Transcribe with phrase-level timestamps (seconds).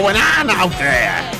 [0.00, 1.30] going on out there?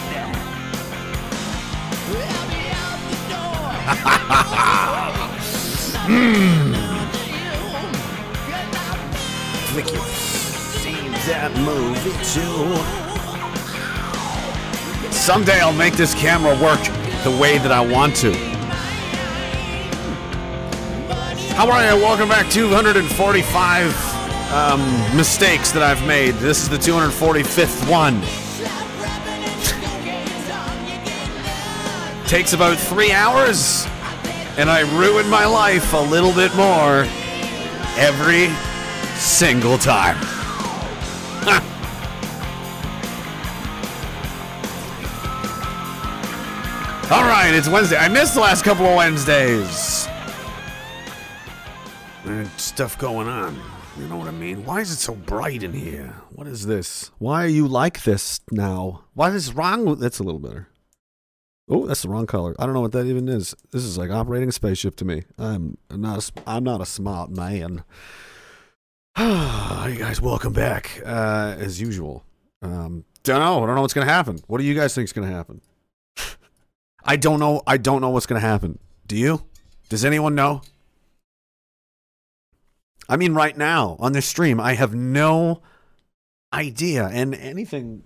[9.68, 10.00] Flick you.
[10.00, 12.76] Seen that movie too.
[15.10, 16.82] Someday I'll make this camera work
[17.24, 18.34] the way that I want to.
[21.54, 22.02] How are you?
[22.02, 22.50] Welcome back.
[22.50, 26.34] 245 um, mistakes that I've made.
[26.34, 28.20] This is the 245th one.
[32.30, 33.86] Takes about three hours,
[34.56, 37.04] and I ruin my life a little bit more
[37.98, 38.46] every
[39.16, 40.16] single time.
[47.10, 47.96] All right, it's Wednesday.
[47.96, 50.06] I missed the last couple of Wednesdays.
[52.58, 53.60] Stuff going on.
[53.98, 54.64] You know what I mean?
[54.64, 56.14] Why is it so bright in here?
[56.30, 57.10] What is this?
[57.18, 59.02] Why are you like this now?
[59.14, 60.68] What is wrong with that's a little better.
[61.72, 62.56] Oh, that's the wrong color.
[62.58, 63.54] I don't know what that even is.
[63.70, 65.22] This is like operating a spaceship to me.
[65.38, 67.84] I'm not a, I'm not a smart man.
[69.18, 72.24] you guys, welcome back uh, as usual.
[72.60, 73.62] Um, don't know.
[73.62, 74.40] I don't know what's gonna happen.
[74.48, 75.60] What do you guys think's gonna happen?
[77.04, 77.62] I don't know.
[77.68, 78.80] I don't know what's gonna happen.
[79.06, 79.44] Do you?
[79.88, 80.62] Does anyone know?
[83.08, 85.62] I mean, right now on this stream, I have no
[86.52, 88.02] idea, and anything,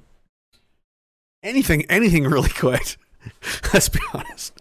[1.43, 2.99] anything, anything really quick.
[3.73, 4.53] Let's be honest.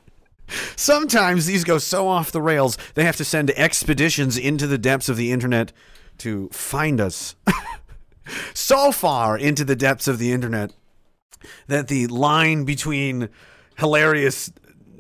[0.76, 5.10] Sometimes these go so off the rails, they have to send expeditions into the depths
[5.10, 5.72] of the internet
[6.20, 7.36] to find us.
[8.54, 10.74] so far into the depths of the internet
[11.68, 13.30] that the line between
[13.78, 14.52] hilarious,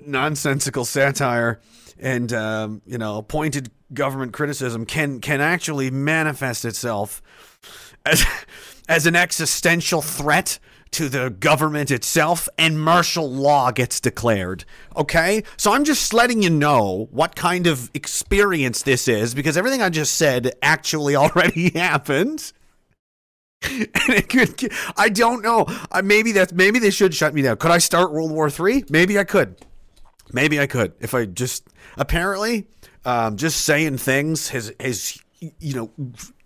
[0.06, 1.59] nonsensical satire
[2.00, 7.22] and um, you know pointed government criticism can can actually manifest itself
[8.06, 8.25] as
[8.90, 10.59] as an existential threat
[10.93, 14.65] to the government itself and martial law gets declared.
[14.95, 15.43] Okay?
[15.57, 19.89] So I'm just letting you know what kind of experience this is because everything I
[19.89, 22.53] just said actually already happened.
[23.63, 25.65] And it could, I don't know.
[25.91, 27.55] Uh, maybe that's maybe they should shut me down.
[27.55, 28.83] Could I start World War Three?
[28.89, 29.55] Maybe I could.
[30.33, 31.65] Maybe I could if I just
[31.97, 32.67] apparently
[33.05, 35.17] um, just saying things has has
[35.59, 35.91] you know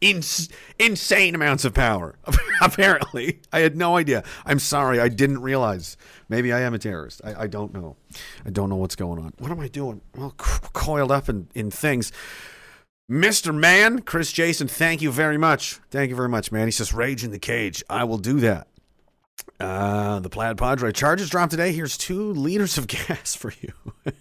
[0.01, 0.49] ins-
[0.79, 2.15] insane amounts of power.
[2.61, 4.23] apparently, I had no idea.
[4.45, 5.97] I'm sorry, I didn't realize.
[6.29, 7.21] Maybe I am a terrorist.
[7.23, 7.95] I, I don't know.
[8.45, 9.33] I don't know what's going on.
[9.39, 10.01] What am I doing?
[10.15, 12.11] Well, c- coiled up in in things.
[13.09, 13.55] Mr.
[13.55, 15.79] Man, Chris Jason, thank you very much.
[15.91, 16.67] Thank you very much, man.
[16.67, 17.81] He says, Rage in the cage.
[17.89, 18.67] I will do that.
[19.61, 20.91] Uh, the Plaid Padre.
[20.91, 21.71] Charges dropped today.
[21.71, 23.71] Here's two liters of gas for you.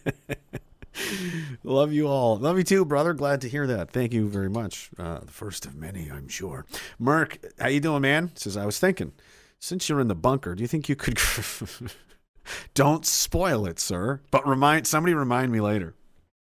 [1.64, 2.36] Love you all.
[2.36, 3.12] Love you too, brother.
[3.12, 3.90] Glad to hear that.
[3.90, 4.90] Thank you very much.
[4.98, 6.64] Uh, the first of many, I'm sure.
[6.98, 8.32] Merk, how you doing, man?
[8.34, 9.12] Says, I was thinking,
[9.58, 11.18] since you're in the bunker, do you think you could...
[12.74, 14.20] Don't spoil it, sir.
[14.30, 15.94] But remind somebody remind me later.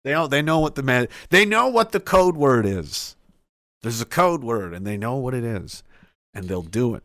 [0.05, 3.17] They know they know what the man they know what the code word is.
[3.83, 5.83] There's a code word and they know what it is
[6.35, 7.03] and they'll do it.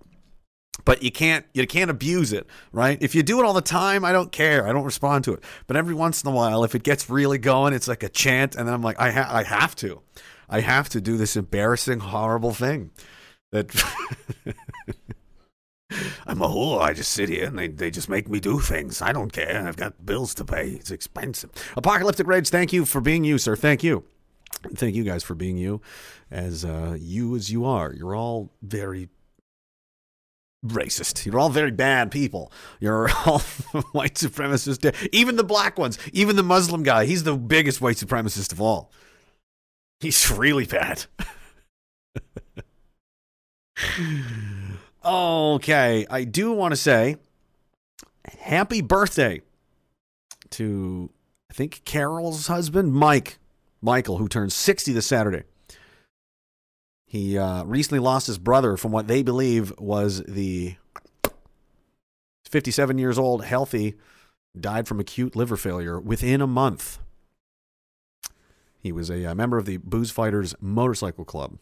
[0.85, 2.97] But you can't you can't abuse it, right?
[3.01, 4.67] If you do it all the time, I don't care.
[4.67, 5.43] I don't respond to it.
[5.67, 8.55] But every once in a while, if it gets really going, it's like a chant,
[8.55, 10.01] and then I'm like, I ha- I have to,
[10.49, 12.91] I have to do this embarrassing, horrible thing.
[13.51, 13.71] That
[16.25, 16.81] I'm a whore.
[16.81, 19.01] I just sit here and they, they just make me do things.
[19.01, 19.67] I don't care.
[19.67, 20.69] I've got bills to pay.
[20.69, 21.51] It's expensive.
[21.77, 23.55] Apocalyptic Rage, thank you for being you, sir.
[23.55, 24.03] Thank you.
[24.75, 25.81] Thank you guys for being you,
[26.31, 27.93] as uh, you as you are.
[27.93, 29.09] You're all very
[30.65, 31.25] racist.
[31.25, 32.51] You're all very bad people.
[32.79, 33.39] You're all
[33.91, 35.09] white supremacists.
[35.11, 38.91] Even the black ones, even the Muslim guy, he's the biggest white supremacist of all.
[39.99, 41.05] He's really bad.
[45.05, 47.17] okay, I do want to say
[48.39, 49.41] happy birthday
[50.51, 51.09] to
[51.49, 53.37] I think Carol's husband, Mike.
[53.81, 55.43] Michael, who turns 60 this Saturday.
[57.13, 60.77] He uh, recently lost his brother from what they believe was the
[62.49, 63.93] 57 years old, healthy,
[64.59, 66.97] died from acute liver failure within a month.
[68.79, 71.59] He was a, uh member of the Booze Fighters Motorcycle Club.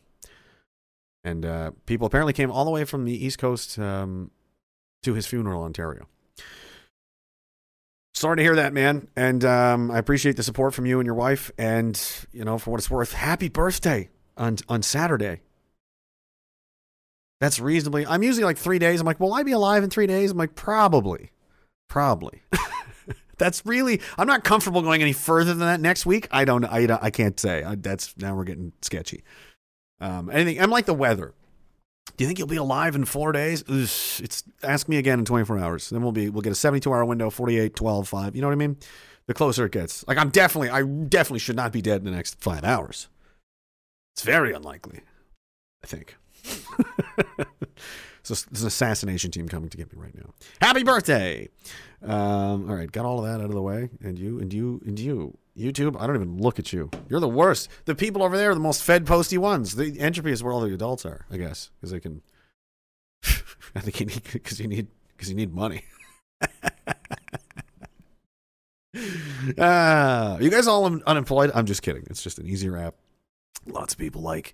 [1.22, 4.32] And uh, people apparently came all the way from the East Coast um,
[5.04, 6.08] to his funeral in Ontario.
[8.14, 9.10] Sorry to hear that, man.
[9.18, 11.52] And um, I appreciate the support from you and your wife.
[11.58, 12.02] And,
[12.32, 14.08] you know, for what it's worth, happy birthday
[14.38, 15.42] on, on Saturday.
[17.40, 19.00] That's reasonably, I'm usually like three days.
[19.00, 20.32] I'm like, will I be alive in three days?
[20.32, 21.32] I'm like, probably.
[21.90, 22.44] Probably.
[23.38, 26.28] that's really, I'm not comfortable going any further than that next week.
[26.32, 27.64] I don't, I, I can't say.
[27.64, 29.24] I, that's, now we're getting sketchy.
[30.00, 31.34] Um, anything, I'm like the weather.
[32.18, 33.64] Do you think you'll be alive in four days?
[33.68, 35.90] Ugh, it's ask me again in 24 hours.
[35.90, 38.36] Then we'll be we'll get a 72 hour window, 48, 12, 5.
[38.36, 38.78] You know what I mean?
[39.28, 40.06] The closer it gets.
[40.08, 43.08] Like I'm definitely I definitely should not be dead in the next five hours.
[44.16, 45.02] It's very unlikely.
[45.84, 46.16] I think.
[48.24, 50.34] so there's an assassination team coming to get me right now.
[50.62, 51.50] Happy birthday!
[52.04, 54.82] Um, all right, got all of that out of the way, and you, and you,
[54.86, 55.38] and you.
[55.58, 56.90] YouTube, I don't even look at you.
[57.10, 57.70] You're the worst.
[57.86, 59.76] The people over there are the most fed posty ones.
[59.76, 62.22] The entropy is where all the adults are, I guess, because they can.
[63.76, 65.84] I think you need because you need because you need money.
[69.58, 71.52] Ah, you guys all un- unemployed?
[71.56, 72.04] I'm just kidding.
[72.10, 72.96] It's just an easier app.
[73.66, 74.54] Lots of people like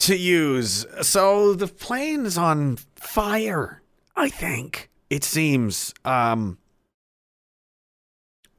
[0.00, 0.86] to use.
[1.02, 3.82] So the plane is on fire.
[4.16, 5.94] I think it seems.
[6.04, 6.58] Um,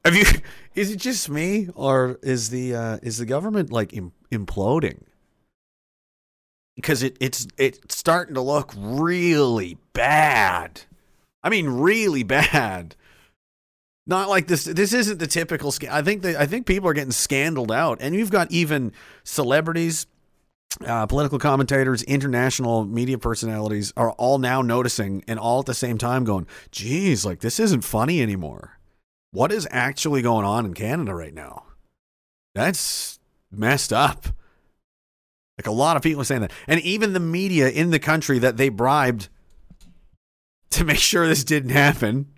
[0.04, 0.24] have you?
[0.74, 5.04] Is it just me, or is the uh, is the government like Im- imploding?
[6.74, 10.82] Because it it's it's starting to look really bad.
[11.42, 12.94] I mean, really bad.
[14.06, 14.64] Not like this.
[14.64, 15.72] This isn't the typical.
[15.72, 18.92] Sca- I think that I think people are getting scandaled out, and you've got even
[19.24, 20.06] celebrities,
[20.86, 25.98] uh, political commentators, international media personalities are all now noticing, and all at the same
[25.98, 28.76] time going, "Geez, like this isn't funny anymore."
[29.36, 31.64] what is actually going on in Canada right now?
[32.54, 33.18] That's
[33.50, 34.26] messed up.
[35.58, 36.52] Like a lot of people are saying that.
[36.66, 39.28] And even the media in the country that they bribed
[40.70, 42.28] to make sure this didn't happen.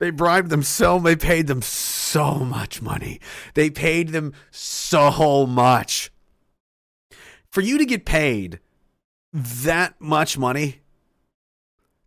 [0.00, 3.20] They bribed them so they paid them so much money.
[3.54, 6.12] They paid them so much.
[7.50, 8.60] For you to get paid
[9.32, 10.82] that much money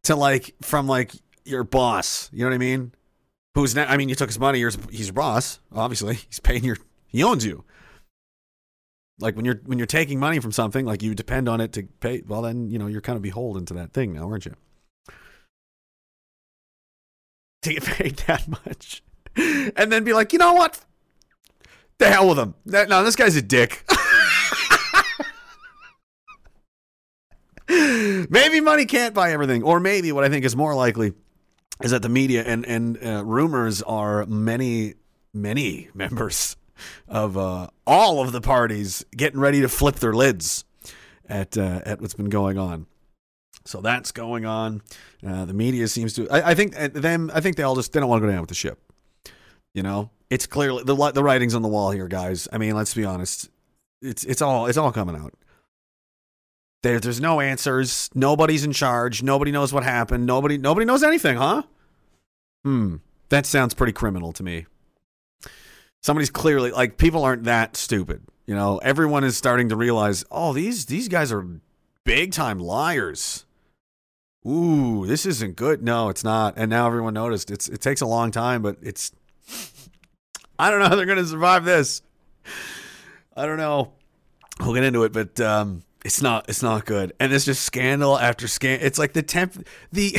[0.03, 1.11] to like from like
[1.43, 2.93] your boss, you know what I mean?
[3.55, 4.63] who's now, I mean, you took his money.
[4.63, 6.15] He's, he's your boss, obviously.
[6.27, 6.77] He's paying your,
[7.07, 7.63] he owns you.
[9.19, 11.83] Like when you're when you're taking money from something, like you depend on it to
[11.99, 12.23] pay.
[12.27, 14.55] Well, then you know you're kind of beholden to that thing now, aren't you?
[17.63, 19.03] To get paid that much,
[19.35, 20.83] and then be like, you know what?
[21.99, 22.55] The hell with him.
[22.65, 23.85] No, this guy's a dick.
[28.29, 31.13] maybe money can't buy everything, or maybe what I think is more likely
[31.83, 34.95] is that the media and and uh, rumors are many
[35.33, 36.57] many members
[37.07, 40.65] of uh, all of the parties getting ready to flip their lids
[41.27, 42.87] at uh, at what's been going on.
[43.65, 44.81] So that's going on.
[45.25, 46.29] Uh, the media seems to.
[46.29, 47.31] I, I think uh, them.
[47.33, 48.79] I think they all just they don't want to go down with the ship.
[49.73, 52.47] You know, it's clearly the the writing's on the wall here, guys.
[52.51, 53.49] I mean, let's be honest.
[54.01, 55.33] It's it's all it's all coming out.
[56.83, 58.09] There, there's no answers.
[58.15, 59.21] Nobody's in charge.
[59.21, 60.25] Nobody knows what happened.
[60.25, 61.61] Nobody, nobody knows anything, huh?
[62.63, 62.97] Hmm.
[63.29, 64.65] That sounds pretty criminal to me.
[66.01, 68.23] Somebody's clearly like people aren't that stupid.
[68.47, 71.47] You know, everyone is starting to realize, oh, these these guys are
[72.03, 73.45] big time liars.
[74.47, 75.83] Ooh, this isn't good.
[75.83, 76.55] No, it's not.
[76.57, 77.51] And now everyone noticed.
[77.51, 79.11] It's it takes a long time, but it's
[80.57, 82.01] I don't know how they're gonna survive this.
[83.35, 83.93] I don't know.
[84.59, 87.13] We'll get into it, but um it's not it's not good.
[87.19, 88.85] And it's just scandal after scandal.
[88.85, 90.17] It's like the temp the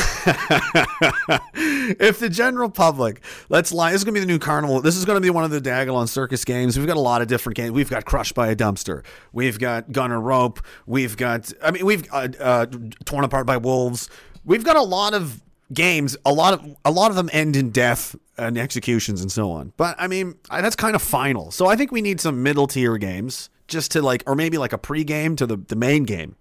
[2.00, 4.80] if the general public, let's lie, this is going to be the new carnival.
[4.80, 6.78] This is going to be one of the Diagolon Circus games.
[6.78, 7.72] We've got a lot of different games.
[7.72, 9.04] We've got Crushed by a Dumpster.
[9.32, 10.60] We've got Gunner Rope.
[10.86, 12.66] We've got, I mean, we've uh, uh,
[13.04, 14.08] Torn Apart by Wolves.
[14.44, 15.42] We've got a lot of
[15.72, 16.16] games.
[16.24, 19.72] A lot of a lot of them end in death and executions and so on.
[19.76, 21.50] But I mean, that's kind of final.
[21.50, 24.72] So I think we need some middle tier games just to like, or maybe like
[24.72, 26.36] a pre-game to the the main game.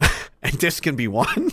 [0.42, 1.50] and this can be one.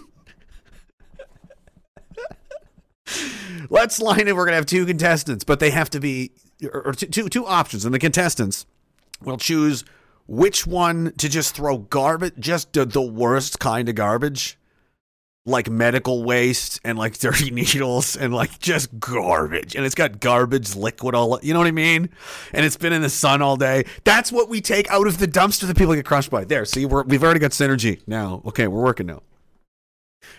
[3.70, 4.36] Let's line it.
[4.36, 6.32] We're gonna have two contestants, but they have to be
[6.74, 8.66] or, two, two options, and the contestants
[9.24, 9.84] will choose
[10.28, 14.58] which one to just throw garbage, just the, the worst kind of garbage.
[15.46, 19.76] like medical waste and like dirty needles and like just garbage.
[19.76, 22.10] And it's got garbage liquid all, you know what I mean?
[22.54, 23.86] And it's been in the sun all day.
[24.04, 26.44] That's what we take out of the dumpster that people get crushed by.
[26.44, 28.44] There, see, we're, we've already got synergy now.
[28.46, 29.24] Okay, we're working now.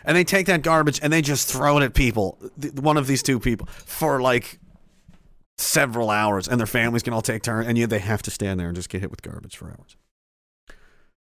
[0.04, 2.38] And they take that garbage and they just throw it at people,
[2.74, 4.58] one of these two people, for like
[5.58, 6.48] several hours.
[6.48, 8.88] And their families can all take turns, and they have to stand there and just
[8.88, 9.96] get hit with garbage for hours.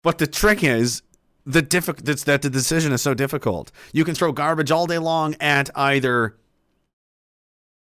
[0.04, 1.01] But the trick is
[1.46, 3.72] the diffi- that the decision is so difficult.
[3.94, 6.36] You can throw garbage all day long at either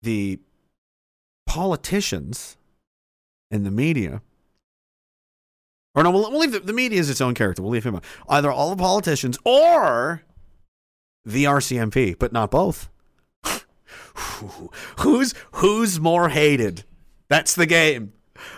[0.02, 0.40] the
[1.46, 2.56] politicians
[3.50, 4.22] and the media.
[5.94, 7.62] Or no, we'll, we'll leave the, the media is its own character.
[7.62, 8.04] We'll leave him out.
[8.28, 10.22] Either all the politicians or
[11.24, 12.88] the RCMP, but not both.
[14.98, 16.84] who's who's more hated?
[17.28, 18.12] That's the game.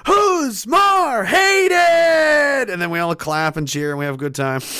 [0.06, 2.70] Who's more hated?
[2.70, 4.60] And then we all clap and cheer and we have a good time.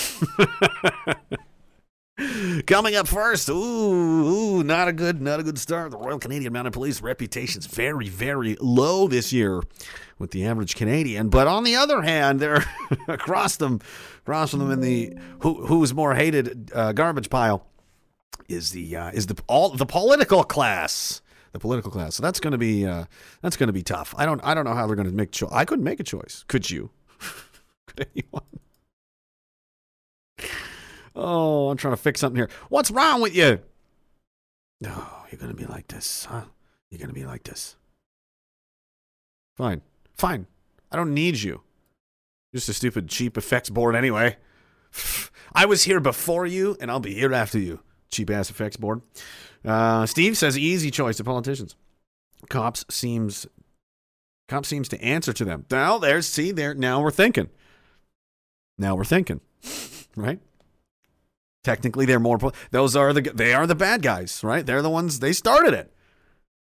[2.67, 5.91] Coming up first, ooh, ooh, not a good, not a good start.
[5.91, 9.63] The Royal Canadian Mounted Police reputation's very, very low this year
[10.19, 11.29] with the average Canadian.
[11.29, 12.65] But on the other hand, they're
[13.09, 13.81] across them,
[14.21, 17.67] across from them in the who, who's more hated uh, garbage pile
[18.49, 21.23] is the uh, is the all the political class
[21.55, 22.17] the political class.
[22.17, 23.05] So that's going to be uh,
[23.41, 24.15] that's going to be tough.
[24.19, 25.51] I don't I don't know how they're going to make choice.
[25.53, 26.45] I couldn't make a choice.
[26.49, 26.91] Could you?
[27.87, 28.43] Could anyone?
[31.17, 32.51] Oh, I'm trying to fix something here.
[32.69, 33.61] What's wrong with you?
[34.81, 36.43] No, oh, you're going to be like this, huh?
[36.91, 37.77] You're going to be like this.
[39.57, 39.83] Fine.
[40.17, 40.49] Fine.
[40.91, 41.63] I don't need you.
[42.53, 44.37] Just a stupid cheap effects board anyway.
[45.55, 47.81] I was here before you and I'll be here after you.
[48.15, 49.03] Cheap ass effects board.
[49.65, 51.75] Uh, Steve says easy choice to politicians.
[52.49, 53.47] Cops seems
[54.49, 55.65] cop seems to answer to them.
[55.71, 57.51] Now there's see there now we're thinking.
[58.79, 59.41] Now we're thinking,
[60.17, 60.41] right?
[61.63, 62.39] Technically, they're more.
[62.71, 64.65] Those are the they are the bad guys, right?
[64.65, 65.93] They're the ones they started it.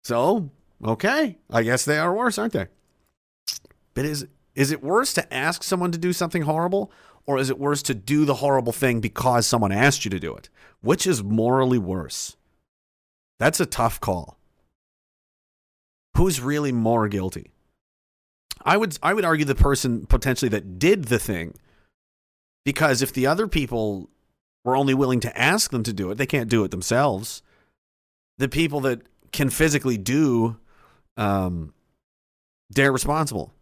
[0.04, 0.50] So
[0.84, 2.68] okay, I guess they are worse, aren't they?
[3.94, 6.92] But is is it worse to ask someone to do something horrible,
[7.30, 10.36] or is it worse to do the horrible thing because someone asked you to do
[10.36, 10.50] it?
[10.82, 12.36] Which is morally worse?
[13.38, 14.40] That's a tough call.
[16.18, 17.52] Who's really more guilty?
[18.66, 21.54] I would I would argue the person potentially that did the thing.
[22.66, 24.10] Because if the other people
[24.66, 27.44] were only willing to ask them to do it, they can't do it themselves.
[28.40, 30.58] The people that can physically do
[31.16, 31.76] um
[32.72, 33.54] they're responsible.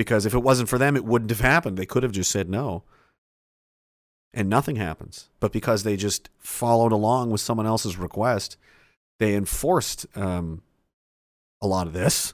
[0.00, 1.76] Because if it wasn't for them, it wouldn't have happened.
[1.76, 2.84] They could have just said no.
[4.32, 5.28] And nothing happens.
[5.40, 8.56] But because they just followed along with someone else's request,
[9.18, 10.62] they enforced um,
[11.60, 12.32] a lot of this.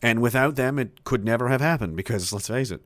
[0.00, 2.82] And without them, it could never have happened because let's face it,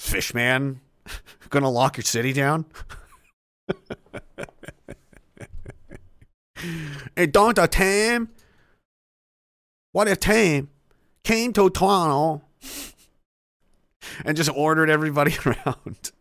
[0.00, 0.78] Fisman
[1.50, 2.64] gonna lock your city down?
[7.18, 8.30] and don't a time?
[9.92, 10.70] What if time
[11.26, 12.42] came to Toronto
[14.24, 16.12] and just ordered everybody around?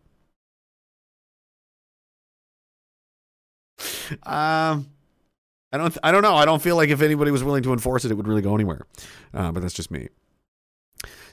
[4.23, 4.87] Um,
[5.71, 5.97] I don't.
[6.03, 6.35] I don't know.
[6.35, 8.55] I don't feel like if anybody was willing to enforce it, it would really go
[8.55, 8.85] anywhere.
[9.33, 10.09] Uh, but that's just me.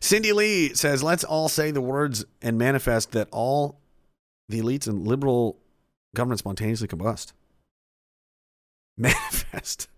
[0.00, 3.80] Cindy Lee says, "Let's all say the words and manifest that all
[4.48, 5.58] the elites and liberal
[6.14, 7.32] government spontaneously combust."
[8.96, 9.88] Manifest.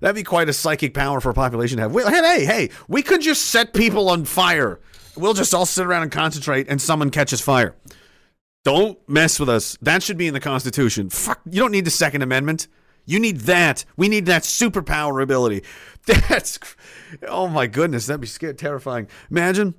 [0.00, 1.92] That'd be quite a psychic power for a population to have.
[1.92, 2.70] Hey, hey, hey!
[2.88, 4.80] We could just set people on fire.
[5.16, 7.74] We'll just all sit around and concentrate, and someone catches fire.
[8.64, 9.78] Don't mess with us.
[9.82, 11.10] That should be in the Constitution.
[11.10, 12.68] Fuck, you don't need the Second Amendment.
[13.06, 13.84] You need that.
[13.96, 15.64] We need that superpower ability.
[16.06, 16.58] That's,
[17.26, 19.08] oh my goodness, that'd be scary, terrifying.
[19.30, 19.74] Imagine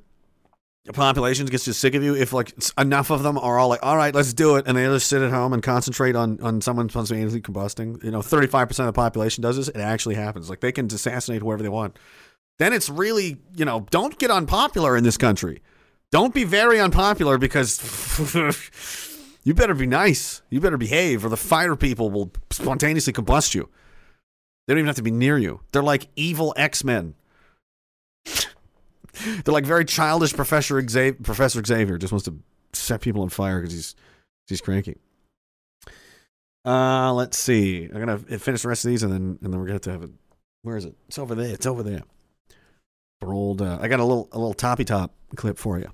[0.86, 3.82] the population gets just sick of you if like enough of them are all like,
[3.84, 6.62] all right, let's do it, and they just sit at home and concentrate on on
[6.62, 8.04] someone spontaneously combusting.
[8.04, 9.68] You know, thirty five percent of the population does this.
[9.68, 10.50] It actually happens.
[10.50, 11.98] Like they can assassinate whoever they want.
[12.60, 15.62] Then it's really, you know, don't get unpopular in this country.
[16.12, 17.80] Don't be very unpopular because
[19.44, 20.42] you better be nice.
[20.50, 23.70] You better behave, or the fire people will spontaneously combust you.
[24.68, 25.62] They don't even have to be near you.
[25.72, 27.16] They're like evil X Men.
[29.44, 31.18] They're like very childish Professor Xavier.
[31.22, 32.36] Professor Xavier just wants to
[32.74, 33.96] set people on fire because he's
[34.48, 34.98] he's cranky.
[36.66, 37.86] Uh, let's see.
[37.86, 39.92] I'm gonna finish the rest of these, and then and then we're gonna have to
[39.92, 40.12] have it.
[40.64, 40.96] Where is it?
[41.08, 41.54] It's over there.
[41.54, 42.04] It's over there.
[43.22, 45.90] For old, uh, I got a little a little toppy top clip for you.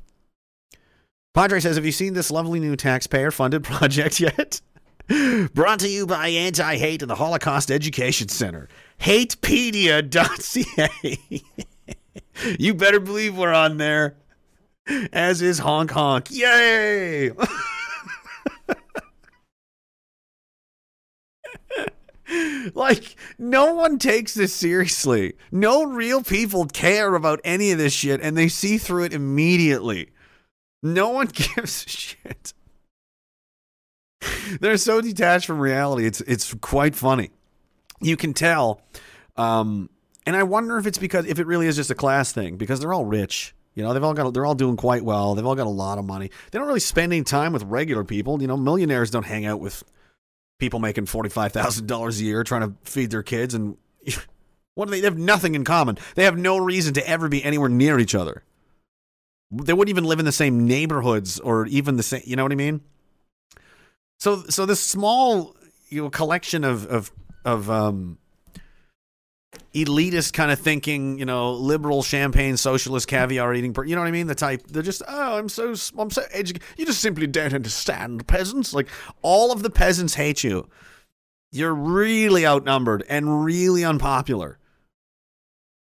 [1.36, 4.62] Padre says, Have you seen this lovely new taxpayer funded project yet?
[5.54, 8.70] Brought to you by Anti Hate and the Holocaust Education Center.
[9.02, 11.44] Hatepedia.ca.
[12.60, 14.16] you better believe we're on there.
[15.12, 16.30] As is Honk Honk.
[16.30, 17.32] Yay!
[22.76, 25.34] like, no one takes this seriously.
[25.52, 30.12] No real people care about any of this shit and they see through it immediately.
[30.84, 32.54] No one gives a shit.
[34.60, 36.06] They're so detached from reality.
[36.06, 37.32] It's it's quite funny.
[38.02, 38.82] You can tell
[39.36, 39.90] um,
[40.26, 42.80] and I wonder if it's because if it really is just a class thing because
[42.80, 43.54] they're all rich.
[43.76, 45.36] You know, they've all got they're all doing quite well.
[45.36, 46.32] They've all got a lot of money.
[46.52, 48.42] They don't really spend any time with regular people.
[48.42, 49.84] You know, millionaires don't hang out with
[50.60, 53.78] people making forty five thousand dollars a year trying to feed their kids and
[54.76, 55.98] what do they, they have nothing in common.
[56.16, 58.44] They have no reason to ever be anywhere near each other.
[59.52, 62.22] They wouldn't even live in the same neighborhoods or even the same.
[62.26, 62.82] You know what I mean?
[64.20, 65.54] So so this small
[65.90, 67.12] you know collection of of
[67.44, 68.20] of um
[69.74, 74.08] elitist kind of thinking, you know, liberal champagne socialist caviar eating, per- you know what
[74.08, 74.28] I mean?
[74.28, 76.68] The type they're just, oh, I'm so I'm so educated.
[76.78, 78.74] You just simply don't understand peasants.
[78.74, 78.88] Like
[79.22, 80.68] all of the peasants hate you.
[81.52, 84.60] You're really outnumbered and really unpopular.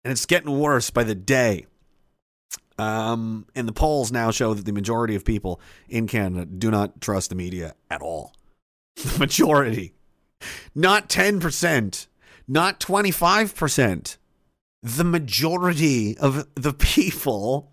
[0.03, 1.67] And it's getting worse by the day.
[2.77, 6.99] Um, and the polls now show that the majority of people in Canada do not
[7.01, 8.33] trust the media at all.
[8.95, 9.93] The majority.
[10.75, 12.07] Not 10%,
[12.47, 14.17] not 25%.
[14.81, 17.71] The majority of the people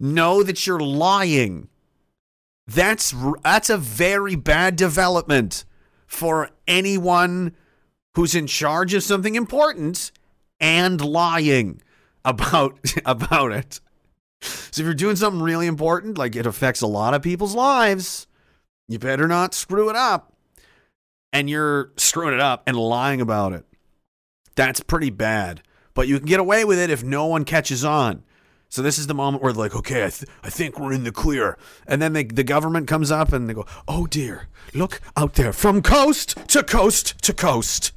[0.00, 1.68] know that you're lying.
[2.66, 5.64] That's that's a very bad development
[6.06, 7.54] for anyone
[8.14, 10.10] who's in charge of something important
[10.58, 11.82] and lying
[12.24, 13.80] about about it.
[14.40, 18.26] So if you're doing something really important, like it affects a lot of people's lives,
[18.88, 20.32] you better not screw it up.
[21.32, 23.66] And you're screwing it up and lying about it.
[24.56, 25.62] That's pretty bad.
[25.94, 28.24] But you can get away with it if no one catches on.
[28.68, 31.04] So this is the moment where they're like, okay, I, th- I think we're in
[31.04, 31.56] the clear.
[31.86, 35.52] And then they, the government comes up and they go, oh dear, look out there
[35.52, 37.92] from coast to coast to coast.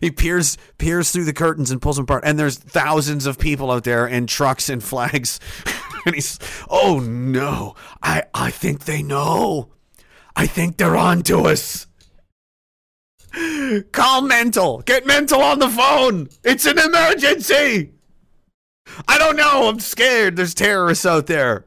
[0.00, 3.70] He peers peers through the curtains and pulls them apart, and there's thousands of people
[3.72, 5.40] out there in trucks and flags.
[6.06, 6.38] and he's,
[6.70, 9.70] oh no, I I think they know.
[10.36, 11.86] I think they're on to us.
[13.92, 14.80] Call mental.
[14.82, 16.28] Get mental on the phone.
[16.42, 17.92] It's an emergency.
[19.06, 19.68] I don't know.
[19.68, 20.36] I'm scared.
[20.36, 21.66] There's terrorists out there.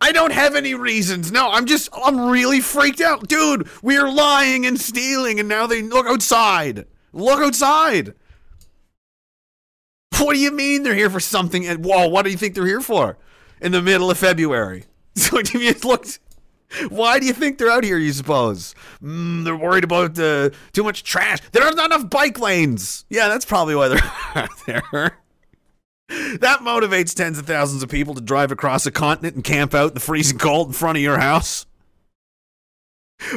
[0.00, 1.30] I don't have any reasons.
[1.30, 3.28] No, I'm just, I'm really freaked out.
[3.28, 6.86] Dude, we're lying and stealing, and now they look outside.
[7.12, 8.14] Look outside.
[10.18, 11.66] What do you mean they're here for something?
[11.66, 13.18] And whoa, what do you think they're here for?
[13.60, 14.84] In the middle of February.
[15.14, 16.06] So do you look?
[16.88, 17.98] Why do you think they're out here?
[17.98, 21.38] You suppose mm, they're worried about uh, too much trash.
[21.52, 23.04] There's not enough bike lanes.
[23.10, 25.18] Yeah, that's probably why they're out there.
[26.40, 29.88] That motivates tens of thousands of people to drive across a continent and camp out
[29.88, 31.66] in the freezing cold in front of your house.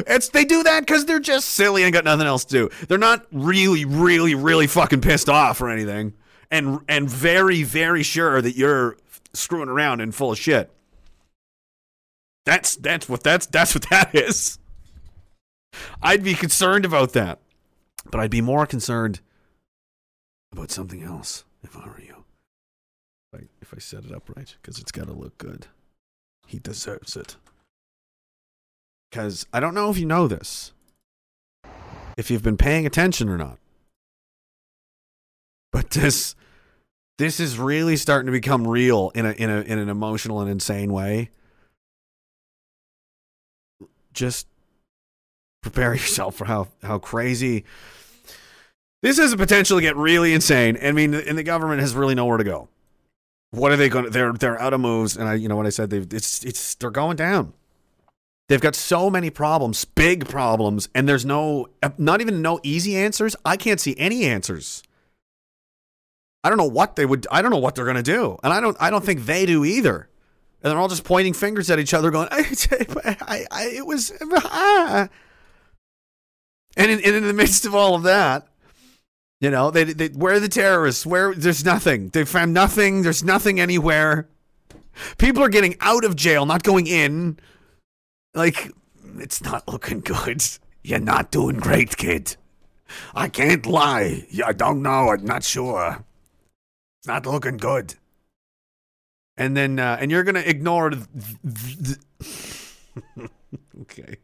[0.08, 2.86] It's they do that because they're just silly and got nothing else to do.
[2.88, 6.13] They're not really, really, really fucking pissed off or anything,
[6.50, 8.98] and and very, very sure that you're
[9.34, 10.71] screwing around and full of shit.
[12.45, 14.60] That's that's what that's that's what that is.
[16.01, 17.39] I'd be concerned about that,
[18.10, 19.19] but I'd be more concerned
[20.51, 22.23] about something else if I were you.
[23.34, 25.67] If I, if I set it up right, because it's got to look good.
[26.47, 27.36] He deserves it.
[29.10, 30.71] Because I don't know if you know this,
[32.17, 33.58] if you've been paying attention or not,
[35.71, 36.36] but this
[37.17, 40.49] this is really starting to become real in a in a in an emotional and
[40.49, 41.31] insane way.
[44.15, 44.47] Just
[45.62, 47.65] prepare yourself for how how crazy
[49.06, 50.80] this has the potential to get really insane.
[50.82, 52.69] I mean, and the government has really nowhere to go.
[53.51, 54.10] What are they going?
[54.10, 55.91] They're they're out of moves, and I you know what I said.
[55.91, 57.54] they've it's it's they're going down.
[58.47, 63.36] They've got so many problems, big problems, and there's no, not even no easy answers.
[63.43, 64.84] I can't see any answers.
[66.43, 67.25] I don't know what they would.
[67.32, 68.78] I don't know what they're going to do, and I don't.
[68.80, 70.10] I don't think they do either.
[70.65, 72.43] And they're all just pointing fingers at each other, going, "I,
[73.06, 75.08] I, I it was." Ah.
[76.75, 78.47] And in, and in the midst of all of that,
[79.39, 81.06] you know, they, they where are the terrorists?
[81.06, 82.10] Where there's nothing.
[82.10, 83.04] They found nothing.
[83.04, 84.28] There's nothing anywhere.
[85.19, 87.38] People are getting out of jail, not going in.
[88.34, 88.71] Like,
[89.19, 90.43] it's not looking good.
[90.84, 92.38] You're not doing great, kid.
[93.13, 94.25] I can't lie.
[94.43, 95.12] I don't know.
[95.12, 96.04] I'm not sure.
[96.99, 97.93] It's not looking good.
[99.38, 100.91] And then, uh, and you're gonna ignore.
[100.91, 101.06] Th-
[101.43, 101.98] th-
[103.17, 103.30] th-
[103.82, 104.15] okay.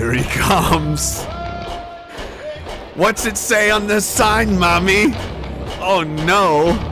[0.00, 1.24] Here he comes.
[2.94, 5.12] What's it say on the sign, mommy?
[5.78, 6.89] Oh no.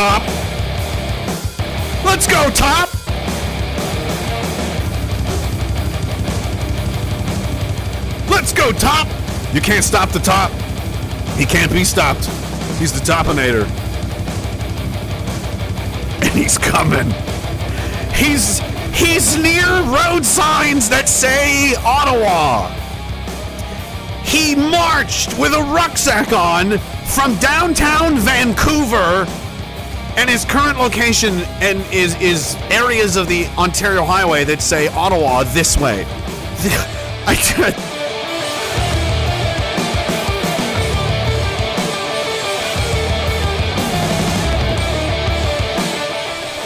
[0.00, 0.22] Topp.
[2.06, 2.88] Let's go, Topp.
[8.30, 9.08] Let's go, Topp.
[9.52, 10.52] You can't stop the Topp.
[11.36, 12.24] He can't be stopped.
[12.78, 13.66] He's the Topinator.
[16.22, 17.10] And he's coming.
[18.14, 18.60] He's
[18.94, 22.70] he's near road signs that say Ottawa.
[24.24, 29.26] He marched with a rucksack on from downtown Vancouver
[30.20, 35.44] and his current location and is is areas of the Ontario Highway that say Ottawa
[35.44, 36.04] this way.
[37.26, 37.34] I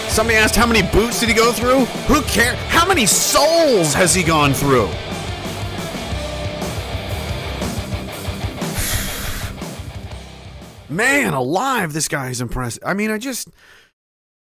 [0.09, 1.85] Somebody asked how many boots did he go through?
[2.07, 2.59] Who cares?
[2.69, 4.89] How many souls has he gone through?
[10.95, 12.83] Man alive, this guy is impressive.
[12.87, 13.49] I mean, I just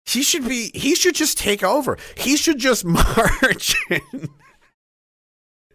[0.06, 1.96] he should be he should just take over.
[2.16, 4.28] He should just march in.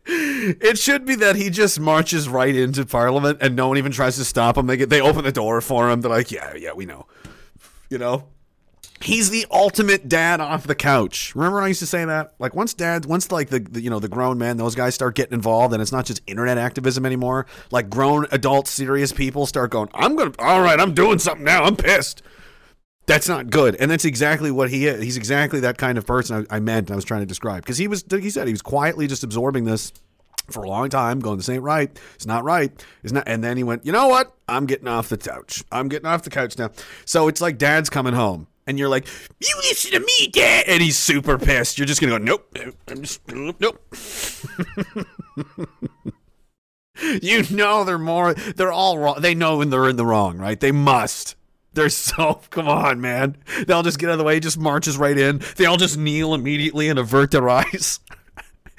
[0.07, 4.17] It should be that he just marches right into parliament and no one even tries
[4.17, 4.67] to stop him.
[4.67, 6.01] They get they open the door for him.
[6.01, 7.07] They're like, "Yeah, yeah, we know."
[7.89, 8.27] You know?
[9.05, 11.35] He's the ultimate dad off the couch.
[11.35, 12.33] Remember when I used to say that?
[12.39, 15.13] Like once dads, once like the, the you know the grown men, those guys start
[15.13, 17.45] getting involved, and it's not just internet activism anymore.
[17.69, 21.65] Like grown adult, serious people start going, "I'm gonna, all right, I'm doing something now.
[21.65, 22.23] I'm pissed."
[23.05, 25.03] That's not good, and that's exactly what he is.
[25.03, 26.89] He's exactly that kind of person I, I meant.
[26.89, 28.03] I was trying to describe because he was.
[28.09, 29.93] He said he was quietly just absorbing this
[30.49, 31.95] for a long time, going, "This ain't right.
[32.15, 32.71] It's not right.
[33.03, 34.35] It's not." And then he went, "You know what?
[34.47, 35.63] I'm getting off the couch.
[35.71, 36.71] I'm getting off the couch now."
[37.05, 39.07] So it's like dad's coming home and you're like,
[39.39, 41.77] "You listen to me, Dad," and he's super pissed.
[41.77, 43.95] You're just gonna go, "Nope, I'm just nope."
[47.21, 48.33] you know they're more.
[48.33, 49.21] They're all wrong.
[49.21, 50.59] They know when they're in the wrong, right?
[50.59, 51.35] They must.
[51.73, 53.37] They're so come on, man.
[53.67, 54.39] They'll just get out of the way.
[54.39, 55.41] Just marches right in.
[55.57, 57.99] They all just kneel immediately and avert their eyes.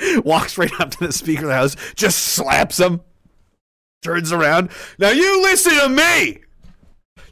[0.24, 3.00] Walks right up to the speaker of the house, just slaps him,
[4.02, 4.70] turns around.
[4.98, 6.38] Now you listen to me.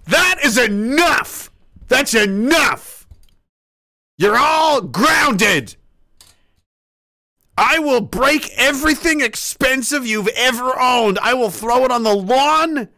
[0.06, 1.50] That is enough.
[1.88, 3.06] That's enough!
[4.16, 5.76] You're all grounded!
[7.56, 11.18] I will break everything expensive you've ever owned.
[11.20, 12.88] I will throw it on the lawn.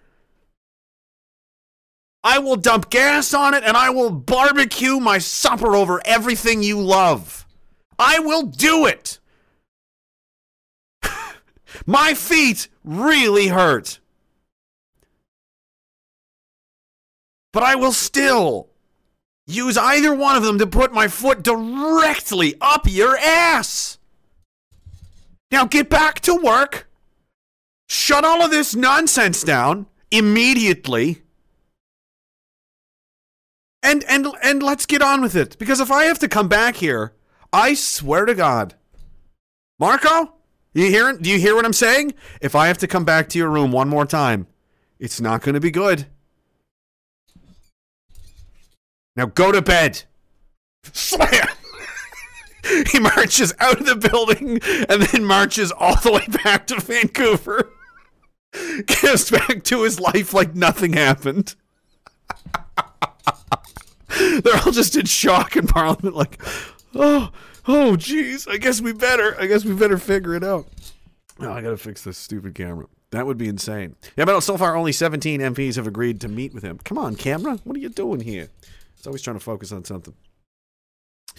[2.24, 6.80] I will dump gas on it and I will barbecue my supper over everything you
[6.80, 7.46] love.
[7.98, 9.18] I will do it.
[11.86, 14.00] my feet really hurt.
[17.52, 18.70] But I will still
[19.46, 23.98] use either one of them to put my foot directly up your ass.
[25.50, 26.88] Now get back to work.
[27.88, 31.22] Shut all of this nonsense down immediately.
[33.82, 36.76] And and and let's get on with it because if I have to come back
[36.76, 37.14] here,
[37.52, 38.74] I swear to God.
[39.78, 40.34] Marco,
[40.74, 42.14] you hear do you hear what I'm saying?
[42.40, 44.48] If I have to come back to your room one more time,
[44.98, 46.06] it's not going to be good.
[49.16, 50.02] Now go to bed.
[50.92, 51.48] Slam!
[52.92, 57.72] he marches out of the building and then marches all the way back to Vancouver.
[58.86, 61.54] Gets back to his life like nothing happened.
[64.18, 66.40] They're all just in shock in Parliament, like,
[66.94, 67.30] oh,
[67.66, 68.48] oh, jeez.
[68.50, 69.36] I guess we better.
[69.38, 70.66] I guess we better figure it out.
[71.40, 72.86] Oh, I gotta fix this stupid camera.
[73.10, 73.94] That would be insane.
[74.16, 76.78] Yeah, but so far only 17 MPs have agreed to meet with him.
[76.84, 77.58] Come on, camera.
[77.64, 78.48] What are you doing here?
[79.06, 80.14] It's always trying to focus on something.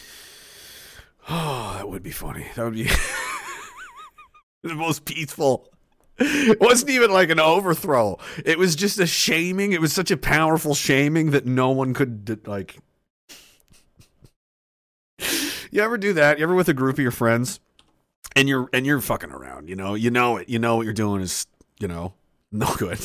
[1.26, 2.46] Oh, that would be funny.
[2.54, 2.84] That would be
[4.62, 5.70] the most peaceful.
[6.18, 8.18] It wasn't even like an overthrow.
[8.44, 9.72] It was just a shaming.
[9.72, 12.76] It was such a powerful shaming that no one could like.
[15.70, 16.38] you ever do that?
[16.38, 17.58] You ever with a group of your friends,
[18.36, 19.70] and you're and you're fucking around.
[19.70, 20.50] You know, you know it.
[20.50, 21.46] You know what you're doing is
[21.80, 22.12] you know
[22.52, 23.00] no good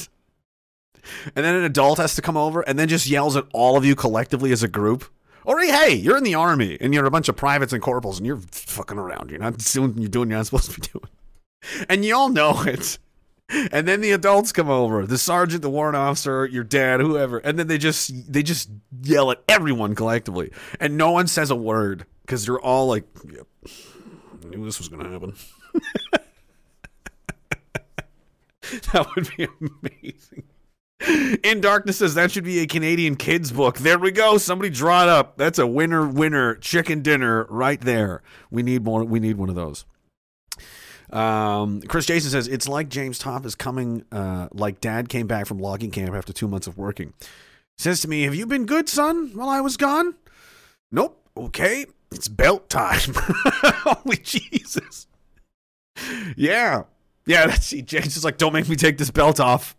[1.35, 3.85] and then an adult has to come over and then just yells at all of
[3.85, 5.05] you collectively as a group.
[5.45, 8.27] Or hey, you're in the army and you're a bunch of privates and corporals and
[8.27, 9.31] you're fucking around.
[9.31, 11.85] You're not doing you're doing you're not supposed to be doing.
[11.89, 12.99] And you all know it.
[13.71, 17.57] and then the adults come over, the sergeant, the warrant officer, your dad, whoever, and
[17.57, 18.69] then they just they just
[19.01, 23.47] yell at everyone collectively, and no one says a word because they're all like, yep,
[23.65, 25.33] I knew this was gonna happen.
[28.93, 30.43] that would be amazing.
[31.43, 33.77] In Darkness says that should be a Canadian kids book.
[33.77, 34.38] There we go.
[34.38, 35.38] Somebody draw it up.
[35.38, 38.21] That's a winner winner chicken dinner right there.
[38.51, 39.85] We need more we need one of those.
[41.09, 45.45] Um, Chris Jason says it's like James Topp is coming uh, like dad came back
[45.45, 47.13] from logging camp after 2 months of working.
[47.77, 50.15] Says to me, "Have you been good, son, while I was gone?"
[50.91, 51.23] Nope.
[51.38, 51.85] Okay.
[52.12, 52.99] It's belt time.
[53.15, 55.07] Holy Jesus.
[56.35, 56.83] Yeah.
[57.25, 59.75] Yeah, that's see, James is like, don't make me take this belt off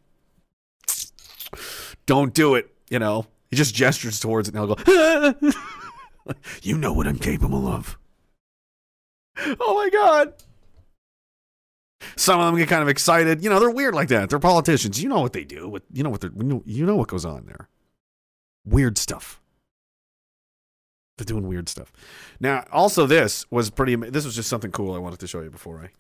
[2.07, 2.73] don't do it.
[2.89, 5.53] You know, he just gestures towards it and he'll go,
[6.63, 7.99] you know what I'm capable of.
[9.61, 10.35] Oh my God.
[12.17, 13.43] Some of them get kind of excited.
[13.43, 14.31] You know, they're weird like that.
[14.31, 15.03] They're politicians.
[15.03, 15.79] You know what they do.
[15.93, 16.33] You know what they're,
[16.65, 17.69] you know what goes on there.
[18.65, 19.41] Weird stuff.
[21.17, 21.93] They're doing weird stuff.
[22.41, 23.95] Now, also, this was pretty.
[23.95, 25.91] This was just something cool I wanted to show you before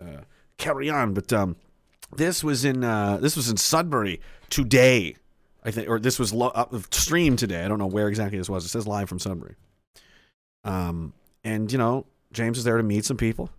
[0.00, 0.20] I uh,
[0.58, 1.14] carry on.
[1.14, 1.56] But um,
[2.16, 5.14] this was in uh, this was in Sudbury today.
[5.66, 6.52] I think, or this was lo-
[6.92, 7.64] streamed today.
[7.64, 8.64] I don't know where exactly this was.
[8.64, 9.56] It says live from Sudbury.
[10.62, 13.50] Um, and you know, James is there to meet some people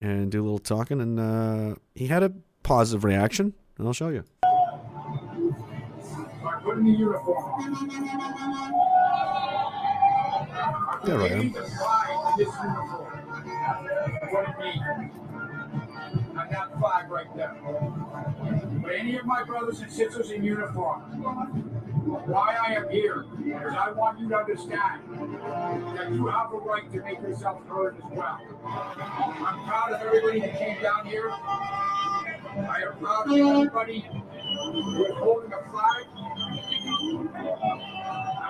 [0.00, 2.32] and do a little talking, and uh, he had a
[2.64, 4.24] positive reaction, and I'll show you.
[6.64, 7.44] Put in the uniform.
[16.36, 17.54] I got five right there.
[18.84, 21.00] But any of my brothers and sisters in uniform,
[22.26, 25.00] why I am here is I want you to understand
[25.96, 28.38] that you have a right to make yourself heard as well.
[28.66, 31.30] I'm proud of everybody that came down here.
[31.30, 36.04] I am proud of everybody who is holding a flag.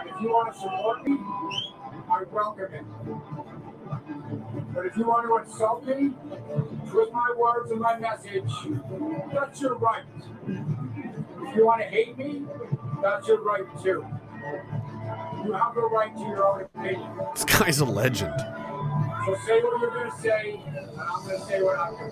[0.01, 1.17] And if you want to support me,
[2.11, 3.64] I welcome it.
[4.75, 6.11] But if you want to insult me,
[6.91, 8.51] twist my words and my message,
[9.33, 10.05] that's your right.
[10.47, 12.45] If you want to hate me,
[13.03, 14.05] that's your right too.
[15.45, 17.11] You have the right to your own opinion.
[17.35, 18.35] This guy's a legend.
[19.27, 22.11] So say what you're going to say, and I'm going to say what I'm going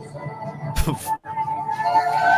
[0.84, 2.28] to say.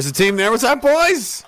[0.00, 0.50] There's a team there.
[0.50, 1.44] What's up, boys?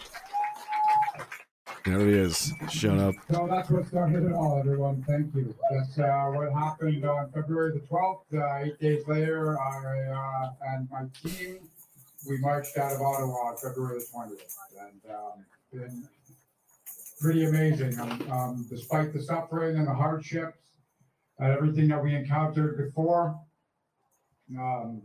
[1.87, 2.53] There he is.
[2.69, 3.15] Shut up.
[3.31, 5.03] So that's what's what started it all, everyone.
[5.09, 5.55] Thank you.
[5.71, 8.25] That's uh, what happened on February the 12th.
[8.35, 11.61] Uh, eight days later, I uh, and my team,
[12.29, 14.55] we marched out of Ottawa on February the 20th.
[14.79, 16.09] And um, been
[17.23, 17.99] pretty amazing.
[17.99, 20.59] Um, um, despite the suffering and the hardships
[21.39, 23.35] and everything that we encountered before,
[24.59, 25.01] um,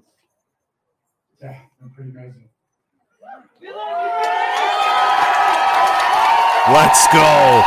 [1.41, 2.49] yeah, been pretty amazing.
[6.73, 7.63] Let's go.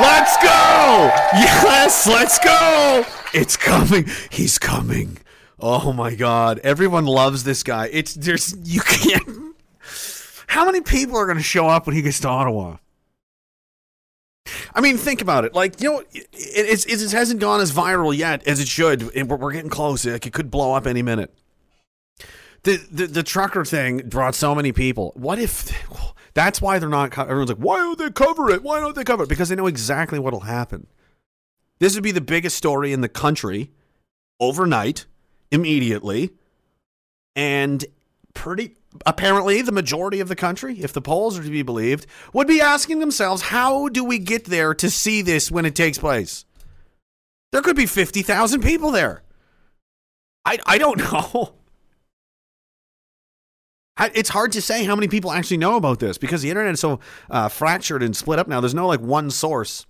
[0.00, 1.10] Let's go.
[1.34, 3.04] Yes, let's go.
[3.34, 4.06] It's coming.
[4.30, 5.18] He's coming.
[5.58, 6.58] Oh my god.
[6.60, 7.90] Everyone loves this guy.
[7.92, 9.54] It's there's you can't
[10.46, 12.78] How many people are going to show up when he gets to Ottawa?
[14.74, 15.54] I mean, think about it.
[15.54, 19.14] Like, you know, it, it's, it hasn't gone as viral yet as it should.
[19.14, 20.04] We're, we're getting close.
[20.04, 21.32] Like, it could blow up any minute.
[22.62, 25.12] The, the trucker thing brought so many people.
[25.14, 25.72] What if
[26.34, 27.16] that's why they're not?
[27.16, 28.62] Everyone's like, why don't they cover it?
[28.62, 29.28] Why don't they cover it?
[29.28, 30.86] Because they know exactly what'll happen.
[31.78, 33.70] This would be the biggest story in the country
[34.38, 35.06] overnight,
[35.50, 36.30] immediately,
[37.34, 37.84] and
[38.34, 42.46] pretty apparently the majority of the country, if the polls are to be believed, would
[42.46, 46.44] be asking themselves, how do we get there to see this when it takes place?
[47.52, 49.22] There could be fifty thousand people there.
[50.44, 51.54] I I don't know.
[54.14, 56.80] It's hard to say how many people actually know about this because the internet is
[56.80, 58.60] so uh, fractured and split up now.
[58.60, 59.86] There's no like one source,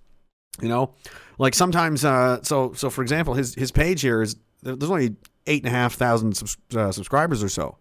[0.61, 0.93] you know.
[1.37, 5.15] Like sometimes, uh, so so for example, his his page here is there's only
[5.47, 7.77] eight and a half thousand subs- uh, subscribers or so,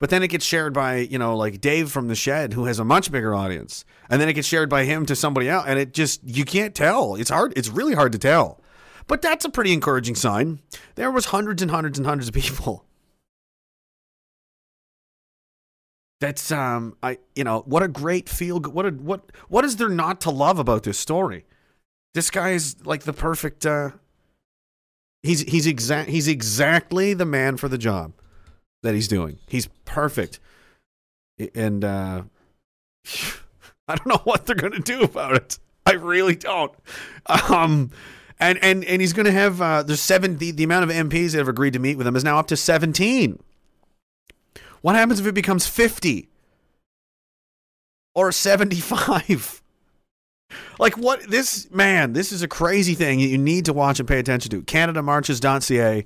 [0.00, 2.78] but then it gets shared by you know like Dave from the Shed who has
[2.78, 5.78] a much bigger audience, and then it gets shared by him to somebody else, and
[5.78, 7.14] it just you can't tell.
[7.14, 7.52] It's hard.
[7.56, 8.60] It's really hard to tell.
[9.06, 10.60] But that's a pretty encouraging sign.
[10.94, 12.86] There was hundreds and hundreds and hundreds of people.
[16.20, 19.88] That's um I you know what a great feel what a what what is there
[19.88, 21.44] not to love about this story?
[22.14, 23.90] This guy is like the perfect uh
[25.22, 28.12] he's he's exact he's exactly the man for the job
[28.82, 29.38] that he's doing.
[29.46, 30.40] He's perfect.
[31.54, 32.22] And uh
[33.88, 35.58] I don't know what they're to do about it.
[35.86, 36.72] I really don't.
[37.26, 37.90] Um,
[38.40, 40.38] and and and he's going to have uh, there's seven.
[40.38, 42.46] The, the amount of MPs that have agreed to meet with him is now up
[42.48, 43.40] to seventeen.
[44.84, 46.28] What happens if it becomes fifty
[48.14, 49.62] or seventy-five?
[50.78, 51.22] Like what?
[51.28, 54.50] This man, this is a crazy thing that you need to watch and pay attention
[54.50, 54.62] to.
[54.62, 56.04] CanadaMarches.ca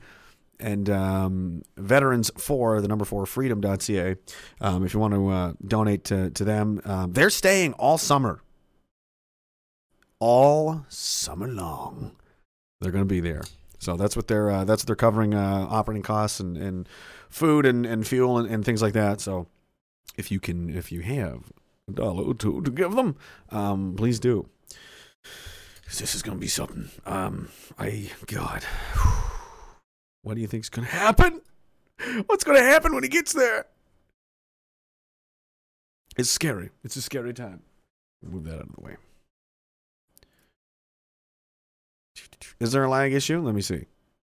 [0.61, 4.15] and um, veterans for the number four freedom.ca
[4.61, 8.43] um, if you want to uh, donate to, to them um, they're staying all summer
[10.19, 12.17] all summer long
[12.81, 13.43] they're going to be there
[13.79, 16.89] so that's what they're uh, that's what they're covering uh, operating costs and, and
[17.31, 19.47] food and, and fuel and, and things like that so
[20.17, 21.53] if you can if you have
[21.89, 23.17] a dollar or two to give them
[23.51, 24.49] um, please do
[25.87, 28.63] 'Cause this is going to be something um, i god
[30.23, 31.41] what do you think's going to happen?
[32.27, 33.65] What's going to happen when he gets there?
[36.19, 36.71] It's scary.
[36.85, 37.63] It's a scary time.
[38.23, 38.97] Move that out of the way.
[42.61, 43.41] Is there a lag issue?
[43.41, 43.87] Let me see.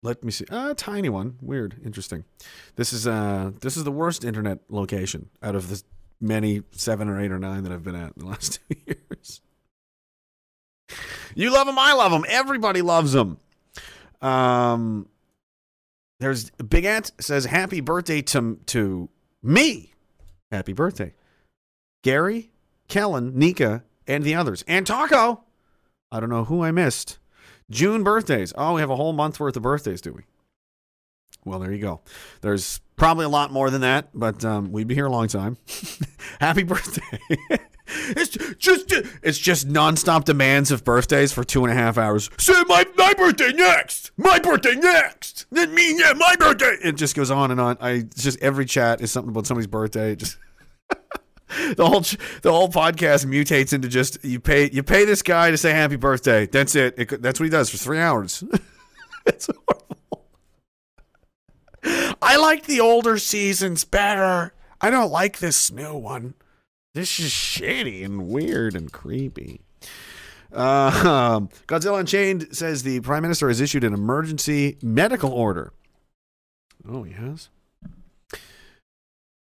[0.02, 0.46] Let me see.
[0.50, 1.36] A tiny one.
[1.42, 1.76] Weird.
[1.84, 2.24] Interesting.
[2.76, 5.82] This is uh this is the worst internet location out of the
[6.20, 9.40] many seven or eight or nine that I've been at in the last two years.
[11.34, 11.78] You love them.
[11.78, 12.24] I love them.
[12.28, 13.38] Everybody loves them.
[14.20, 15.08] Um,
[16.18, 19.08] there's Big Ant says happy birthday to to
[19.42, 19.92] me.
[20.50, 21.14] Happy birthday.
[22.02, 22.50] Gary,
[22.88, 24.64] Kellen, Nika, and the others.
[24.66, 25.44] And Taco.
[26.12, 27.18] I don't know who I missed.
[27.70, 28.52] June birthdays.
[28.56, 30.22] Oh, we have a whole month worth of birthdays, do we?
[31.44, 32.00] Well, there you go.
[32.42, 35.56] There's probably a lot more than that, but um, we'd be here a long time.
[36.40, 37.18] Happy birthday.
[37.87, 42.30] it's just it's just nonstop demands of birthdays for two and a half hours.
[42.38, 44.11] Say my my birthday next.
[44.18, 45.46] My birthday next.
[45.50, 46.76] Then me yeah my birthday.
[46.83, 47.78] It just goes on and on.
[47.80, 50.16] I just every chat is something about somebody's birthday.
[50.16, 50.37] Just
[51.76, 52.00] the whole
[52.42, 55.96] the whole podcast mutates into just you pay you pay this guy to say happy
[55.96, 56.46] birthday.
[56.46, 56.94] That's it.
[56.96, 58.44] it that's what he does for three hours.
[59.26, 60.26] it's horrible.
[62.22, 64.52] I like the older seasons better.
[64.80, 66.34] I don't like this new one.
[66.94, 69.62] This is shitty and weird and creepy.
[70.52, 75.72] Uh, um, Godzilla Unchained says the Prime Minister has issued an emergency medical order.
[76.88, 77.48] Oh, he has?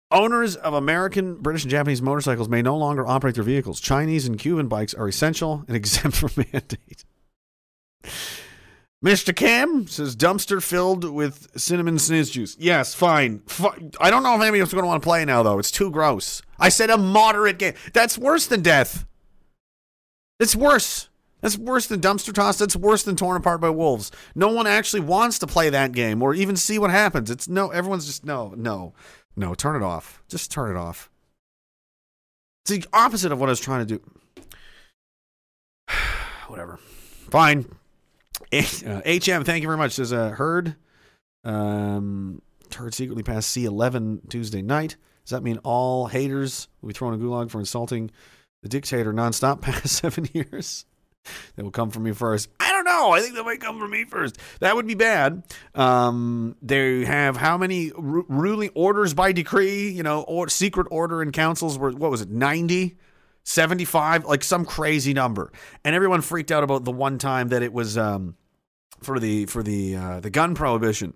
[0.09, 3.81] Owners of American, British, and Japanese motorcycles may no longer operate their vehicles.
[3.81, 7.03] Chinese and Cuban bikes are essential and exempt from mandate.
[9.03, 9.35] Mr.
[9.35, 12.55] Cam says dumpster filled with cinnamon sniz juice.
[12.57, 13.39] Yes, fine.
[13.45, 15.59] Fi- I don't know if anybody's going to want to play now, though.
[15.59, 16.41] It's too gross.
[16.57, 17.73] I said a moderate game.
[17.93, 19.05] That's worse than death.
[20.39, 21.09] It's worse.
[21.41, 22.57] That's worse than dumpster toss.
[22.57, 24.11] That's worse than torn apart by wolves.
[24.33, 27.29] No one actually wants to play that game or even see what happens.
[27.29, 28.93] It's no, everyone's just no, no,
[29.37, 29.53] no.
[29.53, 30.21] Turn it off.
[30.27, 31.09] Just turn it off.
[32.65, 34.01] It's the opposite of what I was trying to do.
[36.47, 36.79] Whatever.
[37.29, 37.65] Fine.
[38.51, 39.93] H- uh, HM, thank you very much.
[39.93, 40.75] Says a Heard.
[41.43, 42.41] Um,
[42.75, 44.97] Heard secretly passed C11 Tuesday night.
[45.25, 48.11] Does that mean all haters will be thrown in gulag for insulting
[48.63, 50.85] the dictator nonstop past seven years?
[51.55, 52.49] They will come for me first.
[52.97, 53.13] I.
[53.13, 54.37] I think they might come for me first.
[54.59, 55.43] That would be bad.
[55.75, 59.89] Um, they have how many ru- ruling orders by decree?
[59.89, 62.29] You know, or secret order in councils were what was it?
[62.29, 62.97] Ninety.
[63.43, 65.53] 75 like some crazy number
[65.85, 68.35] and everyone freaked out about the one time that it was um
[69.01, 71.13] for the for the uh the gun prohibition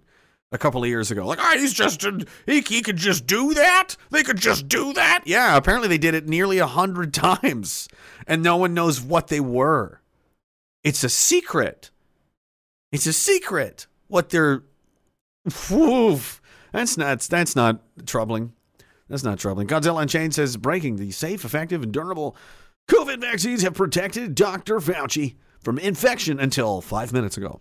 [0.54, 2.06] a couple of years ago like oh he's just
[2.46, 6.14] he, he could just do that they could just do that yeah apparently they did
[6.16, 7.90] it nearly a hundred times
[8.26, 10.01] and no one knows what they were
[10.84, 11.92] it's a secret
[12.92, 14.64] it's a secret what they're
[15.70, 16.42] Woof.
[16.72, 18.54] that's not that's not troubling
[19.12, 19.68] that's not troubling.
[19.68, 22.36] Godzilla Unchained says breaking the safe, effective, and durable
[22.90, 24.80] COVID vaccines have protected Dr.
[24.80, 27.60] Fauci from infection until five minutes ago.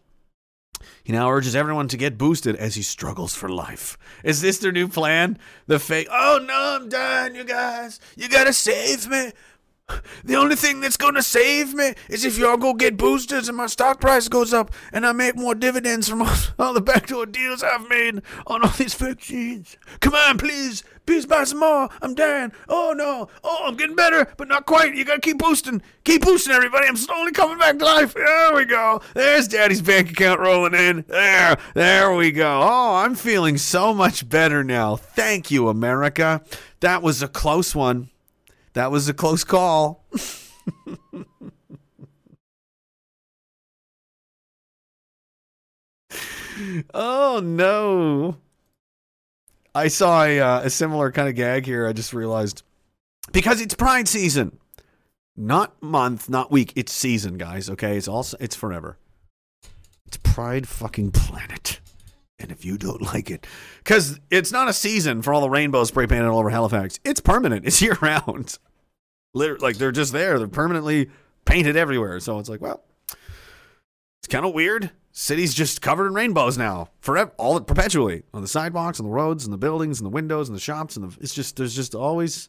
[1.03, 3.99] He now urges everyone to get boosted as he struggles for life.
[4.23, 5.39] Is this their new plan?
[5.66, 7.99] The fake, oh no, I'm done, you guys.
[8.16, 9.33] You gotta save me.
[10.24, 13.66] The only thing that's gonna save me is if y'all go get boosters and my
[13.66, 16.22] stock price goes up and I make more dividends from
[16.59, 19.76] all, the backdoor deals I've made on all these vaccines.
[20.01, 20.84] Come on, please.
[21.07, 21.88] Please buy some more.
[22.03, 22.53] I'm dying.
[22.68, 23.28] Oh no.
[23.43, 24.95] Oh, I'm getting better, but not quite.
[24.95, 25.82] You gotta keep boosting.
[26.05, 26.86] Keep boosting, everybody.
[26.86, 28.14] I'm slowly coming back to life.
[28.14, 29.01] There we go.
[29.14, 31.05] There's Daddy's bank account rolling in.
[31.09, 31.57] There.
[31.74, 32.61] There we go.
[32.62, 34.95] Oh, I'm feeling so much better now.
[34.95, 36.43] Thank you, America.
[36.78, 38.11] That was a close one.
[38.75, 40.05] That was a close call.
[46.95, 48.37] oh no.
[49.75, 51.87] I saw a, uh, a similar kind of gag here.
[51.87, 52.62] I just realized
[53.33, 54.59] because it's Pride season,
[55.37, 56.73] not month, not week.
[56.75, 57.71] It's season, guys.
[57.71, 58.99] Okay, it's also it's forever.
[60.07, 61.81] It's Pride fucking planet.
[62.41, 63.47] And if you don't like it,
[63.78, 66.99] because it's not a season for all the rainbows spray painted all over Halifax.
[67.05, 67.64] It's permanent.
[67.70, 68.59] It's year round.
[69.34, 70.38] Literally, like they're just there.
[70.38, 71.11] They're permanently
[71.45, 72.18] painted everywhere.
[72.18, 72.82] So it's like, well,
[74.20, 74.91] it's kind of weird.
[75.12, 79.45] City's just covered in rainbows now, forever, all perpetually on the sidewalks, on the roads,
[79.45, 81.20] and the buildings, and the windows, and the shops, and the.
[81.20, 82.49] It's just there's just always.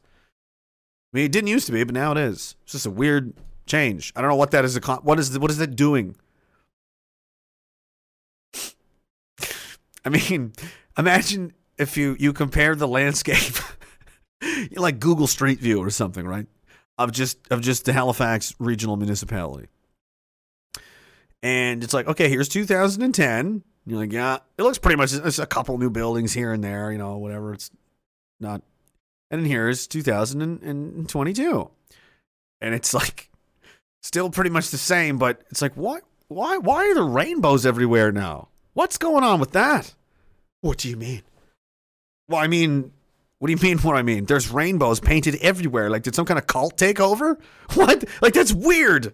[1.14, 2.56] I mean, it didn't used to be, but now it is.
[2.64, 3.34] It's just a weird
[3.66, 4.14] change.
[4.16, 4.80] I don't know what that is.
[5.02, 6.16] What is what is that doing?
[10.06, 10.54] I mean,
[10.98, 13.56] imagine if you you compare the landscape,
[14.76, 16.48] like Google Street View or something, right?
[16.98, 19.68] Of just of just the Halifax regional municipality,
[21.42, 23.64] and it's like, okay, here's 2010.
[23.88, 25.14] You're like, yeah, it looks pretty much.
[25.14, 27.54] It's a couple new buildings here and there, you know, whatever.
[27.54, 27.72] It's
[28.40, 28.62] not,
[29.32, 31.70] and then here's 2022,
[32.62, 33.30] and it's like
[34.04, 36.04] still pretty much the same, but it's like, what?
[36.28, 36.58] Why?
[36.58, 38.50] Why are there rainbows everywhere now?
[38.74, 39.94] What's going on with that?
[40.62, 41.24] What do you mean?
[42.30, 42.92] Well, I mean,
[43.40, 43.80] what do you mean?
[43.80, 44.26] What I mean?
[44.26, 45.90] There's rainbows painted everywhere.
[45.90, 47.38] Like, did some kind of cult take over?
[47.74, 48.04] What?
[48.22, 49.14] Like, that's weird.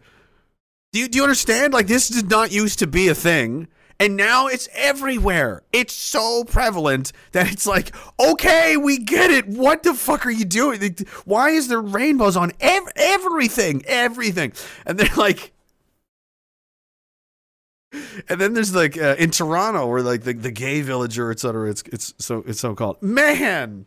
[0.92, 1.74] Do you do you understand?
[1.74, 3.68] Like, this did not used to be a thing,
[4.00, 5.64] and now it's everywhere.
[5.72, 9.48] It's so prevalent that it's like, okay, we get it.
[9.48, 10.96] What the fuck are you doing?
[11.26, 13.84] Why is there rainbows on ev- everything?
[13.86, 14.54] Everything,
[14.86, 15.54] and they're like.
[18.30, 21.40] And then there's like uh, in Toronto, where like the, the gay village or et
[21.40, 23.02] cetera, it's it's so it's so called.
[23.02, 23.86] Man,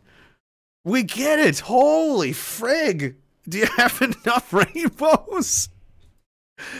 [0.83, 1.59] we get it.
[1.59, 3.15] Holy frig!
[3.47, 5.69] Do you have enough rainbows?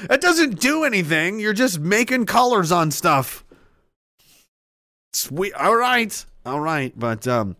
[0.07, 1.39] That doesn't do anything.
[1.39, 3.43] You're just making colors on stuff.
[5.13, 5.53] Sweet.
[5.53, 6.25] All right.
[6.45, 6.97] All right.
[6.97, 7.55] But um,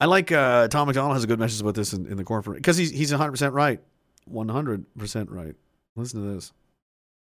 [0.00, 2.58] I like uh, Tom MacDonald has a good message about this in, in the corporate
[2.58, 3.80] because he's he's 100 percent right.
[4.26, 5.54] 100 percent right.
[5.96, 6.52] Listen to this.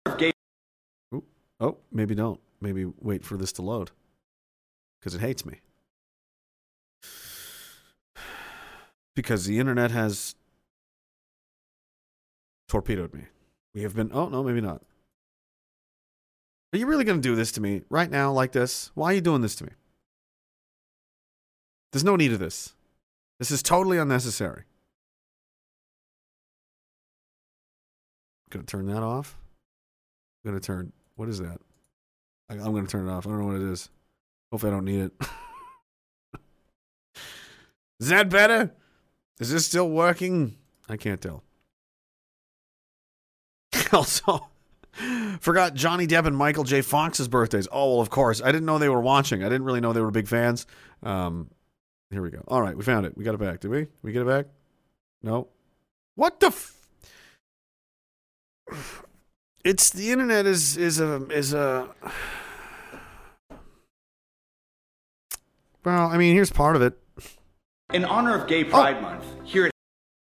[0.09, 0.34] Ooh.
[1.61, 2.41] Oh, maybe don't.
[2.61, 3.91] Maybe wait for this to load
[4.99, 5.61] because it hates me.
[9.17, 10.35] Because the internet has
[12.69, 13.27] torpedoed me.
[13.73, 14.11] We have been.
[14.13, 14.83] Oh, no, maybe not.
[16.73, 18.91] Are you really going to do this to me right now, like this?
[18.95, 19.71] Why are you doing this to me?
[21.93, 22.75] There's no need of this.
[23.39, 24.65] This is totally unnecessary.
[28.51, 29.39] Gonna turn that off.
[30.45, 30.93] gonna turn.
[31.17, 31.59] What is that?
[32.49, 33.27] I, I'm gonna turn it off.
[33.27, 33.89] I don't know what it is.
[34.51, 35.13] Hopefully, I don't need it.
[38.01, 38.73] is that better?
[39.41, 40.57] Is this still working?
[40.89, 41.43] I can't tell.
[43.93, 44.49] also,
[45.41, 46.83] forgot Johnny Depp and Michael J.
[46.83, 47.67] Fox's birthdays.
[47.73, 48.41] Oh, well, of course.
[48.43, 49.43] I didn't know they were watching.
[49.43, 50.67] I didn't really know they were big fans.
[51.03, 51.51] Um,
[52.11, 52.45] here we go.
[52.47, 53.17] All right, we found it.
[53.17, 53.61] We got it back.
[53.61, 53.81] Did we?
[53.81, 54.47] Did we get it back?
[55.23, 55.49] No.
[56.15, 56.47] What the?
[56.47, 56.77] F-
[59.65, 61.89] it's the internet is is a is a.
[65.85, 66.99] Well, I mean, here's part of it.
[67.93, 69.03] In honor of Gay Pride oh.
[69.03, 69.73] Month, here at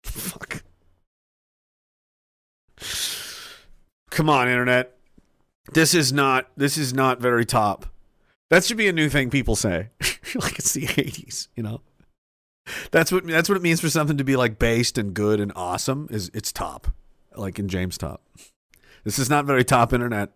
[0.03, 0.63] Fuck.
[4.09, 4.97] Come on, internet.
[5.73, 7.85] This is not this is not very top.
[8.49, 9.89] That should be a new thing people say.
[10.35, 11.81] like it's the eighties, you know.
[12.91, 15.51] That's what that's what it means for something to be like based and good and
[15.55, 16.87] awesome is it's top.
[17.35, 18.21] Like in James Topp.
[19.03, 20.31] This is not very top internet.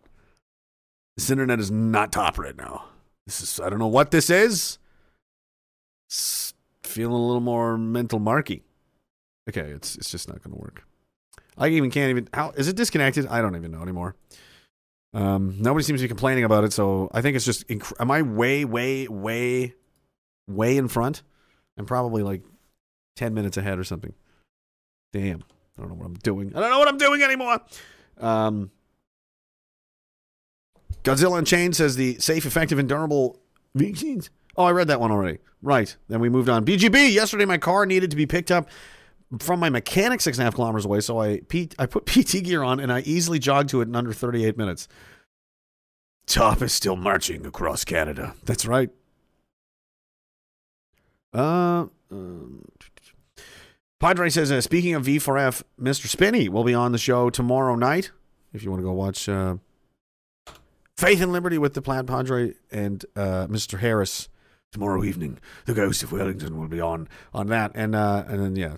[1.17, 2.85] This internet is not top right now.
[3.25, 4.77] This is I don't know what this is.
[6.09, 6.53] It's
[6.83, 8.63] feeling a little more mental marky.
[9.49, 10.83] Okay, it's it's just not going to work.
[11.57, 13.27] I even can't even how is it disconnected?
[13.27, 14.15] I don't even know anymore.
[15.13, 17.67] Um, nobody seems to be complaining about it, so I think it's just.
[17.67, 19.75] Inc- am I way, way, way,
[20.47, 21.21] way in front?
[21.77, 22.41] I'm probably like
[23.15, 24.13] ten minutes ahead or something.
[25.11, 25.43] Damn,
[25.77, 26.55] I don't know what I'm doing.
[26.55, 27.61] I don't know what I'm doing anymore.
[28.19, 28.71] Um,
[31.03, 33.39] Godzilla Unchained says the safe, effective, and durable
[33.75, 34.29] vaccines.
[34.55, 35.39] Oh, I read that one already.
[35.61, 35.95] Right.
[36.07, 36.65] Then we moved on.
[36.65, 37.13] BGB.
[37.13, 38.69] Yesterday, my car needed to be picked up
[39.39, 40.99] from my mechanic six and a half kilometers away.
[40.99, 43.95] So I P- I put PT gear on and I easily jogged to it in
[43.95, 44.87] under 38 minutes.
[46.25, 48.35] Topp is still marching across Canada.
[48.45, 48.89] That's right.
[51.33, 52.63] Uh, um,
[54.03, 56.07] Padre says, uh, speaking of V4F, Mr.
[56.07, 58.11] Spinney will be on the show tomorrow night.
[58.51, 59.55] If you want to go watch uh,
[60.97, 63.79] Faith and Liberty with the Plaid Padre and uh, Mr.
[63.79, 64.27] Harris
[64.73, 65.39] tomorrow evening.
[65.67, 68.75] The Ghost of Wellington will be on on that, and uh, and then yeah,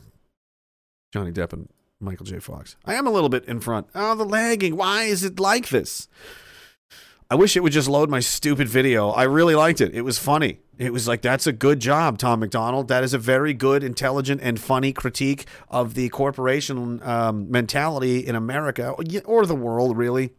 [1.11, 1.69] Johnny Depp and
[1.99, 2.38] Michael J.
[2.38, 2.78] Fox.
[2.86, 3.88] I am a little bit in front.
[3.95, 4.78] Oh, the lagging.
[4.78, 6.07] Why is it like this?
[7.30, 9.09] I wish it would just load my stupid video.
[9.09, 9.95] I really liked it.
[9.95, 10.59] It was funny.
[10.78, 12.88] It was like, that's a good job, Tom MacDonald.
[12.88, 18.36] That is a very good, intelligent, and funny critique of the corporation um, mentality in
[18.36, 18.93] America
[19.26, 20.34] or the world, really,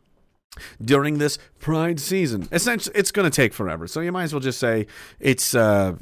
[0.81, 2.49] during this Pride season.
[2.53, 3.89] Essentially, it's going to take forever.
[3.89, 4.87] So you might as well just say
[5.19, 5.55] it's.
[5.55, 5.97] Uh,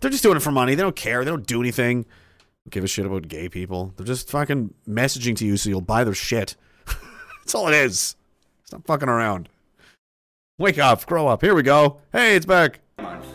[0.00, 0.74] they're just doing it for money.
[0.74, 1.24] They don't care.
[1.24, 2.02] They don't do anything.
[2.04, 3.92] Don't give a shit about gay people.
[3.96, 6.56] They're just fucking messaging to you so you'll buy their shit.
[6.86, 8.16] That's all it is.
[8.64, 9.48] Stop fucking around.
[10.56, 11.40] Wake up, grow up.
[11.40, 11.98] Here we go.
[12.12, 12.78] Hey, it's back.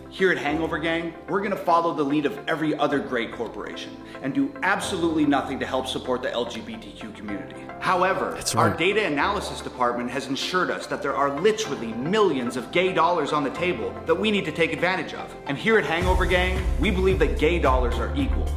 [0.09, 3.97] here at Hangover Gang, we're going to follow the lead of every other great corporation
[4.21, 7.61] and do absolutely nothing to help support the LGBTQ community.
[7.81, 12.71] However, That's our data analysis department has ensured us that there are literally millions of
[12.71, 15.35] gay dollars on the table that we need to take advantage of.
[15.45, 18.47] And here at Hangover Gang, we believe that gay dollars are equal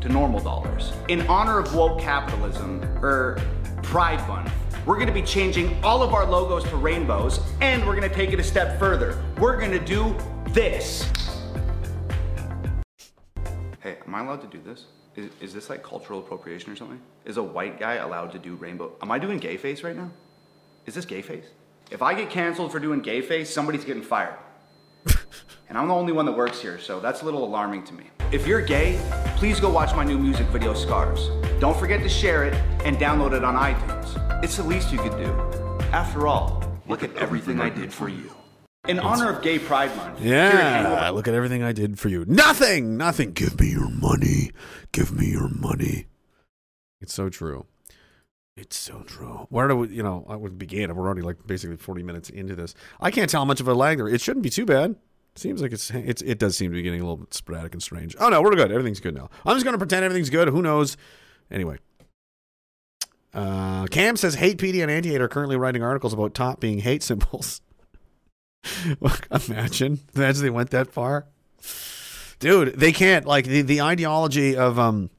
[0.00, 0.92] to normal dollars.
[1.06, 3.38] In honor of woke capitalism, or
[3.84, 4.52] Pride Month,
[4.86, 8.38] we're gonna be changing all of our logos to rainbows, and we're gonna take it
[8.38, 9.20] a step further.
[9.38, 10.16] We're gonna do
[10.50, 11.10] this.
[13.80, 14.86] Hey, am I allowed to do this?
[15.16, 17.00] Is, is this like cultural appropriation or something?
[17.24, 18.92] Is a white guy allowed to do rainbow?
[19.02, 20.10] Am I doing gay face right now?
[20.86, 21.46] Is this gay face?
[21.90, 24.36] If I get canceled for doing gay face, somebody's getting fired.
[25.68, 28.04] And I'm the only one that works here, so that's a little alarming to me.
[28.32, 29.00] If you're gay,
[29.36, 31.28] please go watch my new music video, Scars.
[31.60, 32.54] Don't forget to share it
[32.84, 34.44] and download it on iTunes.
[34.44, 35.32] It's the least you could do.
[35.92, 38.30] After all, look at everything I did for you.
[38.86, 42.24] In honor of Gay Pride Month, Yeah, look at everything I did for you.
[42.28, 43.32] Nothing, nothing.
[43.32, 44.52] Give me your money.
[44.92, 46.06] Give me your money.
[47.00, 47.66] It's so true.
[48.56, 49.46] It's so true.
[49.50, 50.94] Where do we, you know, I would begin.
[50.94, 52.74] We're already like basically 40 minutes into this.
[53.00, 54.08] I can't tell how much of a lag there.
[54.08, 54.94] It shouldn't be too bad.
[55.36, 57.82] Seems like it's, it's it does seem to be getting a little bit sporadic and
[57.82, 58.16] strange.
[58.18, 58.72] Oh no, we're good.
[58.72, 59.28] Everything's good now.
[59.44, 60.48] I'm just going to pretend everything's good.
[60.48, 60.96] Who knows?
[61.50, 61.78] Anyway.
[63.34, 66.78] Uh, Cam says Hate PD and Anti Hate are currently writing articles about top being
[66.78, 67.60] hate symbols.
[69.48, 71.26] Imagine, imagine they went that far,
[72.40, 72.74] dude.
[72.76, 75.10] They can't like the, the ideology of um,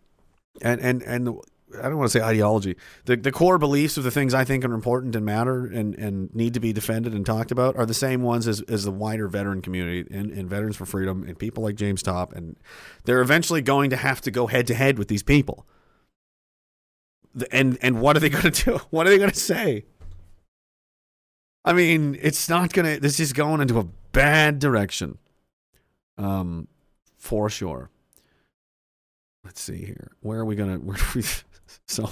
[0.61, 1.39] and and and
[1.79, 2.75] I don't want to say ideology.
[3.05, 6.33] The the core beliefs of the things I think are important and matter and and
[6.33, 9.27] need to be defended and talked about are the same ones as as the wider
[9.27, 12.57] veteran community and, and veterans for freedom and people like James Topp and
[13.05, 15.65] they're eventually going to have to go head to head with these people.
[17.51, 18.79] And and what are they going to do?
[18.89, 19.85] What are they going to say?
[21.67, 22.97] I mean, it's not gonna.
[22.97, 25.17] This is going into a bad direction.
[26.17, 26.69] Um,
[27.17, 27.89] for sure.
[29.43, 30.11] Let's see here.
[30.21, 30.79] Where are we gonna?
[31.85, 32.09] So.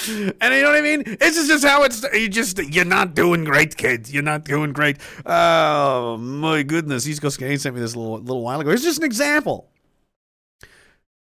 [0.00, 1.04] And you know what I mean?
[1.20, 2.04] This is just how it's.
[2.12, 4.12] You just you're not doing great, kids.
[4.12, 4.98] You're not doing great.
[5.24, 7.06] Oh my goodness!
[7.06, 8.70] East Coast Canadian sent me this little little while ago.
[8.70, 9.70] It's just an example.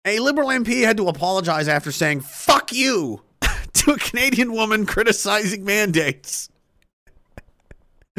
[0.05, 3.23] A liberal MP had to apologize after saying "fuck you"
[3.73, 6.49] to a Canadian woman criticizing mandates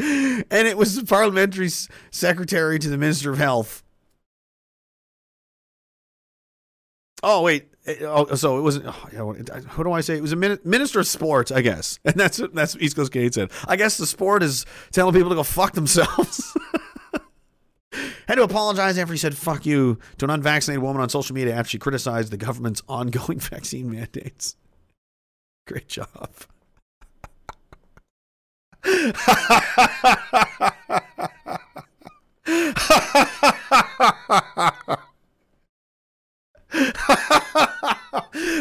[0.00, 1.68] and it was the parliamentary
[2.10, 3.82] secretary to the minister of health.
[7.22, 7.69] Oh wait,
[8.02, 8.86] Oh, so it wasn't.
[8.86, 10.16] Oh, what- who do I say?
[10.16, 13.32] It was a min- minister of sports, I guess, and that's that's East Coast Canadian
[13.32, 13.50] said.
[13.66, 16.56] I guess the sport is telling people to go fuck themselves.
[18.28, 21.54] Had to apologize after he said "fuck you" to an unvaccinated woman on social media
[21.54, 24.56] after she criticized the government's ongoing vaccine mandates.
[25.66, 26.30] Great job.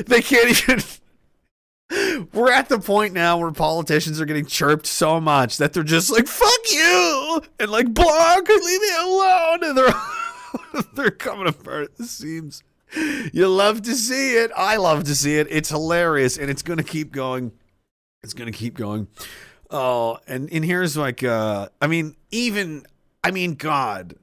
[0.05, 0.83] They can't even.
[2.33, 6.11] We're at the point now where politicians are getting chirped so much that they're just
[6.11, 9.93] like "fuck you" and like "block, leave me alone," and they're
[10.93, 12.63] they're coming apart at the seams.
[13.33, 14.51] You love to see it.
[14.55, 15.47] I love to see it.
[15.49, 17.51] It's hilarious, and it's going to keep going.
[18.23, 19.07] It's going to keep going.
[19.69, 22.85] Oh, and and here's like, uh, I mean, even,
[23.23, 24.15] I mean, God,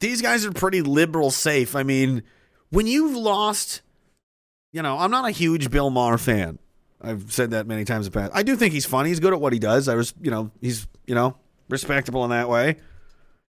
[0.00, 1.74] these guys are pretty liberal safe.
[1.74, 2.22] I mean,
[2.70, 3.82] when you've lost,
[4.72, 6.58] you know, I'm not a huge Bill Maher fan.
[7.00, 8.32] I've said that many times in the past.
[8.34, 9.08] I do think he's funny.
[9.08, 9.88] He's good at what he does.
[9.88, 11.36] I was, you know, he's, you know,
[11.68, 12.76] respectable in that way.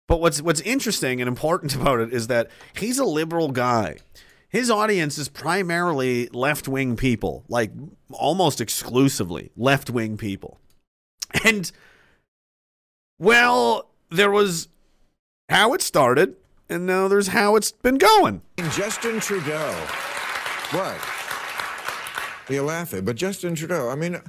[0.07, 3.99] But what's what's interesting and important about it is that he's a liberal guy.
[4.49, 7.71] His audience is primarily left wing people, like
[8.11, 10.59] almost exclusively left wing people.
[11.45, 11.71] And
[13.21, 14.69] well, there was
[15.49, 16.35] how it started,
[16.69, 18.43] and now there's how it's been going.
[18.73, 19.87] Justin Trudeau.
[20.71, 20.97] What?
[22.49, 23.89] You're laughing, but Justin Trudeau.
[23.89, 24.21] I mean,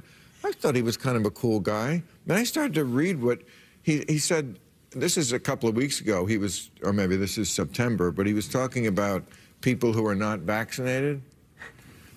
[0.44, 2.02] I thought he was kind of a cool guy.
[2.26, 3.40] Then I started to read what
[3.82, 4.58] he he said.
[4.90, 6.26] This is a couple of weeks ago.
[6.26, 9.24] He was, or maybe this is September, but he was talking about
[9.62, 11.22] people who are not vaccinated.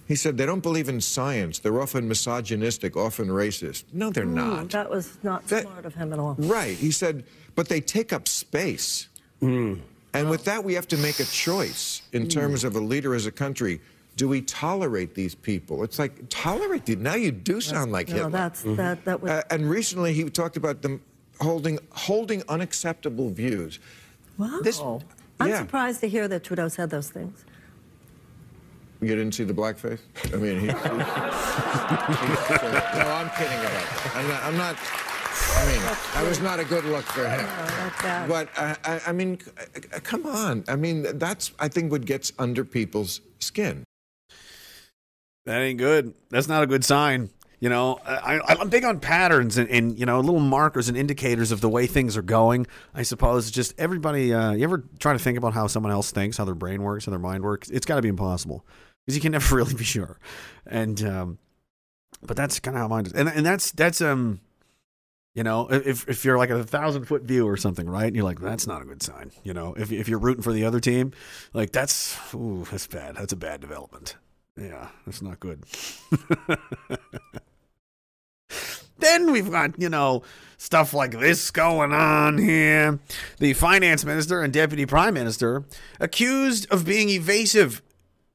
[0.08, 1.60] He said they don't believe in science.
[1.60, 3.86] They're often misogynistic, often racist.
[3.94, 4.70] No, they're Ooh, not.
[4.72, 6.36] That was not That- smart of him at all.
[6.38, 6.78] Right.
[6.78, 7.24] He said,
[7.56, 9.08] but they take up space.
[9.42, 9.80] Mm.
[10.14, 10.52] And with oh.
[10.52, 12.30] that, we have to make a choice in mm.
[12.30, 13.82] terms of a leader as a country.
[14.16, 15.84] Do we tolerate these people?
[15.84, 16.98] It's like, tolerate these.
[16.98, 18.30] Now you do sound like No, Hitler.
[18.30, 19.04] that's that.
[19.06, 19.30] That would.
[19.32, 21.02] Uh, and recently he talked about them
[21.42, 23.80] holding holding unacceptable views.
[24.38, 24.60] wow.
[24.62, 24.80] this-
[25.38, 25.60] I'm yeah.
[25.60, 27.44] surprised to hear that Trudeau said those things.
[29.02, 30.00] You didn't see the blackface?
[30.34, 30.68] I mean, he.
[30.68, 30.76] he- no,
[33.12, 34.12] I'm kidding about that.
[34.16, 34.44] I'm not.
[34.44, 34.78] I'm not
[35.58, 35.82] I mean,
[36.14, 37.46] that was not a good look for him.
[37.46, 38.30] that's bad.
[38.30, 39.52] But uh, I, I mean, c-
[39.94, 40.64] uh, come on.
[40.70, 43.84] I mean, that's I think what gets under people's skin.
[45.46, 46.14] That ain't good.
[46.30, 47.30] That's not a good sign.
[47.60, 51.52] You know, I, I'm big on patterns and, and you know little markers and indicators
[51.52, 52.68] of the way things are going.
[52.94, 54.34] I suppose just everybody.
[54.34, 57.06] Uh, you ever try to think about how someone else thinks, how their brain works,
[57.06, 57.70] how their mind works?
[57.70, 58.66] It's got to be impossible
[59.06, 60.20] because you can never really be sure.
[60.66, 61.40] And um,
[62.22, 63.14] but that's kind of how mine is.
[63.14, 64.42] And and that's that's um,
[65.34, 68.08] you know, if if you're like a thousand foot view or something, right?
[68.08, 69.32] And you're like, that's not a good sign.
[69.44, 71.14] You know, if if you're rooting for the other team,
[71.54, 73.16] like that's ooh, that's bad.
[73.16, 74.18] That's a bad development.
[74.58, 75.64] Yeah, that's not good.
[79.00, 80.24] then we've got, you know,
[80.58, 83.00] stuff like this going on here.
[83.40, 85.66] The finance minister and deputy prime minister
[86.00, 87.82] accused of being evasive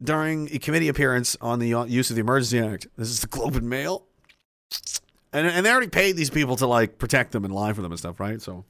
[0.03, 2.87] during a committee appearance on the use of the Emergency Act.
[2.97, 4.05] This is the Globe and Mail.
[5.33, 7.93] And, and they already paid these people to like protect them and lie for them
[7.93, 8.43] and stuff, right?
[8.43, 8.65] So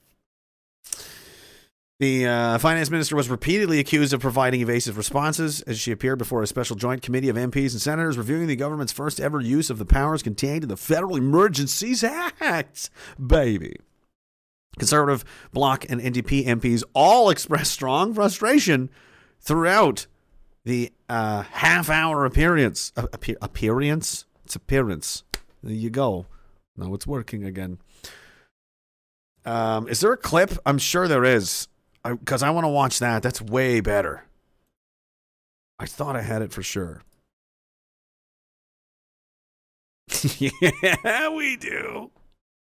[2.01, 6.43] the uh, finance minister was repeatedly accused of providing evasive responses as she appeared before
[6.43, 9.79] a special joint committee of MPs and senators reviewing the government's first ever use of
[9.79, 12.89] the powers contained in the Federal Emergencies Act.
[13.25, 13.77] Baby.
[14.79, 18.89] Conservative, Bloc, and NDP MPs all expressed strong frustration
[19.39, 20.07] throughout
[20.65, 22.93] the uh, half hour appearance.
[22.97, 24.25] Uh, appear- appearance?
[24.47, 25.23] It's appearance.
[25.63, 26.25] There you go.
[26.79, 27.79] Now it's working again.
[29.45, 30.53] Um, is there a clip?
[30.65, 31.69] I'm sure there is,
[32.05, 33.23] because I, want to watch that.
[33.23, 34.25] That's way better.
[35.79, 37.03] I thought I had it for sure.
[40.39, 42.11] yeah, we do.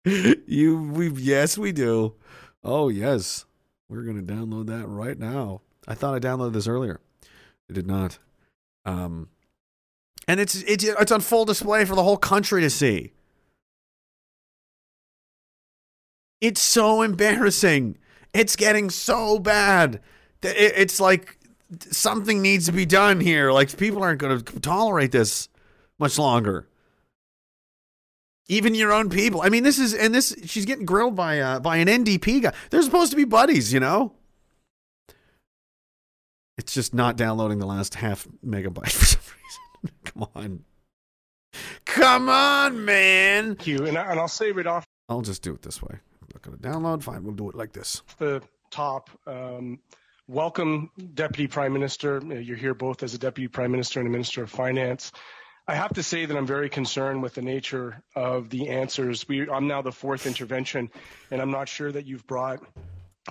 [0.05, 2.15] You, we, yes, we do.
[2.63, 3.45] Oh, yes,
[3.89, 5.61] we're gonna download that right now.
[5.87, 6.99] I thought I downloaded this earlier.
[7.69, 8.19] I did not.
[8.85, 9.29] Um,
[10.27, 13.13] and it's it's it's on full display for the whole country to see.
[16.41, 17.97] It's so embarrassing.
[18.35, 20.01] It's getting so bad
[20.41, 21.37] that it, it's like
[21.89, 23.51] something needs to be done here.
[23.51, 25.47] Like people aren't going to tolerate this
[25.97, 26.67] much longer.
[28.47, 29.41] Even your own people.
[29.41, 30.35] I mean, this is and this.
[30.45, 32.53] She's getting grilled by uh, by an NDP guy.
[32.69, 34.13] They're supposed to be buddies, you know.
[36.57, 39.97] It's just not downloading the last half megabyte for some reason.
[40.05, 40.63] Come on.
[41.85, 43.55] Come on, man.
[43.55, 43.85] Thank you.
[43.87, 45.99] And, I, and I'll save it off I'll just do it this way.
[46.45, 47.01] Going to download.
[47.01, 48.03] Fine, we'll do it like this.
[48.19, 49.79] the top, um,
[50.27, 52.21] welcome, Deputy Prime Minister.
[52.23, 55.11] You're here both as a Deputy Prime Minister and a Minister of Finance.
[55.67, 59.27] I have to say that I'm very concerned with the nature of the answers.
[59.27, 60.91] We, I'm now the fourth intervention,
[61.31, 62.59] and I'm not sure that you've brought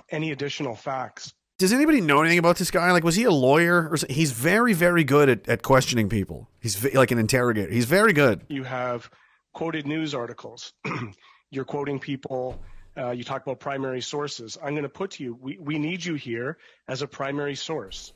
[0.09, 1.33] any additional facts.
[1.57, 2.91] Does anybody know anything about this guy?
[2.91, 3.87] Like, was he a lawyer?
[3.89, 6.49] Or he's very, very good at, at questioning people.
[6.59, 7.71] He's v- like an interrogator.
[7.71, 8.41] He's very good.
[8.49, 9.09] You have
[9.53, 10.73] quoted news articles.
[11.49, 12.61] You're quoting people.
[12.97, 14.57] Uh, you talk about primary sources.
[14.61, 18.13] I'm going to put to you, we, we need you here as a primary source.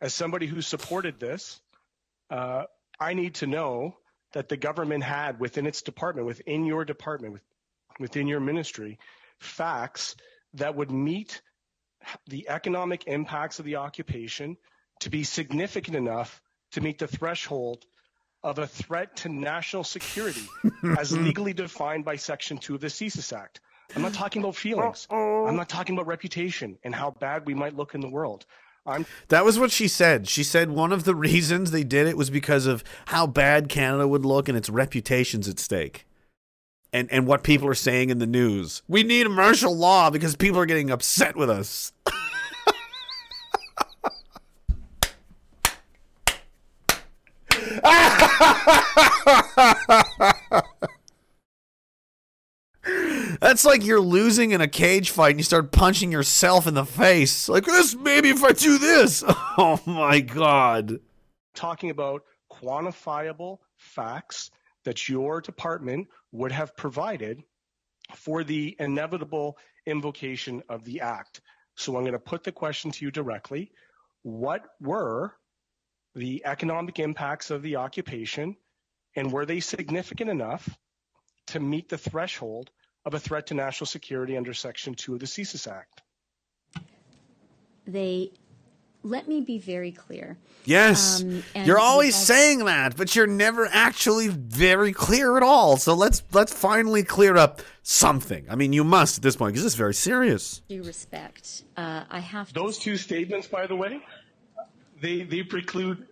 [0.00, 1.60] As somebody who supported this,
[2.30, 2.64] uh,
[2.98, 3.96] I need to know
[4.32, 7.42] that the government had within its department, within your department, with,
[8.00, 8.98] within your ministry,
[9.38, 10.16] facts
[10.54, 11.40] that would meet
[12.26, 14.56] the economic impacts of the occupation
[15.00, 17.84] to be significant enough to meet the threshold
[18.42, 20.46] of a threat to national security
[20.98, 23.60] as legally defined by Section 2 of the CSIS Act.
[23.94, 25.06] I'm not talking about feelings.
[25.10, 28.46] I'm not talking about reputation and how bad we might look in the world.
[28.86, 30.28] I'm That was what she said.
[30.28, 34.06] She said one of the reasons they did it was because of how bad Canada
[34.06, 36.06] would look and its reputation's at stake.
[36.92, 38.82] And and what people are saying in the news.
[38.88, 41.92] We need martial law because people are getting upset with us.
[53.56, 56.84] That's like you're losing in a cage fight and you start punching yourself in the
[56.84, 57.48] face.
[57.48, 59.24] Like this, maybe if I do this.
[59.56, 61.00] Oh my god.
[61.54, 64.50] talking about quantifiable facts
[64.84, 67.42] that your department would have provided
[68.14, 71.40] for the inevitable invocation of the act.
[71.76, 73.72] So I'm going to put the question to you directly.
[74.22, 75.32] What were
[76.14, 78.54] the economic impacts of the occupation
[79.16, 80.68] and were they significant enough
[81.46, 82.70] to meet the threshold
[83.06, 86.02] of a threat to national security under Section 2 of the CSIS Act?
[87.86, 88.32] They
[89.04, 90.36] let me be very clear.
[90.64, 91.22] Yes.
[91.22, 95.76] Um, you're always because- saying that, but you're never actually very clear at all.
[95.76, 98.44] So let's let's finally clear up something.
[98.50, 100.62] I mean, you must at this point because this is very serious.
[100.68, 104.00] Due respect, uh, I have to Those two statements, by the way,
[105.00, 106.08] they, they preclude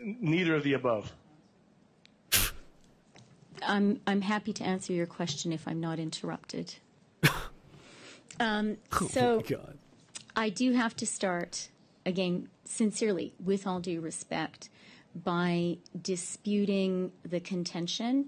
[0.00, 1.12] neither of the above.
[3.66, 6.74] I'm I'm happy to answer your question if I'm not interrupted.
[8.40, 8.76] um,
[9.10, 9.78] so God.
[10.36, 11.68] I do have to start
[12.06, 14.68] again, sincerely, with all due respect,
[15.14, 18.26] by disputing the contention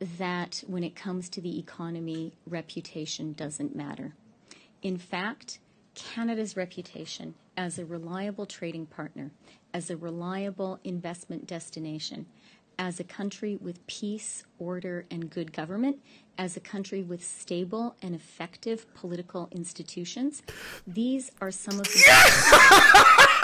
[0.00, 4.14] that when it comes to the economy, reputation doesn't matter.
[4.82, 5.58] In fact,
[5.94, 9.32] Canada's reputation as a reliable trading partner,
[9.74, 12.26] as a reliable investment destination,
[12.78, 15.98] as a country with peace, order, and good government,
[16.38, 20.42] as a country with stable and effective political institutions,
[20.86, 23.24] these are some of the.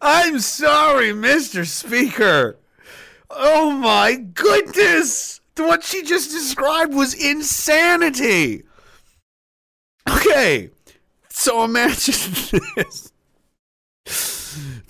[0.00, 1.66] I'm sorry, Mr.
[1.66, 2.58] Speaker.
[3.30, 5.40] Oh my goodness.
[5.56, 8.64] What she just described was insanity.
[10.08, 10.70] Okay.
[11.48, 12.14] So imagine
[12.76, 13.10] this.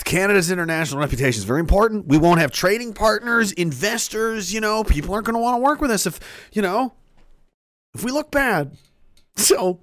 [0.05, 2.09] Canada's international reputation is very important.
[2.09, 5.81] We won't have trading partners, investors, you know, people aren't going to want to work
[5.81, 6.19] with us if,
[6.53, 6.95] you know,
[7.95, 8.77] if we look bad.
[9.37, 9.79] So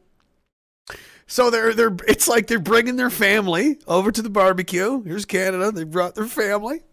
[1.27, 5.01] so they're they're it's like they're bringing their family over to the barbecue.
[5.03, 5.71] Here's Canada.
[5.71, 6.83] They brought their family.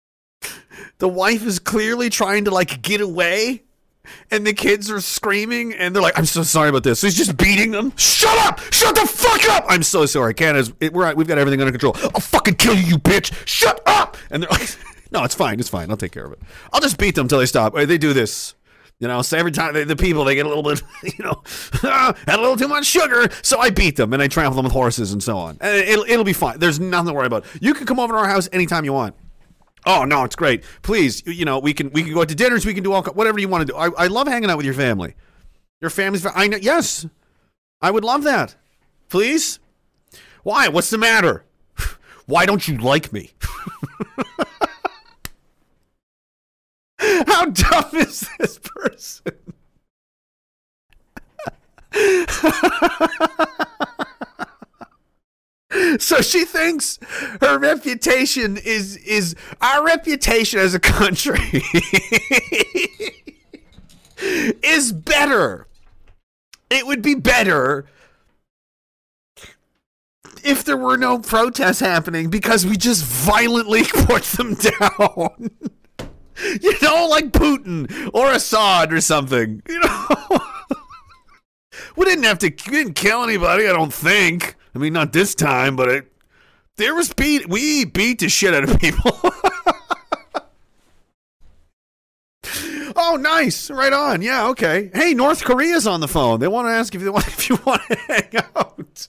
[0.98, 3.62] the wife is clearly trying to like get away.
[4.30, 7.16] And the kids are screaming, and they're like, "I'm so sorry about this." So he's
[7.16, 7.92] just beating them.
[7.96, 8.60] Shut up!
[8.72, 9.64] Shut the fuck up!
[9.68, 10.34] I'm so sorry.
[10.34, 11.96] Canada's, it, we're we've got everything under control.
[12.14, 13.32] I'll fucking kill you, you bitch!
[13.46, 14.16] Shut up!
[14.30, 14.68] And they're like,
[15.12, 15.60] "No, it's fine.
[15.60, 15.90] It's fine.
[15.90, 16.40] I'll take care of it.
[16.72, 18.54] I'll just beat them until they stop." They do this.
[18.98, 20.80] You know, so every time they, the people they get a little bit,
[21.18, 21.42] you know,
[21.82, 24.72] had a little too much sugar, so I beat them and I trample them with
[24.72, 25.58] horses and so on.
[25.60, 26.60] And it'll it'll be fine.
[26.60, 27.44] There's nothing to worry about.
[27.60, 29.16] You can come over to our house anytime you want.
[29.84, 30.62] Oh no, it's great.
[30.82, 32.64] Please, you know, we can we can go out to dinners.
[32.64, 33.76] We can do all whatever you want to do.
[33.76, 35.14] I, I love hanging out with your family.
[35.80, 36.24] Your family's.
[36.24, 36.58] I know.
[36.58, 37.06] Yes,
[37.80, 38.54] I would love that.
[39.08, 39.58] Please.
[40.44, 40.68] Why?
[40.68, 41.44] What's the matter?
[42.26, 43.32] Why don't you like me?
[46.98, 49.32] How dumb is this person?
[55.98, 56.98] so she thinks
[57.40, 61.38] her reputation is is our reputation as a country
[64.62, 65.66] is better.
[66.70, 67.86] It would be better
[70.42, 75.50] if there were no protests happening because we just violently put them down.
[76.60, 79.62] you know, like Putin or Assad or something.
[79.68, 80.06] You know,
[81.96, 82.50] we didn't have to.
[82.66, 83.66] We didn't kill anybody.
[83.68, 84.56] I don't think.
[84.74, 86.12] I mean, not this time, but it.
[86.76, 87.48] There was beat.
[87.48, 89.12] We beat the shit out of people.
[92.96, 93.70] oh, nice.
[93.70, 94.22] Right on.
[94.22, 94.48] Yeah.
[94.48, 94.90] Okay.
[94.94, 96.40] Hey, North Korea's on the phone.
[96.40, 99.08] They want to ask if they want if you want to hang out.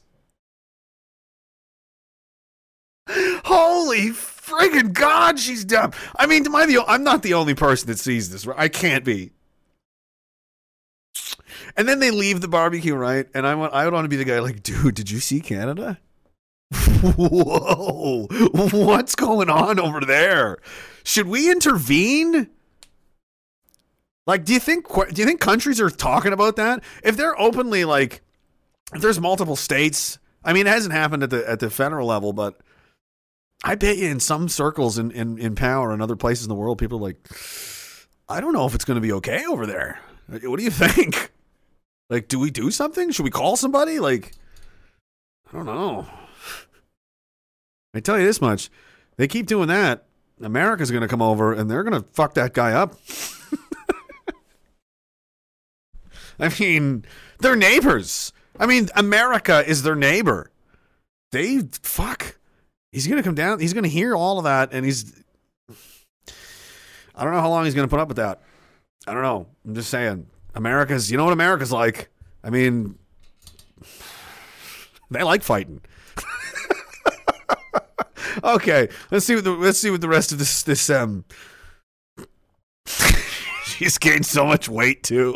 [3.45, 5.91] Holy friggin' God, she's dumb.
[6.15, 6.83] I mean, am I the?
[6.87, 8.47] I'm not the only person that sees this.
[8.57, 9.31] I can't be.
[11.75, 13.27] And then they leave the barbecue, right?
[13.33, 15.41] And I want, I would want to be the guy like, dude, did you see
[15.41, 15.99] Canada?
[16.73, 18.27] Whoa,
[18.71, 20.57] what's going on over there?
[21.03, 22.49] Should we intervene?
[24.25, 26.83] Like, do you think do you think countries are talking about that?
[27.03, 28.21] If they're openly like,
[28.93, 32.33] if there's multiple states, I mean, it hasn't happened at the at the federal level,
[32.33, 32.59] but
[33.63, 36.55] I bet you in some circles in, in, in power and other places in the
[36.55, 37.17] world, people are like,
[38.27, 39.99] I don't know if it's going to be okay over there.
[40.27, 41.31] What do you think?
[42.09, 43.11] Like, do we do something?
[43.11, 43.99] Should we call somebody?
[43.99, 44.33] Like,
[45.49, 46.05] I don't know.
[47.93, 48.69] I tell you this much:
[49.17, 50.05] they keep doing that,
[50.41, 52.95] America's going to come over and they're going to fuck that guy up.
[56.39, 57.05] I mean,
[57.39, 58.33] they're neighbors.
[58.59, 60.51] I mean, America is their neighbor.
[61.31, 62.37] They fuck.
[62.91, 63.59] He's going to come down.
[63.59, 65.13] He's going to hear all of that, and he's.
[67.15, 68.41] I don't know how long he's going to put up with that.
[69.07, 69.47] I don't know.
[69.65, 70.27] I'm just saying.
[70.55, 71.11] America's.
[71.11, 72.09] You know what America's like.
[72.43, 72.97] I mean,
[75.09, 75.81] they like fighting.
[78.43, 81.25] okay, let's see what the let's see what the rest of this this um.
[83.65, 85.35] She's gained so much weight too.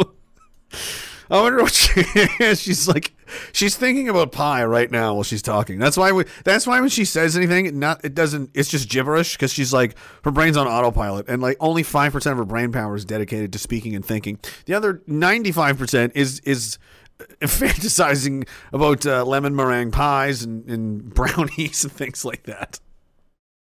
[1.30, 2.04] I wonder what she
[2.56, 3.14] she's like.
[3.52, 5.80] She's thinking about pie right now while she's talking.
[5.80, 6.26] That's why we.
[6.46, 8.52] That's why when she says anything, not it doesn't.
[8.54, 12.32] It's just gibberish because she's like her brain's on autopilot, and like only five percent
[12.32, 14.40] of her brain power is dedicated to speaking and thinking.
[14.66, 16.78] The other ninety five percent is is
[17.42, 22.80] fantasizing about uh, lemon meringue pies and, and brownies and things like that.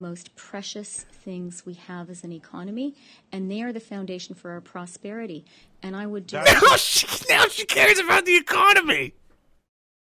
[0.00, 2.94] most precious things we have as an economy,
[3.32, 5.44] and they are the foundation for our prosperity.
[5.82, 9.12] And I would do Now she, now she cares about the economy.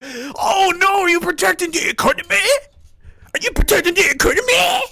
[0.03, 2.37] Oh no, are you protecting the economy?
[3.33, 4.83] Are you protecting the economy?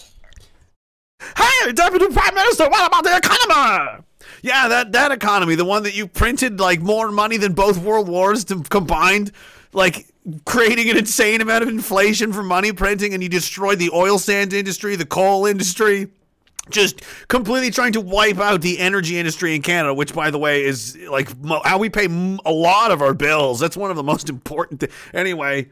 [1.37, 4.05] Hey, Deputy Prime Minister, what about the economy?
[4.43, 8.09] Yeah, that, that economy, the one that you printed like more money than both world
[8.09, 9.33] wars to, combined,
[9.75, 10.07] like
[10.47, 14.55] creating an insane amount of inflation for money printing, and you destroyed the oil sands
[14.55, 16.09] industry, the coal industry
[16.71, 20.65] just completely trying to wipe out the energy industry in Canada, which, by the way,
[20.65, 21.29] is like
[21.65, 22.07] how we pay
[22.45, 23.61] a lot of our bills.
[23.61, 24.81] That's one of the most important.
[24.81, 25.69] Th- anyway,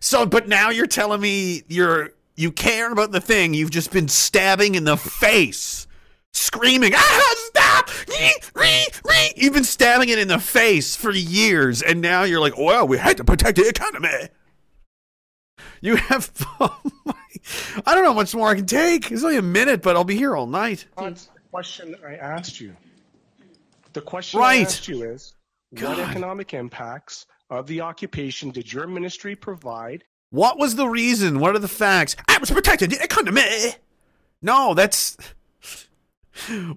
[0.00, 4.08] so but now you're telling me you're you care about the thing you've just been
[4.08, 5.86] stabbing in the face,
[6.32, 11.82] screaming, "Ah, stop!" Ree, ree, ree." You've been stabbing it in the face for years,
[11.82, 14.28] and now you're like, "Well, we had to protect the economy."
[15.80, 16.30] You have.
[17.86, 19.10] I don't know how much more I can take.
[19.10, 20.86] It's only a minute, but I'll be here all night.
[20.96, 22.76] That's the question I asked you.
[23.92, 25.34] The question I asked you is
[25.70, 30.04] what economic impacts of the occupation did your ministry provide?
[30.30, 31.40] What was the reason?
[31.40, 32.14] What are the facts?
[32.28, 33.74] I was protecting the economy.
[34.42, 35.16] No, that's.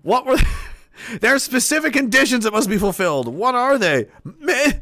[0.01, 0.37] What were.
[1.19, 3.27] There are specific conditions that must be fulfilled.
[3.27, 4.07] What are they?
[4.23, 4.73] Meh.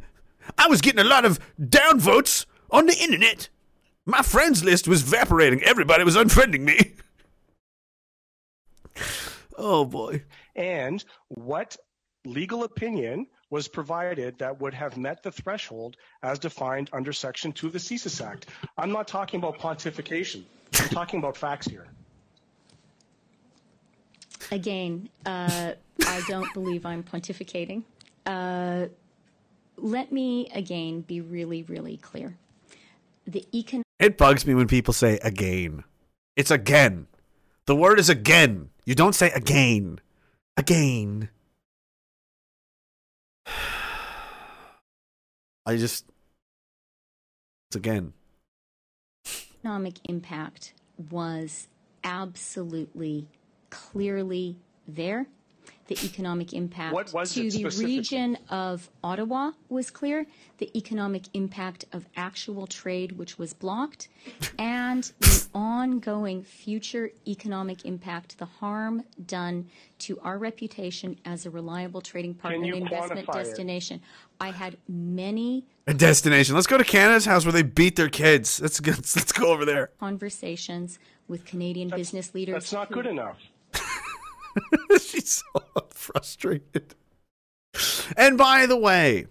[0.58, 3.50] I was getting a lot of downvotes on the internet.
[4.06, 5.64] My friends list was evaporating.
[5.64, 6.92] Everybody was unfriending me.
[9.58, 10.24] Oh boy.
[10.56, 11.78] And what
[12.26, 17.68] legal opinion was provided that would have met the threshold as defined under Section 2
[17.68, 18.48] of the CSIS Act?
[18.78, 20.44] I'm not talking about pontification.
[20.80, 21.86] I'm talking about facts here.
[24.52, 25.74] Again, uh,
[26.06, 27.84] I don't believe I'm pontificating.
[28.26, 28.88] Uh,
[29.78, 32.36] let me again be really, really clear.
[33.26, 35.86] The econ- It bugs me when people say again.
[36.36, 37.08] It's again.
[37.66, 38.72] The word is again.
[38.86, 40.00] You don't say again.
[40.58, 41.30] Again.
[45.66, 46.06] I just.
[47.70, 48.14] It's again.
[49.60, 50.74] economic impact
[51.10, 51.68] was
[52.04, 53.28] absolutely
[53.72, 54.58] clearly
[54.88, 55.26] there.
[55.88, 60.26] The economic impact What was to the region of Ottawa was clear.
[60.60, 64.08] The economic impact of actual trade, which was blocked,
[64.58, 69.68] and the ongoing future economic impact, the harm done
[70.00, 73.44] to our reputation as a reliable trading partner and investment quantify it?
[73.44, 74.02] destination.
[74.40, 76.56] I had many A destination.
[76.56, 78.62] Let's go to Canada's house where they beat their kids.
[78.62, 79.90] Let's go, let's go over there.
[80.00, 82.54] conversations with Canadian business leaders.
[82.54, 83.38] That's not who- good enough.
[85.00, 86.96] She's so frustrated.
[88.18, 89.26] And by the way,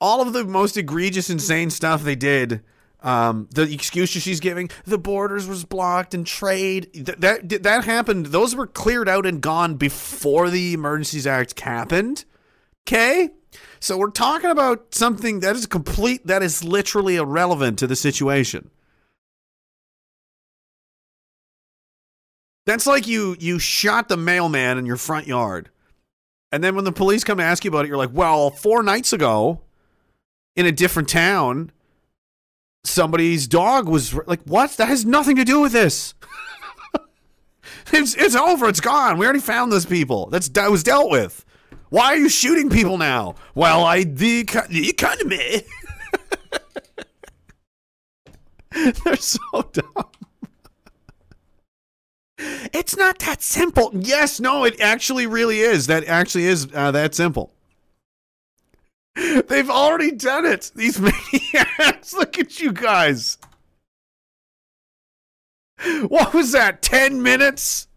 [0.00, 2.62] all of the most egregious, insane stuff they did,
[3.00, 8.26] um, the excuses she's giving, the borders was blocked and trade, th- that that happened.
[8.26, 12.24] Those were cleared out and gone before the Emergencies Act happened.
[12.86, 13.30] Okay,
[13.80, 18.70] so we're talking about something that is complete, that is literally irrelevant to the situation.
[22.66, 25.70] That's like you you shot the mailman in your front yard.
[26.52, 28.82] And then when the police come to ask you about it, you're like, well, four
[28.82, 29.60] nights ago
[30.54, 31.72] in a different town,
[32.84, 34.70] somebody's dog was like, what?
[34.76, 36.14] That has nothing to do with this.
[37.92, 38.68] it's, it's over.
[38.68, 39.18] It's gone.
[39.18, 40.26] We already found those people.
[40.26, 41.44] That's that was dealt with.
[41.88, 43.36] Why are you shooting people now?
[43.54, 45.62] Well, I the, the economy.
[49.04, 49.38] They're so
[49.72, 50.04] dumb.
[52.38, 53.90] It's not that simple.
[53.94, 55.86] Yes, no, it actually really is.
[55.86, 57.52] That actually is uh, that simple.
[59.14, 60.70] They've already done it.
[60.74, 61.00] These
[61.32, 62.12] maniacs.
[62.12, 63.38] Look at you guys.
[66.08, 66.82] What was that?
[66.82, 67.88] 10 minutes?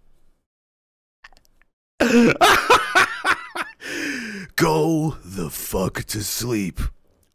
[4.56, 6.80] Go the fuck to sleep,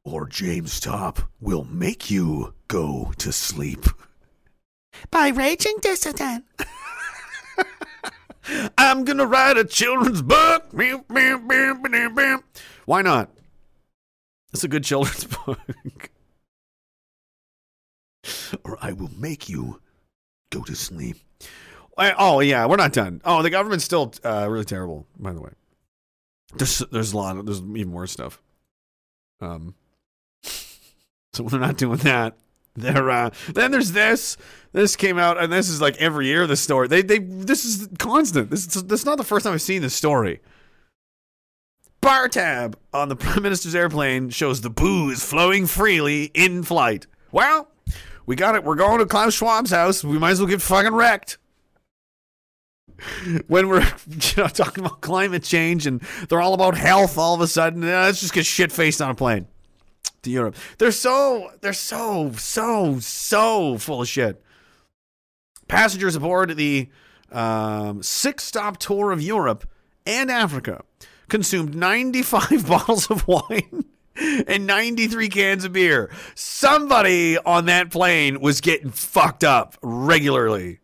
[0.05, 3.87] or James Topp will make you go to sleep.
[5.11, 6.45] By Raging Dissident.
[8.79, 10.67] I'm gonna write a children's book.
[12.85, 13.31] Why not?
[14.53, 16.11] It's a good children's book.
[18.65, 19.81] or I will make you
[20.51, 21.17] go to sleep.
[21.97, 23.21] Oh yeah, we're not done.
[23.25, 25.07] Oh, the government's still uh, really terrible.
[25.19, 25.51] By the way,
[26.55, 27.37] there's there's a lot.
[27.37, 28.41] Of, there's even worse stuff.
[29.41, 29.75] Um,
[30.43, 32.37] so they're not doing that,
[32.77, 34.37] they're uh, then there's this.
[34.73, 36.47] This came out, and this is like every year.
[36.47, 38.51] The story they they this is constant.
[38.51, 40.41] This is this is not the first time I've seen this story.
[42.01, 47.07] Bar tab on the prime minister's airplane shows the booze flowing freely in flight.
[47.31, 47.69] Well,
[48.27, 48.65] we got it.
[48.65, 50.03] We're going to Klaus Schwab's house.
[50.03, 51.39] We might as well get fucking wrecked.
[53.49, 57.41] When we're you know talking about climate change and they're all about health, all of
[57.41, 59.47] a sudden, uh, let's just get shit faced on a plane
[60.25, 60.57] to Europe.
[60.79, 64.43] They're so they're so so so full of shit.
[65.69, 66.89] Passengers aboard the
[67.33, 69.69] um, six stop tour of Europe
[70.07, 70.83] and Africa
[71.29, 73.85] consumed 95 bottles of wine
[74.47, 76.11] and 93 cans of beer.
[76.35, 80.81] Somebody on that plane was getting fucked up regularly.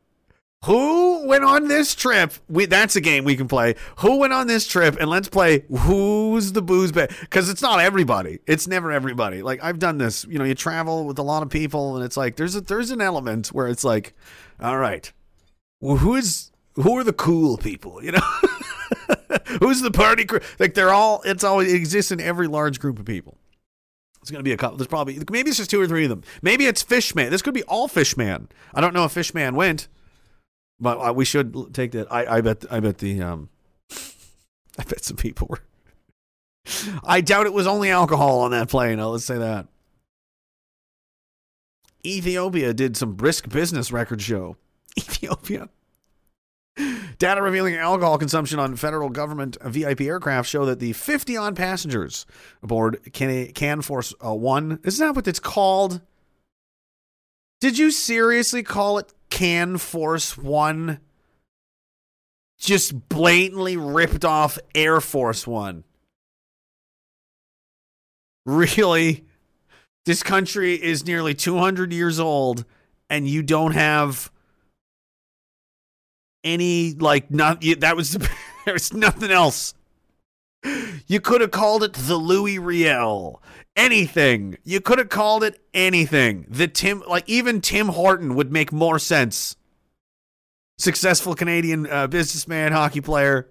[0.66, 2.34] Who went on this trip?
[2.48, 3.76] We, that's a game we can play.
[4.00, 4.96] Who went on this trip?
[5.00, 7.14] And let's play who's the booze bag?
[7.20, 8.40] Because it's not everybody.
[8.46, 9.42] It's never everybody.
[9.42, 10.26] Like I've done this.
[10.28, 12.90] You know, you travel with a lot of people, and it's like there's a, there's
[12.90, 14.14] an element where it's like,
[14.60, 15.10] all right,
[15.80, 18.04] well, who's who are the cool people?
[18.04, 18.20] You know,
[19.60, 20.40] who's the party crew?
[20.58, 21.22] Like they're all.
[21.24, 23.38] It's always it exists in every large group of people.
[24.20, 24.76] It's going to be a couple.
[24.76, 26.22] There's probably maybe it's just two or three of them.
[26.42, 27.30] Maybe it's Fishman.
[27.30, 28.50] This could be all Fishman.
[28.74, 29.88] I don't know if Fishman went.
[30.80, 32.10] But we should take that.
[32.10, 32.64] I, I bet.
[32.70, 33.20] I bet the.
[33.22, 33.48] Um,
[34.78, 35.60] I bet some people were.
[37.04, 38.98] I doubt it was only alcohol on that plane.
[38.98, 39.66] Let's say that.
[42.04, 44.56] Ethiopia did some brisk business record show.
[44.98, 45.68] Ethiopia.
[47.18, 52.24] Data revealing alcohol consumption on federal government VIP aircraft show that the 50 on passengers
[52.62, 54.78] aboard Can, Can Force uh, One.
[54.84, 56.00] Isn't that what it's called?
[57.60, 61.00] Did you seriously call it Can Force One?
[62.58, 65.84] Just blatantly ripped off Air Force One.
[68.44, 69.24] Really?
[70.04, 72.64] This country is nearly 200 years old,
[73.08, 74.30] and you don't have
[76.42, 78.18] any, like, not, that was,
[78.66, 79.74] there's nothing else.
[81.06, 83.42] You could have called it the Louis Riel.
[83.76, 84.58] Anything.
[84.64, 86.46] You could have called it anything.
[86.48, 89.56] The Tim, like even Tim Horton would make more sense.
[90.78, 93.48] Successful Canadian uh, businessman, hockey player.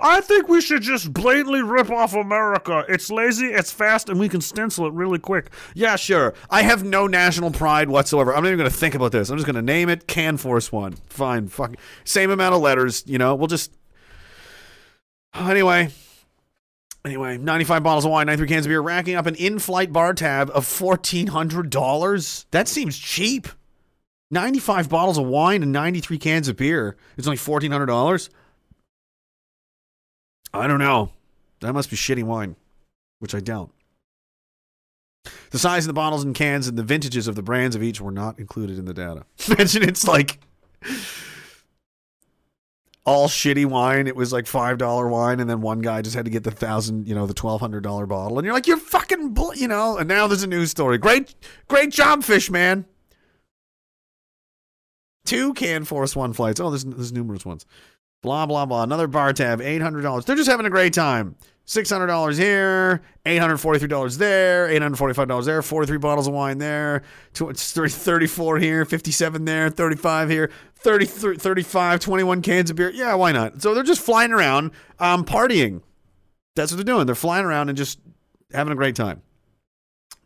[0.00, 2.84] I think we should just blatantly rip off America.
[2.88, 5.50] It's lazy, it's fast, and we can stencil it really quick.
[5.74, 6.34] Yeah, sure.
[6.50, 8.34] I have no national pride whatsoever.
[8.34, 9.30] I'm not even going to think about this.
[9.30, 10.94] I'm just going to name it Can Force One.
[11.08, 11.48] Fine.
[11.48, 13.04] Fucking same amount of letters.
[13.06, 13.72] You know, we'll just.
[15.34, 15.90] Anyway,
[17.04, 20.14] Anyway, 95 bottles of wine, 93 cans of beer, racking up an in flight bar
[20.14, 22.44] tab of $1,400.
[22.52, 23.48] That seems cheap.
[24.30, 26.96] 95 bottles of wine and 93 cans of beer.
[27.16, 28.28] It's only $1,400.
[30.54, 31.10] I don't know.
[31.60, 32.56] That must be shitty wine,
[33.18, 33.70] which I doubt.
[35.50, 38.00] The size of the bottles and cans and the vintages of the brands of each
[38.00, 39.24] were not included in the data.
[39.48, 40.38] Imagine it's like
[43.04, 44.06] all shitty wine.
[44.06, 46.50] It was like five dollar wine, and then one guy just had to get the
[46.50, 49.68] thousand, you know, the twelve hundred dollar bottle, and you're like, you're fucking, bull-, you
[49.68, 49.96] know.
[49.98, 50.98] And now there's a news story.
[50.98, 51.34] Great,
[51.68, 52.84] great job, fish man.
[55.24, 56.60] Two can force one flights.
[56.60, 57.64] Oh, there's there's numerous ones.
[58.22, 58.82] Blah blah blah.
[58.82, 60.24] Another bar tab, eight hundred dollars.
[60.24, 61.36] They're just having a great time.
[61.64, 65.98] Six hundred dollars here, eight hundred forty-three dollars there, eight hundred forty-five dollars there, forty-three
[65.98, 67.02] bottles of wine there,
[67.34, 70.50] Tw- it's 30 34 here, fifty-seven there, thirty-five here,
[70.82, 71.06] 30,
[71.36, 72.90] 35, 21 cans of beer.
[72.90, 73.62] Yeah, why not?
[73.62, 75.82] So they're just flying around, um, partying.
[76.54, 77.06] That's what they're doing.
[77.06, 77.98] They're flying around and just
[78.52, 79.22] having a great time.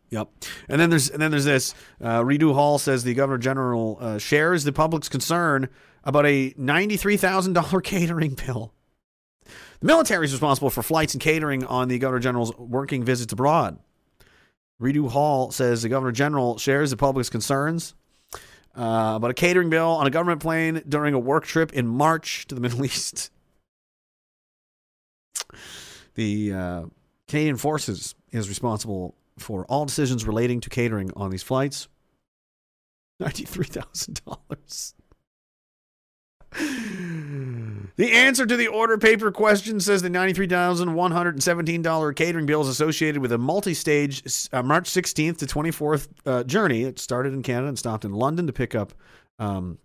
[0.09, 0.29] Yep.
[0.69, 1.73] And then there's and then there's this.
[2.03, 5.67] Uh, Rideau Hall says the Governor General uh, shares the public's concern
[6.03, 8.73] about a ninety-three thousand dollar catering bill.
[9.79, 13.79] The military is responsible for flights and catering on the Governor General's working visits abroad.
[14.79, 17.93] Rideau Hall says the Governor General shares the public's concerns
[18.77, 22.55] uh, a catering bill on a government plane during a work trip in March to
[22.55, 23.31] the Middle East.
[26.15, 26.83] The uh,
[27.27, 31.87] Canadian Forces is responsible for all decisions relating to catering on these flights.
[33.21, 34.93] $93,000.
[37.97, 43.31] The answer to the order paper question says the $93,117 catering bill is associated with
[43.31, 44.21] a multi stage
[44.53, 46.83] uh, March 16th to 24th uh, journey.
[46.83, 48.93] It started in Canada and stopped in London to pick up
[49.39, 49.79] um,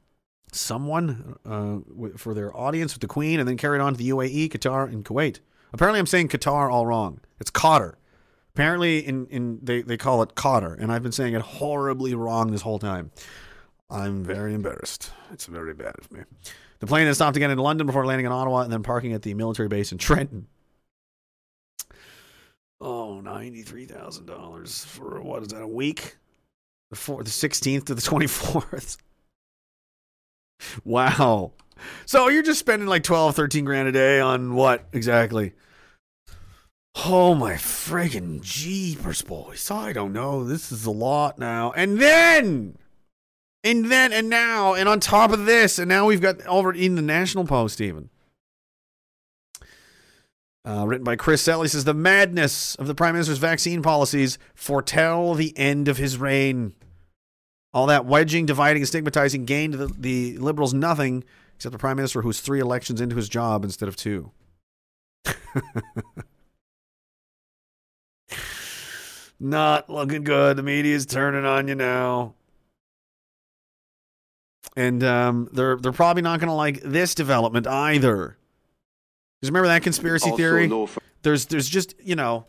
[0.53, 1.79] someone uh,
[2.19, 5.07] for their audience with the Queen and then carried on to the UAE, Qatar, and
[5.07, 5.41] Kuwait.
[5.73, 7.21] Apparently, I'm saying Qatar all wrong.
[7.41, 7.95] It's Qatar.
[8.55, 12.51] Apparently, in, in they, they call it Qatar, and I've been saying it horribly wrong
[12.51, 13.11] this whole time.
[13.89, 15.11] I'm very embarrassed.
[15.33, 16.25] It's very bad of me.
[16.83, 19.23] The plane then stopped again in London before landing in Ottawa and then parking at
[19.23, 20.49] the military base in Trenton.
[22.81, 26.17] Oh, $93,000 for what is that, a week?
[26.91, 28.99] The, four, the 16th to the 24th.
[30.85, 31.51] Wow.
[32.07, 35.55] So you're just spending like 12, 13 grand a day on what exactly?
[37.05, 39.73] Oh my friggin' jeepers, boys.
[39.73, 40.45] I don't know.
[40.45, 41.73] This is a lot now.
[41.73, 42.79] And then,
[43.65, 46.95] and then, and now, and on top of this, and now we've got over in
[46.97, 48.11] the National Post even.
[50.65, 54.39] Uh, written by Chris Selley, he says the madness of the prime minister's vaccine policies
[54.55, 56.75] foretell the end of his reign.
[57.75, 61.25] All that wedging, dividing, and stigmatizing gained the, the liberals nothing
[61.57, 64.31] except the prime minister who's three elections into his job instead of two.
[69.41, 70.57] Not looking good.
[70.57, 72.35] The media's turning on you now.
[74.77, 78.39] And um, they're they're probably not going to like this development either.
[79.41, 80.67] Because remember that conspiracy Also theory?
[80.67, 82.47] no f- there's there's just you know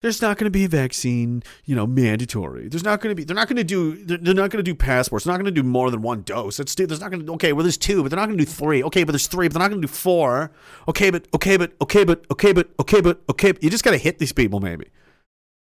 [0.00, 2.68] there's not going to be a vaccine you know mandatory.
[2.68, 4.70] There's not going to be they're not going to do they're, they're not going to
[4.70, 5.24] do passports.
[5.24, 6.58] They're not going to do more than one dose.
[6.60, 8.50] It's there's not going to okay well there's two but they're not going to do
[8.50, 8.82] three.
[8.84, 10.52] Okay but there's three but they're not going to do four.
[10.88, 13.90] Okay but okay but okay but okay but okay but okay but you just got
[13.90, 14.86] to hit these people maybe.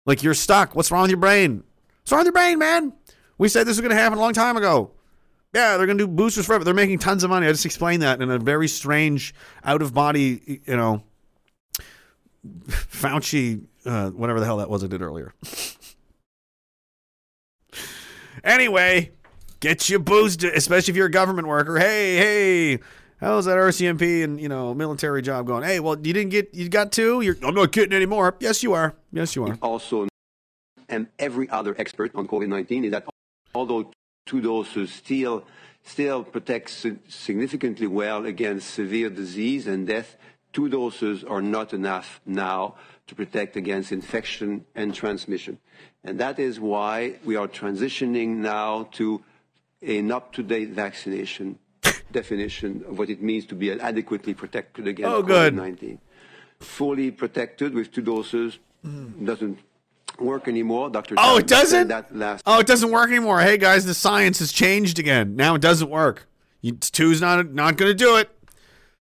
[0.06, 0.76] Like you're stuck.
[0.76, 1.64] What's wrong with your brain?
[2.02, 2.94] What's wrong with your brain man?
[3.38, 4.92] We said this was going to happen a long time ago
[5.54, 6.64] yeah, they're going to do boosters forever.
[6.64, 7.48] They're making tons of money.
[7.48, 11.04] I just explained that in a very strange, out of body, you know,
[12.68, 15.34] Fauci, uh, whatever the hell that was I did earlier.
[18.44, 19.12] anyway,
[19.60, 21.78] get your booster, especially if you're a government worker.
[21.78, 22.80] Hey, hey,
[23.20, 25.64] how's that RCMP and you know military job going?
[25.64, 27.22] Hey, well, you didn't get, you got two.
[27.22, 28.36] You're, I'm not getting any more.
[28.40, 28.96] Yes, you are.
[29.12, 29.58] Yes, you are.
[29.62, 30.08] also
[30.90, 33.06] and every other expert on COVID-19 is that
[33.56, 33.92] although
[34.26, 35.46] two doses still
[35.84, 40.16] still protects significantly well against severe disease and death,
[40.54, 42.76] two doses are not enough now
[43.08, 45.60] to protect against infection and transmission.
[46.04, 49.24] And that is why we are transitioning now to
[49.82, 51.60] an up-to-date vaccination
[52.12, 55.54] definition of what it means to be adequately protected against Oh, good.
[55.54, 55.98] COVID-19.
[56.60, 59.26] Fully protected with two doses mm.
[59.26, 59.60] doesn't
[60.20, 60.90] work anymore.
[60.90, 61.16] Dr.
[61.18, 61.88] Oh, it doesn't?
[61.88, 63.42] that last Oh, it doesn't work anymore.
[63.42, 65.36] Hey guys, the science has changed again.
[65.36, 66.28] Now it doesn't work.
[66.80, 68.30] Two's not not going to do it.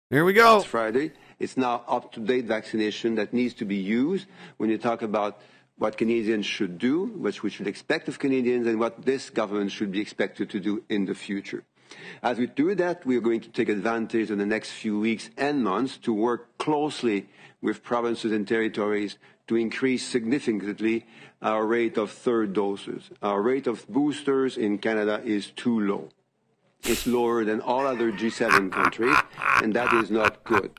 [0.10, 0.62] Here we go.
[0.62, 1.12] Friday.
[1.40, 4.28] It's now up-to-date vaccination that needs to be used
[4.58, 5.42] when you talk about
[5.80, 9.92] what Canadians should do, what we should expect of Canadians, and what this government should
[9.92, 11.64] be expected to do in the future.
[12.22, 15.32] As we do that, we are going to take advantage in the next few weeks
[15.36, 17.28] and months to work closely
[17.60, 19.18] with provinces and territories
[19.52, 21.06] to increase significantly
[21.42, 23.10] our rate of third doses.
[23.22, 26.08] Our rate of boosters in Canada is too low.
[26.84, 29.18] It's lower than all other G7 countries,
[29.62, 30.72] and that is not good.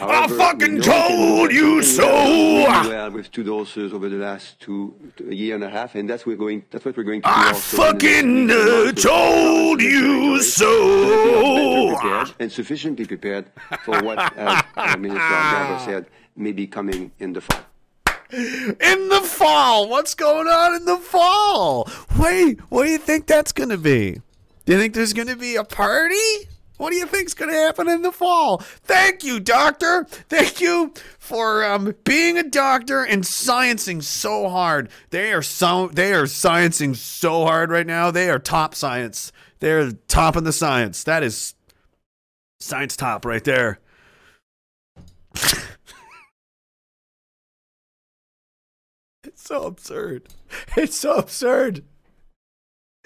[0.00, 2.08] I fucking told you so.
[2.08, 4.94] well with two doses over the last two
[5.28, 6.64] year and a half, and that's we're going.
[6.70, 7.34] That's what we're going to do.
[7.34, 11.96] I also in the next fucking uh, told you so that we are better so.
[12.00, 13.44] prepared and sufficiently prepared
[13.84, 17.60] for what, as uh, Minister Alghabra said, may be coming in the fall.
[18.32, 21.88] In the fall, what's going on in the fall?
[22.18, 24.20] Wait, what do you think that's going to be?
[24.64, 26.48] Do you think there's going to be a party?
[26.76, 28.58] What do you think's going to happen in the fall?
[28.58, 30.04] Thank you, doctor.
[30.04, 34.90] Thank you for um, being a doctor and sciencing so hard.
[35.10, 38.10] They are so they are sciencing so hard right now.
[38.10, 39.32] They are top science.
[39.60, 41.02] They're top in the science.
[41.04, 41.54] That is
[42.60, 43.78] science top right there.
[49.46, 50.28] so absurd.
[50.76, 51.84] It's so absurd.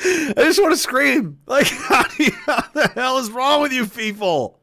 [0.02, 1.38] I just want to scream.
[1.46, 4.60] Like, how, you, how the hell is wrong with you people?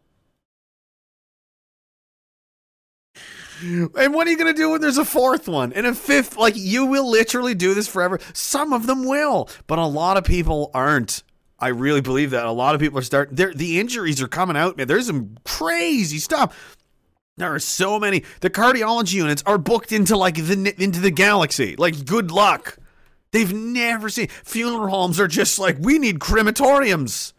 [3.62, 6.38] And what are you going to do when there's a fourth one and a fifth?
[6.38, 8.20] Like, you will literally do this forever.
[8.34, 11.24] Some of them will, but a lot of people aren't.
[11.60, 12.46] I really believe that.
[12.46, 14.88] A lot of people are starting, the injuries are coming out, man.
[14.88, 16.77] There's some crazy stuff.
[17.38, 18.24] There are so many.
[18.42, 21.76] The cardiology units are booked into like the into the galaxy.
[21.76, 22.78] Like good luck.
[23.32, 27.34] They've never seen funeral homes are just like we need crematoriums.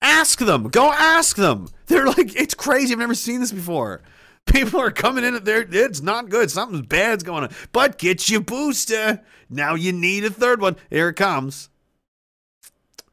[0.00, 0.68] Ask them.
[0.68, 1.68] Go ask them.
[1.86, 2.92] They're like it's crazy.
[2.92, 4.02] I've never seen this before.
[4.46, 5.66] People are coming in there.
[5.68, 6.50] It's not good.
[6.50, 7.50] Something bad's going on.
[7.72, 9.20] But get your booster.
[9.50, 10.76] Now you need a third one.
[10.90, 11.70] Here it comes.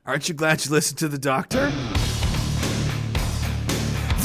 [0.06, 1.74] Aren't you glad you listened to the doctor?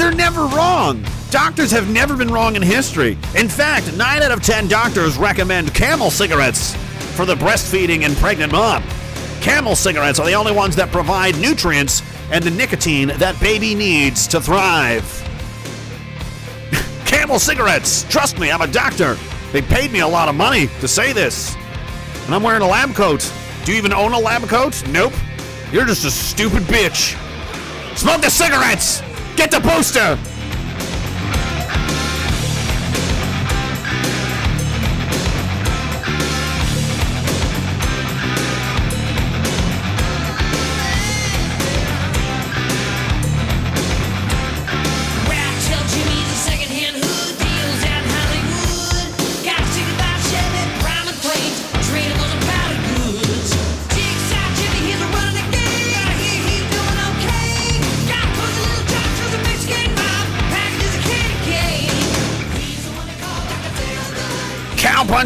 [0.00, 1.04] They're never wrong.
[1.30, 3.18] Doctors have never been wrong in history.
[3.36, 6.74] In fact, 9 out of 10 doctors recommend camel cigarettes
[7.14, 8.82] for the breastfeeding and pregnant mom.
[9.42, 12.00] Camel cigarettes are the only ones that provide nutrients
[12.32, 15.04] and the nicotine that baby needs to thrive.
[17.04, 18.04] Camel cigarettes.
[18.04, 19.18] Trust me, I'm a doctor.
[19.52, 21.54] They paid me a lot of money to say this.
[22.24, 23.30] And I'm wearing a lab coat.
[23.66, 24.82] Do you even own a lab coat?
[24.88, 25.12] Nope.
[25.70, 27.18] You're just a stupid bitch.
[27.98, 29.02] Smoke the cigarettes!
[29.36, 30.39] Get the booster!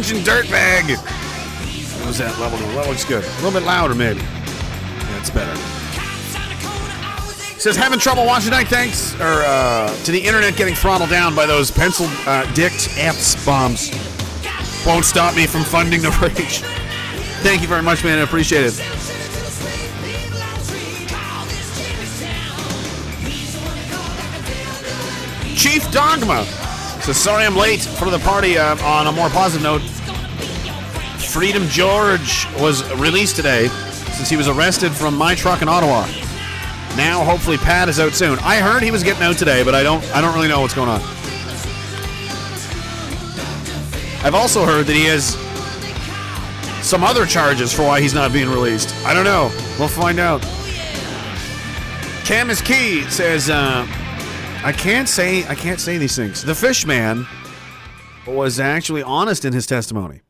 [0.05, 0.97] Punching dirtbag.
[1.97, 2.59] What was that level?
[2.59, 3.23] That looks good.
[3.23, 4.19] A little bit louder, maybe.
[5.09, 5.55] That's better.
[7.59, 8.67] Says having trouble watching tonight.
[8.67, 13.43] Thanks, or uh, to the internet getting throttled down by those pencil uh, dicked ants
[13.43, 13.89] bombs.
[14.85, 16.59] Won't stop me from funding the rage.
[17.41, 18.19] Thank you very much, man.
[18.19, 18.75] I appreciate it.
[25.57, 26.45] Chief Dogma
[27.05, 28.57] says, sorry I'm late for the party.
[28.57, 29.81] Uh, on a more positive note,
[31.21, 33.67] Freedom George was released today
[34.13, 36.07] since he was arrested from my truck in Ottawa.
[36.97, 38.39] Now, hopefully, Pat is out soon.
[38.39, 40.03] I heard he was getting out today, but I don't.
[40.15, 40.99] I don't really know what's going on.
[44.23, 45.35] I've also heard that he has
[46.83, 48.95] some other charges for why he's not being released.
[49.05, 49.51] I don't know.
[49.77, 50.41] We'll find out.
[52.25, 53.85] Cam is key says, uh,
[54.65, 56.41] I can't say I can't say these things.
[56.41, 57.27] The fish man
[58.25, 60.21] was actually honest in his testimony.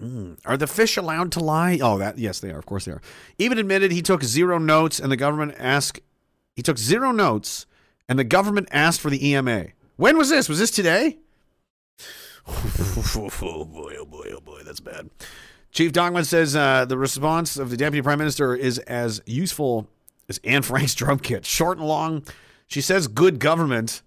[0.00, 0.38] Mm.
[0.44, 1.80] Are the fish allowed to lie?
[1.82, 2.60] Oh, that yes, they are.
[2.60, 3.02] Of course, they are.
[3.38, 5.98] Even admitted he took zero notes, and the government asked.
[6.54, 7.66] He took zero notes,
[8.08, 9.64] and the government asked for the EMA.
[9.96, 10.48] When was this?
[10.48, 11.18] Was this today?
[12.46, 13.96] oh boy!
[13.98, 14.30] Oh boy!
[14.30, 14.62] Oh boy!
[14.64, 15.10] That's bad.
[15.72, 19.88] Chief Dogman says uh, the response of the deputy prime minister is as useful
[20.28, 22.22] as Anne Frank's drum kit, short and long.
[22.70, 24.02] She says, "Good government."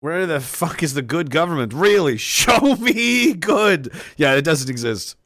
[0.00, 1.72] Where the fuck is the good government?
[1.72, 2.16] Really?
[2.18, 3.90] Show me good.
[4.18, 5.16] Yeah, it doesn't exist.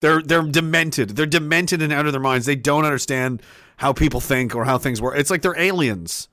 [0.00, 1.10] They're they're demented.
[1.10, 2.46] They're demented and out of their minds.
[2.46, 3.42] They don't understand
[3.78, 5.18] how people think or how things work.
[5.18, 6.28] It's like they're aliens.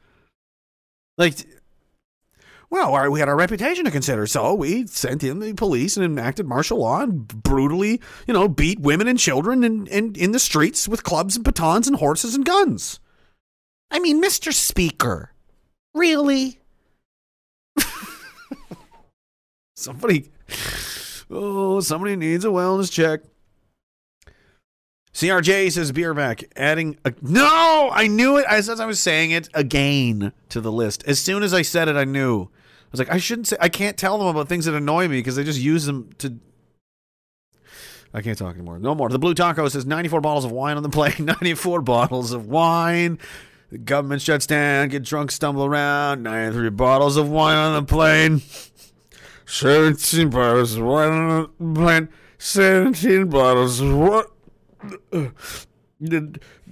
[1.17, 1.47] Like
[2.69, 6.45] well, we had our reputation to consider, so we sent in the police and enacted
[6.47, 10.87] martial law and brutally, you know, beat women and children in, in, in the streets
[10.87, 12.99] with clubs and batons and horses and guns.
[13.91, 14.51] I mean, Mr.
[14.53, 15.31] Speaker,
[15.93, 16.59] really?
[19.75, 20.31] somebody,
[21.29, 23.21] oh, somebody needs a wellness check.
[25.13, 29.31] CRJ says beer back, adding a, no, I knew it as, as I was saying
[29.31, 31.05] it again to the list.
[31.07, 32.41] As soon as I said it, I knew.
[32.43, 32.47] I
[32.91, 33.55] was like, I shouldn't say.
[33.61, 36.37] I can't tell them about things that annoy me because they just use them to.
[38.13, 38.77] I can't talk anymore.
[38.77, 39.07] No more.
[39.07, 41.13] The Blue Taco says 94 bottles of wine on the plane.
[41.41, 43.19] 94 bottles of wine.
[43.75, 44.87] The government shuts down.
[44.87, 46.23] Get drunk, stumble around.
[46.23, 48.41] 93 bottles of wine on the plane.
[49.45, 52.07] 17 bottles of wine on the plane.
[52.37, 54.31] 17 bottles of what?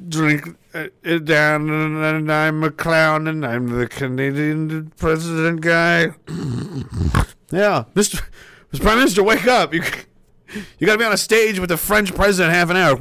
[0.07, 6.03] Drink uh, it down, and I'm a clown, and I'm the Canadian president guy.
[7.51, 8.23] yeah, Mr.
[8.71, 8.81] Mr.
[8.81, 9.73] Prime Minister, wake up!
[9.73, 9.84] You,
[10.80, 12.95] you got to be on a stage with the French president half an hour.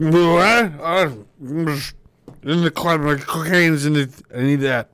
[2.43, 4.25] In the club, my cocaine's in the.
[4.35, 4.91] I need that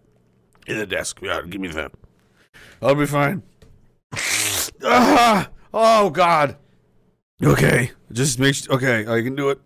[0.66, 1.18] in the desk.
[1.22, 1.92] Yeah, give me that.
[2.82, 3.42] I'll be fine.
[4.84, 6.56] ah, oh God.
[7.42, 8.74] Okay, just make sure.
[8.74, 9.60] Okay, I can do it.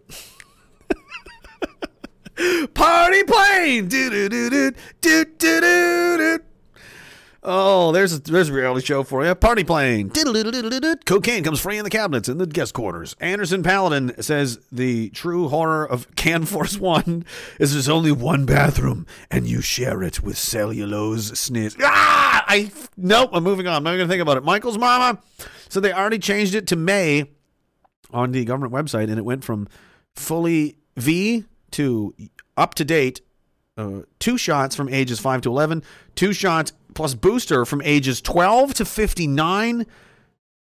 [2.75, 3.89] Party plane.
[3.89, 6.52] Do do do do do do do do.
[7.44, 9.35] Oh, there's a there's a reality show for you.
[9.35, 10.10] Party plane.
[11.05, 13.16] Cocaine comes free in the cabinets in the guest quarters.
[13.19, 17.24] Anderson Paladin says the true horror of Can Force One
[17.59, 21.77] is there's only one bathroom and you share it with cellulose sniz.
[21.82, 22.44] Ah!
[22.47, 23.31] I nope.
[23.32, 23.74] I'm moving on.
[23.74, 24.44] I'm not to think about it.
[24.44, 25.20] Michael's mama.
[25.69, 27.24] So they already changed it to May
[28.12, 29.66] on the government website, and it went from
[30.14, 32.14] fully V to
[32.56, 33.23] up to date
[33.77, 35.82] uh, two shots from ages 5 to 11,
[36.14, 39.86] two shots plus booster from ages 12 to 59,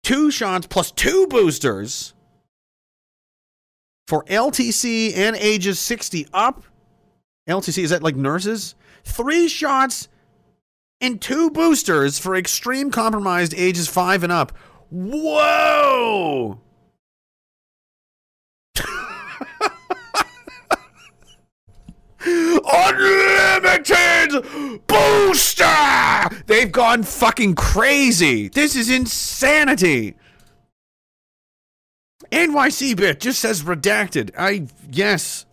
[0.03, 2.13] two shots plus two boosters
[4.07, 6.63] for LTC and ages 60 up.
[7.47, 8.75] LTC, is that like nurses?
[9.03, 10.07] Three shots
[11.01, 14.57] and two boosters for extreme compromised ages 5 and up.
[14.89, 16.59] Whoa!
[22.25, 23.97] Unlimited
[24.87, 25.65] booster!
[26.45, 28.49] they've gone fucking crazy.
[28.49, 30.15] This is insanity.
[32.31, 34.31] NYC bit just says redacted.
[34.37, 35.45] I yes,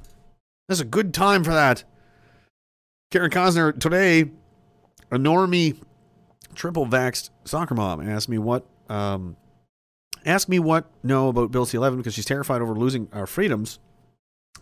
[0.68, 1.84] that's a good time for that.
[3.10, 4.30] Karen Cosner today,
[5.10, 5.80] a normie,
[6.54, 9.36] triple vaxxed soccer mom asked me what um,
[10.24, 13.78] asked me what know about Bill C11 because she's terrified over losing our freedoms.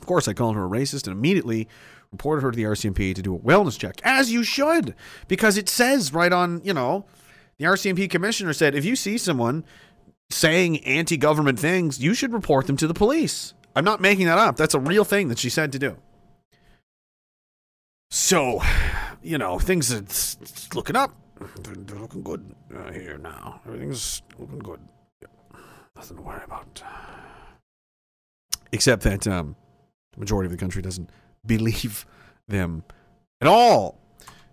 [0.01, 1.69] Of course, I called her a racist and immediately
[2.13, 4.95] reported her to the RCMP to do a wellness check, as you should,
[5.29, 7.05] because it says right on, you know,
[7.59, 9.65] the RCMP commissioner said if you see someone
[10.31, 13.55] saying anti government things, you should report them to the police.
[13.77, 14.57] I'm not making that up.
[14.57, 15.97] That's a real thing that she said to do.
[18.11, 18.63] So,
[19.23, 20.05] you know, things are
[20.77, 21.17] looking up.
[21.63, 23.61] They're, they're looking good uh, here now.
[23.67, 24.81] Everything's looking good.
[25.21, 25.59] Yeah.
[25.97, 26.83] Nothing to worry about.
[28.71, 29.57] Except that um,
[30.15, 31.11] the majority of the country doesn't
[31.47, 32.07] believe
[32.49, 32.85] them
[33.41, 33.99] at all.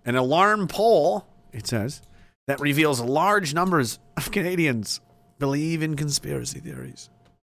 [0.06, 2.02] An alarm poll, it says,
[2.48, 5.00] that reveals large numbers of Canadians
[5.40, 7.10] believe in conspiracy theories.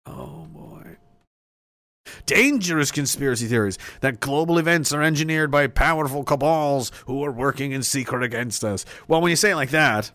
[0.06, 0.97] Oh boy.
[2.26, 7.82] Dangerous conspiracy theories that global events are engineered by powerful cabals who are working in
[7.82, 8.85] secret against us.
[9.06, 10.10] Well, when you say it like that,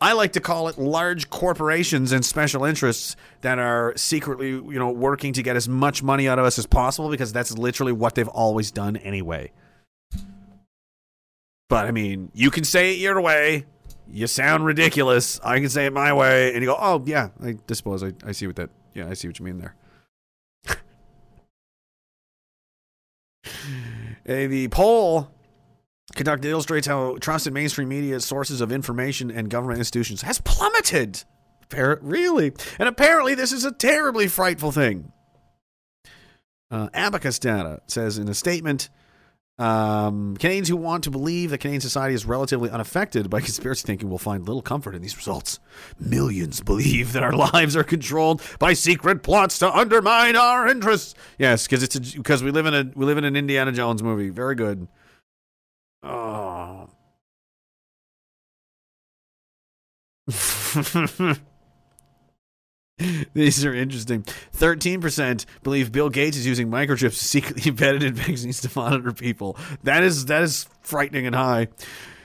[0.00, 4.90] I like to call it large corporations and special interests that are secretly, you know,
[4.90, 8.14] working to get as much money out of us as possible because that's literally what
[8.14, 9.52] they've always done anyway.
[11.68, 13.66] But I mean, you can say it your way.
[14.10, 15.38] You sound ridiculous.
[15.44, 18.32] I can say it my way, and you go, "Oh yeah, I suppose I, I
[18.32, 18.70] see what that.
[18.94, 19.74] Yeah, I see what you mean there."
[24.24, 25.30] The poll
[26.14, 31.22] conducted illustrates how trust in mainstream media sources of information and government institutions has plummeted.
[31.68, 32.52] Appar- Really?
[32.78, 35.12] And apparently, this is a terribly frightful thing.
[36.70, 38.90] Uh, Abacus data says in a statement
[39.58, 44.08] um, Canadians who want to believe that Canadian society is relatively unaffected by conspiracy thinking
[44.08, 45.58] will find little comfort in these results.
[45.98, 51.14] Millions believe that our lives are controlled by secret plots to undermine our interests.
[51.38, 54.28] Yes, because it's because we live in a we live in an Indiana Jones movie.
[54.30, 54.86] Very good.
[56.02, 56.88] Oh.
[63.32, 64.24] These are interesting.
[64.56, 69.56] 13% believe Bill Gates is using microchips secretly embedded in vaccines to monitor people.
[69.84, 71.68] That is that is frightening and high.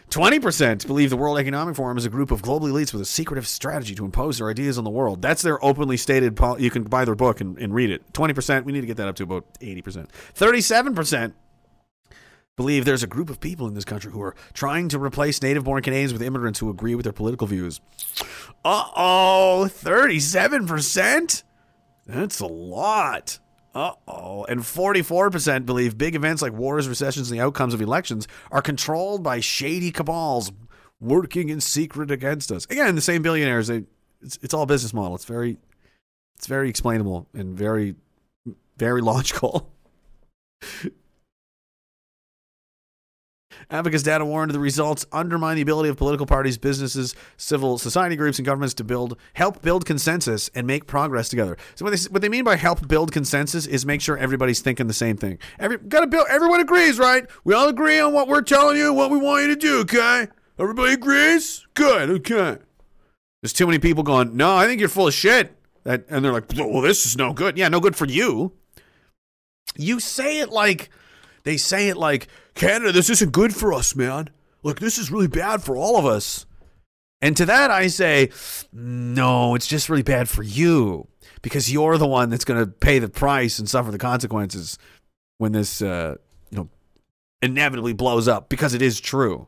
[0.09, 3.47] 20% believe the World Economic Forum is a group of global elites with a secretive
[3.47, 5.23] strategy to impose their ideas on the world.
[5.23, 8.13] That's their openly stated pol- you can buy their book and, and read it.
[8.13, 10.07] 20%, we need to get that up to about 80%.
[10.35, 11.33] 37%
[12.55, 15.63] believe there's a group of people in this country who are trying to replace native
[15.63, 17.81] born Canadians with immigrants who agree with their political views.
[18.63, 21.43] Uh oh, 37%?
[22.05, 23.39] That's a lot.
[23.73, 24.45] Uh oh.
[24.45, 29.23] And 44% believe big events like wars, recessions, and the outcomes of elections are controlled
[29.23, 30.51] by shady cabals
[30.99, 32.65] working in secret against us.
[32.65, 33.67] Again, the same billionaires.
[33.67, 33.83] They,
[34.21, 35.15] it's, it's all business model.
[35.15, 35.57] It's very,
[36.37, 37.95] it's very explainable and very,
[38.77, 39.71] very logical.
[43.69, 48.39] Abacus data warned the results undermine the ability of political parties, businesses, civil society groups,
[48.39, 51.57] and governments to build, help build consensus and make progress together.
[51.75, 54.87] So what they, what they mean by help build consensus is make sure everybody's thinking
[54.87, 55.39] the same thing.
[55.59, 56.27] Every got to build.
[56.29, 57.25] Everyone agrees, right?
[57.43, 59.79] We all agree on what we're telling you, what we want you to do.
[59.81, 60.27] Okay,
[60.59, 61.65] everybody agrees.
[61.73, 62.09] Good.
[62.09, 62.57] Okay.
[63.41, 64.37] There's too many people going.
[64.37, 65.57] No, I think you're full of shit.
[65.83, 67.57] That and they're like, well, this is no good.
[67.57, 68.53] Yeah, no good for you.
[69.75, 70.89] You say it like
[71.43, 74.29] they say it like Canada, this isn't good for us, man.
[74.63, 76.45] Look, this is really bad for all of us.
[77.21, 78.31] And to that, I say,
[78.71, 81.07] no, it's just really bad for you
[81.41, 84.77] because you're the one that's going to pay the price and suffer the consequences
[85.37, 86.15] when this, uh,
[86.49, 86.69] you know,
[87.41, 89.47] inevitably blows up because it is true,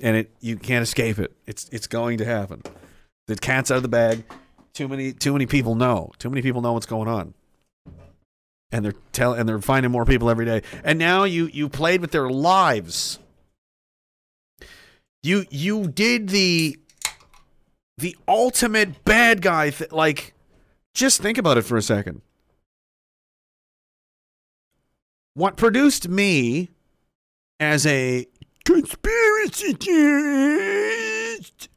[0.00, 1.32] and it you can't escape it.
[1.46, 2.62] It's it's going to happen.
[3.26, 4.24] The cat's out of the bag.
[4.72, 6.12] Too many too many people know.
[6.18, 7.34] Too many people know what's going on
[8.70, 10.62] and they're tell and they're finding more people every day.
[10.84, 13.18] And now you you played with their lives.
[15.22, 16.78] You you did the
[17.96, 20.34] the ultimate bad guy th- like
[20.94, 22.22] just think about it for a second.
[25.34, 26.70] What produced me
[27.60, 28.26] as a
[28.64, 31.68] conspiracy theorist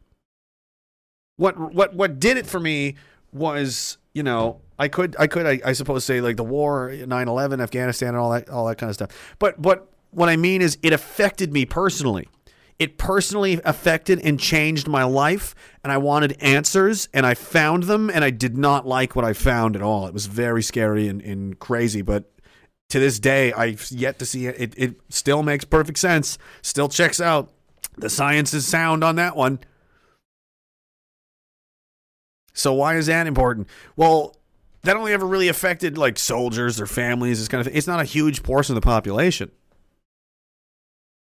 [1.41, 2.95] what what what did it for me
[3.34, 7.62] was you know I could I could I, I suppose say like the war 9/11
[7.62, 10.78] Afghanistan and all that all that kind of stuff but but what I mean is
[10.82, 12.28] it affected me personally
[12.80, 18.10] it personally affected and changed my life and I wanted answers and I found them
[18.10, 21.22] and I did not like what I found at all it was very scary and,
[21.22, 22.32] and crazy but
[22.90, 24.56] to this day I've yet to see it.
[24.60, 27.52] it it still makes perfect sense still checks out
[27.98, 29.60] The science is sound on that one.
[32.53, 33.68] So why is that important?
[33.95, 34.36] Well,
[34.84, 37.76] that only ever really affected like soldiers or families, this kind of thing.
[37.76, 39.52] It's not a huge portion of the population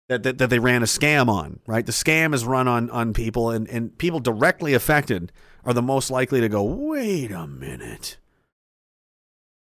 [0.09, 1.85] that, that, that they ran a scam on, right?
[1.85, 5.31] The scam is run on on people and, and people directly affected
[5.65, 8.17] are the most likely to go, wait a minute.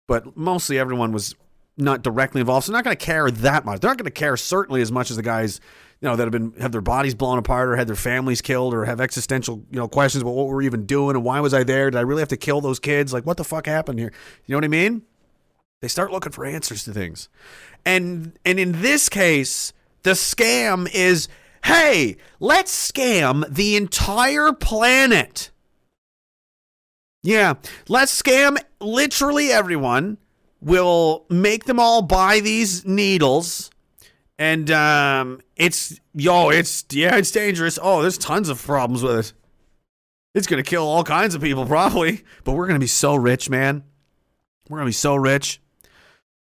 [0.08, 1.36] But mostly everyone was
[1.78, 3.80] not directly involved, so they're not going to care that much.
[3.80, 5.60] They're not going to care certainly as much as the guys,
[6.04, 8.74] you know, that have been have their bodies blown apart or had their families killed
[8.74, 11.64] or have existential, you know, questions about what we're even doing and why was I
[11.64, 11.90] there?
[11.90, 13.14] Did I really have to kill those kids?
[13.14, 14.12] Like, what the fuck happened here?
[14.46, 15.04] You know what I mean?
[15.80, 17.30] They start looking for answers to things,
[17.86, 19.72] and and in this case,
[20.04, 21.30] the scam is,
[21.64, 25.52] hey, let's scam the entire planet.
[27.22, 27.54] Yeah,
[27.88, 30.18] let's scam literally everyone.
[30.60, 33.72] We'll make them all buy these needles.
[34.40, 37.78] And um, it's yo, it's yeah, it's dangerous.
[37.82, 39.34] Oh, there's tons of problems with it.
[40.34, 43.84] It's gonna kill all kinds of people probably, but we're gonna be so rich, man.
[44.70, 45.62] We're gonna be so rich.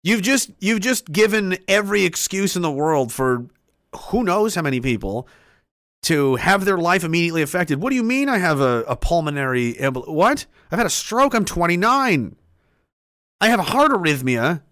[0.03, 3.47] You've just you've just given every excuse in the world for
[3.95, 5.27] who knows how many people
[6.03, 7.81] to have their life immediately affected.
[7.81, 10.47] What do you mean I have a, a pulmonary what?
[10.71, 11.35] I've had a stroke.
[11.35, 12.37] I'm 29.
[13.41, 14.63] I have a heart arrhythmia.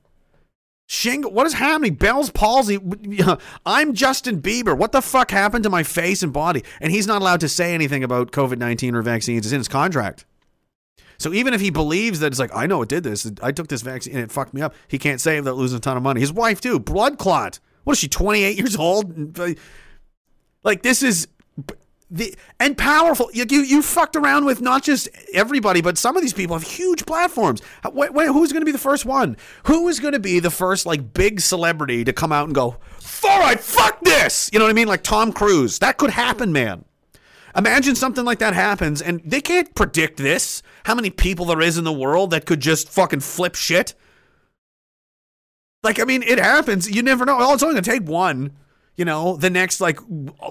[0.88, 1.30] Shingle.
[1.30, 1.94] What is happening?
[1.94, 2.78] Bell's palsy.
[3.66, 4.76] I'm Justin Bieber.
[4.76, 6.64] What the fuck happened to my face and body?
[6.80, 9.44] And he's not allowed to say anything about COVID 19 or vaccines.
[9.44, 10.24] It's in his contract.
[11.18, 13.68] So even if he believes that it's like, I know it did this, I took
[13.68, 15.96] this vaccine and it fucked me up, he can't say it without losing a ton
[15.96, 16.20] of money.
[16.20, 17.60] His wife, too, blood clot.
[17.84, 19.38] What is she, 28 years old?
[20.64, 21.28] Like, this is
[22.10, 23.30] the and powerful.
[23.32, 26.66] You, you you fucked around with not just everybody, but some of these people have
[26.66, 27.60] huge platforms.
[27.92, 29.36] Wait, wait, who's going to be the first one?
[29.64, 32.78] Who is going to be the first like big celebrity to come out and go,
[33.24, 34.48] "All right, fuck this"?
[34.52, 34.88] You know what I mean?
[34.88, 35.78] Like Tom Cruise.
[35.80, 36.84] That could happen, man.
[37.56, 40.62] Imagine something like that happens, and they can't predict this.
[40.84, 43.94] How many people there is in the world that could just fucking flip shit?
[45.82, 46.90] Like, I mean, it happens.
[46.90, 47.36] You never know.
[47.38, 48.52] Oh, it's only gonna take one
[48.98, 50.00] you know, the next like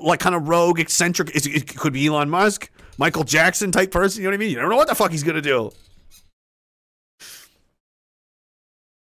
[0.02, 1.32] like kind of rogue, eccentric.
[1.36, 4.24] It could be Elon Musk, Michael Jackson type person.
[4.24, 4.50] You know what I mean?
[4.52, 5.70] You never know what the fuck he's gonna do.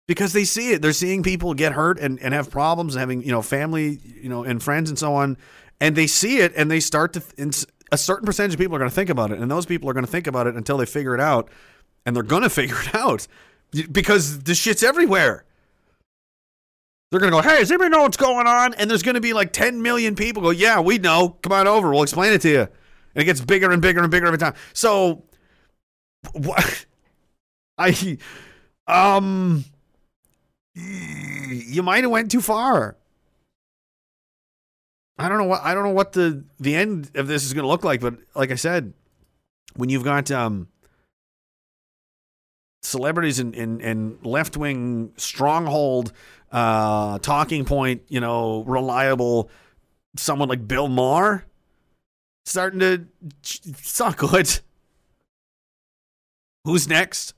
[0.06, 3.22] Because they see it, they're seeing people get hurt and, and have problems, and having
[3.22, 5.36] you know family, you know, and friends and so on,
[5.80, 7.22] and they see it, and they start to.
[7.92, 9.92] A certain percentage of people are going to think about it, and those people are
[9.92, 11.48] going to think about it until they figure it out,
[12.06, 13.26] and they're going to figure it out
[13.90, 15.44] because the shit's everywhere.
[17.10, 18.74] They're going to go, hey, does anybody know what's going on?
[18.74, 21.38] And there's going to be like 10 million people go, yeah, we know.
[21.42, 21.90] Come on over.
[21.90, 22.60] We'll explain it to you.
[22.60, 24.54] And it gets bigger and bigger and bigger every time.
[24.72, 25.24] So,
[26.32, 26.86] what?
[27.78, 28.18] I,
[28.86, 29.64] um,
[30.74, 32.96] you might have went too far.
[35.18, 37.62] I don't know what I don't know what the the end of this is going
[37.62, 38.92] to look like, but like I said,
[39.76, 40.68] when you've got um
[42.82, 46.12] celebrities and and, and left wing stronghold
[46.54, 49.50] uh, talking point, you know, reliable
[50.16, 51.44] someone like Bill Maher
[52.44, 53.06] starting to
[53.42, 54.60] it's not good.
[56.64, 57.34] Who's next?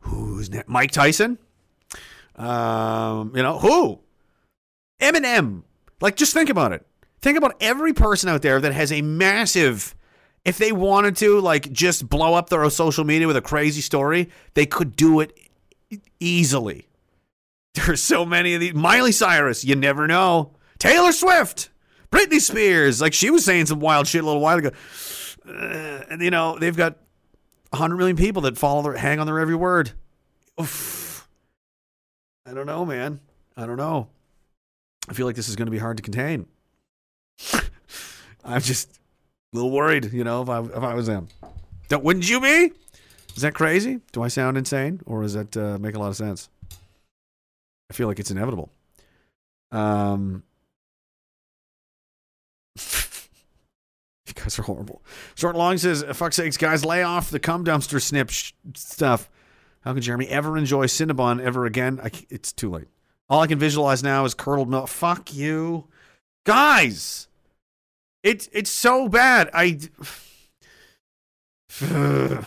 [0.00, 0.68] Who's next?
[0.68, 1.36] Mike Tyson?
[2.36, 4.00] Um, you know, who?
[5.02, 5.64] Eminem.
[6.00, 6.86] Like just think about it.
[7.20, 9.96] Think about every person out there that has a massive
[10.44, 14.28] if they wanted to like just blow up their social media with a crazy story,
[14.52, 15.36] they could do it
[16.20, 16.86] easily.
[17.86, 18.74] There's so many of these.
[18.74, 20.52] Miley Cyrus, you never know.
[20.78, 21.70] Taylor Swift,
[22.10, 24.70] Britney Spears, like she was saying some wild shit a little while ago.
[25.46, 26.96] Uh, and you know they've got
[27.70, 29.92] 100 million people that follow their, hang on their every word.
[30.60, 31.28] Oof.
[32.46, 33.20] I don't know, man.
[33.56, 34.08] I don't know.
[35.08, 36.46] I feel like this is going to be hard to contain.
[38.44, 39.00] I'm just
[39.52, 41.28] a little worried, you know, if I if I was them.
[41.88, 42.72] Don't wouldn't you be?
[43.34, 44.00] Is that crazy?
[44.12, 46.48] Do I sound insane, or does that uh, make a lot of sense?
[47.90, 48.70] I feel like it's inevitable.
[49.70, 50.42] Um,
[52.78, 55.02] you guys are horrible.
[55.34, 59.28] Short Long says, "Fuck sakes, guys, lay off the cum dumpster snip sh- stuff."
[59.82, 62.00] How can Jeremy ever enjoy Cinnabon ever again?
[62.02, 62.88] I, it's too late.
[63.28, 64.88] All I can visualize now is curdled milk.
[64.88, 65.88] Fuck you,
[66.46, 67.28] guys.
[68.22, 69.50] It's it's so bad.
[69.52, 69.78] I.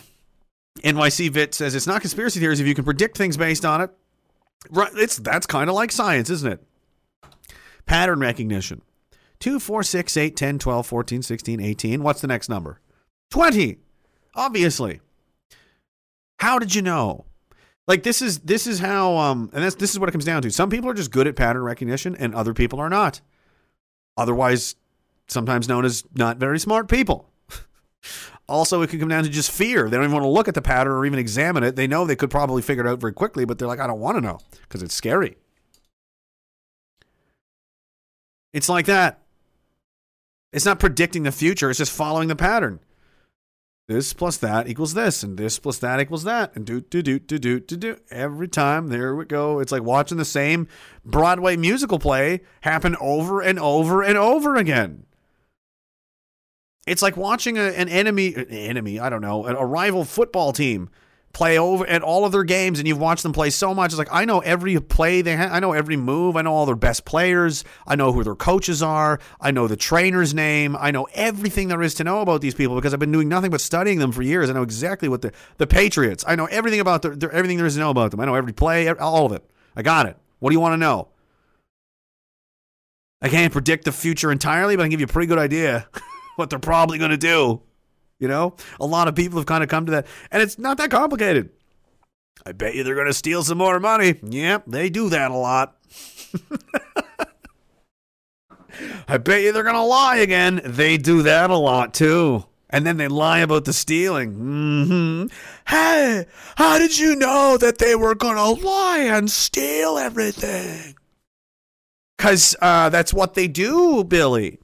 [0.82, 3.90] NYC Vit says it's not conspiracy theories if you can predict things based on it.
[4.70, 6.62] Right, it's that's kind of like science, isn't it?
[7.86, 8.82] Pattern recognition.
[9.40, 12.02] 2, 4, 6, 8, 10, 12, 14, 16, 18.
[12.02, 12.80] What's the next number?
[13.30, 13.78] 20.
[14.34, 15.00] Obviously.
[16.40, 17.24] How did you know?
[17.86, 20.42] Like this is this is how um and that's this is what it comes down
[20.42, 20.50] to.
[20.50, 23.22] Some people are just good at pattern recognition and other people are not.
[24.16, 24.76] Otherwise,
[25.26, 27.30] sometimes known as not very smart people.
[28.48, 29.88] Also, it could come down to just fear.
[29.88, 31.76] They don't even want to look at the pattern or even examine it.
[31.76, 34.00] They know they could probably figure it out very quickly, but they're like, I don't
[34.00, 35.36] want to know because it's scary.
[38.54, 39.22] It's like that.
[40.52, 42.80] It's not predicting the future, it's just following the pattern.
[43.86, 47.18] This plus that equals this, and this plus that equals that, and do do do
[47.18, 47.96] do do do do.
[48.10, 49.60] Every time, there we go.
[49.60, 50.68] It's like watching the same
[51.04, 55.06] Broadway musical play happen over and over and over again.
[56.88, 60.90] It's like watching a, an enemy, an enemy, I don't know, a, rival football team
[61.32, 63.92] play over at all of their games, and you've watched them play so much.
[63.92, 66.66] It's like I know every play they have, I know every move, I know all
[66.66, 70.90] their best players, I know who their coaches are, I know the trainer's name, I
[70.90, 73.60] know everything there is to know about these people because I've been doing nothing but
[73.60, 74.48] studying them for years.
[74.50, 76.24] I know exactly what the the Patriots.
[76.26, 78.20] I know everything about their, their everything there is to know about them.
[78.20, 79.44] I know every play, all of it.
[79.76, 80.16] I got it.
[80.38, 81.08] What do you want to know?
[83.20, 85.88] I can't predict the future entirely, but I can give you a pretty good idea
[86.38, 87.60] what they're probably going to do.
[88.18, 90.76] You know, a lot of people have kind of come to that, and it's not
[90.78, 91.50] that complicated.
[92.44, 94.14] I bet you they're going to steal some more money.
[94.22, 95.76] Yep, they do that a lot.
[99.08, 100.60] I bet you they're going to lie again.
[100.64, 102.44] They do that a lot too.
[102.70, 104.34] And then they lie about the stealing.
[104.34, 105.26] hmm
[105.66, 110.94] Hey, how did you know that they were going to lie and steal everything?
[112.16, 114.58] Because uh, that's what they do, Billy.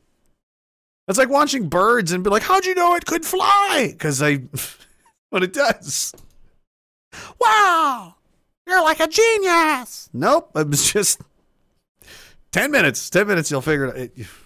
[1.07, 3.89] It's like watching birds and be like, how'd you know it could fly?
[3.93, 4.43] Because I,
[5.31, 6.15] what it does.
[7.39, 8.15] Wow,
[8.67, 10.09] you're like a genius.
[10.13, 11.21] Nope, it was just
[12.53, 13.11] 10 minutes.
[13.11, 14.27] 10 minutes, you'll figure it out.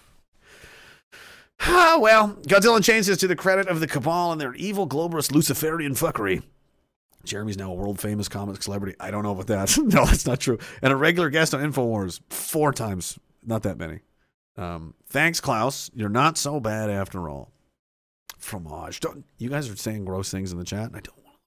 [1.61, 5.33] Ah, well, Godzilla Unchained says to the credit of the Cabal and their evil globalist
[5.33, 6.41] Luciferian fuckery.
[7.25, 8.95] Jeremy's now a world famous comic celebrity.
[8.97, 9.77] I don't know about that.
[9.83, 10.57] no, that's not true.
[10.81, 13.19] And a regular guest on InfoWars four times.
[13.45, 13.99] Not that many.
[14.55, 15.89] Um, thanks, Klaus.
[15.93, 17.51] You're not so bad after all.
[18.37, 18.99] Fromage.
[18.99, 21.37] Don't, you guys are saying gross things in the chat, and I don't want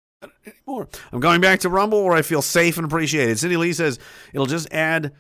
[0.45, 0.89] to anymore.
[1.13, 3.39] I'm going back to Rumble where I feel safe and appreciated.
[3.39, 3.99] Cindy Lee says
[4.33, 5.13] it'll just add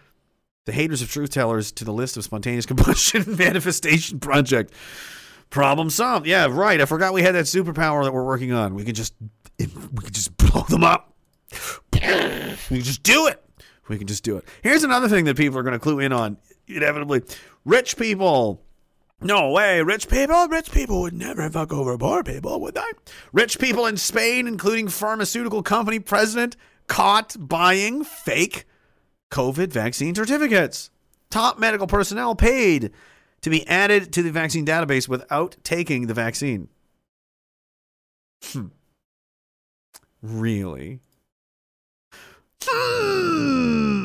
[0.64, 4.73] the haters of truth tellers to the list of spontaneous combustion manifestation project.
[5.51, 6.27] Problem solved.
[6.27, 6.81] Yeah, right.
[6.81, 8.74] I forgot we had that superpower that we're working on.
[8.74, 9.14] We could just
[9.59, 11.14] we could just blow them up.
[11.93, 13.43] We can just do it.
[13.89, 14.47] We can just do it.
[14.62, 17.22] Here's another thing that people are going to clue in on inevitably.
[17.64, 18.62] Rich people.
[19.20, 19.82] No way.
[19.82, 20.48] Rich people?
[20.48, 22.80] Rich people would never fuck over poor people, would they?
[23.32, 26.56] Rich people in Spain, including pharmaceutical company president,
[26.89, 28.64] caught buying fake
[29.30, 30.90] COVID vaccine certificates.
[31.30, 32.90] Top medical personnel paid
[33.40, 36.68] to be added to the vaccine database without taking the vaccine.
[38.44, 38.66] Hmm.
[40.20, 41.01] Really?
[42.64, 44.02] Hmm.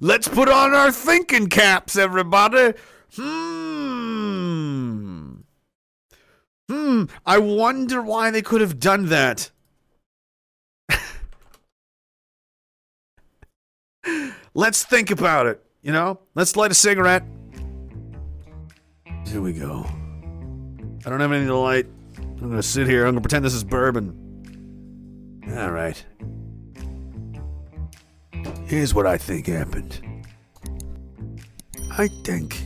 [0.00, 2.74] Let's put on our thinking caps, everybody.
[3.16, 4.24] Hmm.
[6.68, 7.04] Hmm.
[7.26, 9.50] I wonder why they could have done that.
[14.54, 15.64] Let's think about it.
[15.82, 17.24] You know, let's light a cigarette.
[19.26, 19.84] Here we go.
[21.04, 21.86] I don't have anything to light.
[22.16, 23.04] I'm to sit here.
[23.04, 25.42] I'm to pretend this is bourbon.
[25.54, 26.02] All right.
[28.66, 30.00] Here's what I think happened.
[31.96, 32.62] I think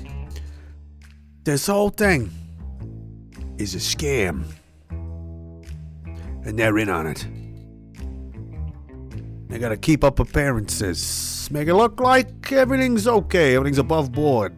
[1.44, 2.30] this whole thing
[3.59, 4.44] is a scam.
[4.90, 7.26] And they're in on it.
[9.48, 11.48] They gotta keep up appearances.
[11.50, 14.56] Make it look like everything's okay, everything's above board.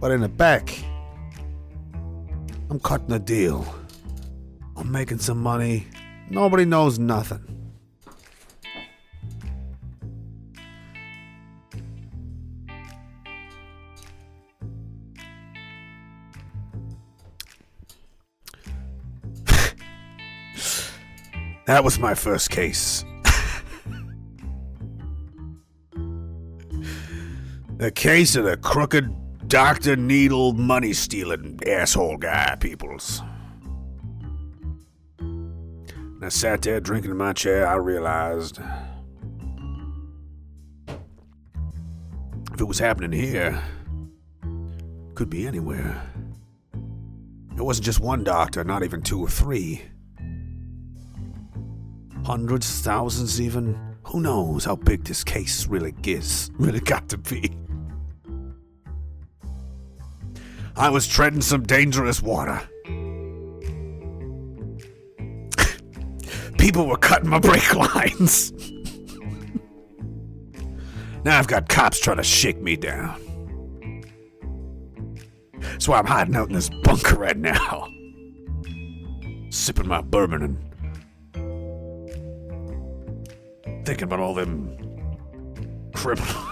[0.00, 0.76] But in the back,
[2.70, 3.64] I'm cutting a deal.
[4.76, 5.86] I'm making some money.
[6.28, 7.61] Nobody knows nothing.
[21.66, 23.04] That was my first case.
[27.76, 29.08] the case of the crooked
[29.46, 29.94] Dr.
[29.94, 33.22] Needle money stealing asshole guy, peoples.
[35.18, 38.58] And I sat there drinking in my chair, I realized
[42.52, 43.62] if it was happening here,
[45.14, 46.02] could be anywhere.
[47.56, 49.82] It wasn't just one doctor, not even two or three
[52.24, 53.78] hundreds, thousands, even.
[54.04, 57.56] Who knows how big this case really is, really got to be.
[60.76, 62.60] I was treading some dangerous water.
[66.58, 68.52] People were cutting my brake lines.
[71.24, 73.20] now I've got cops trying to shake me down.
[75.60, 77.88] That's why I'm hiding out in this bunker right now.
[79.50, 80.71] Sipping my bourbon and
[83.84, 84.76] thinking about all them
[85.94, 86.48] criminals.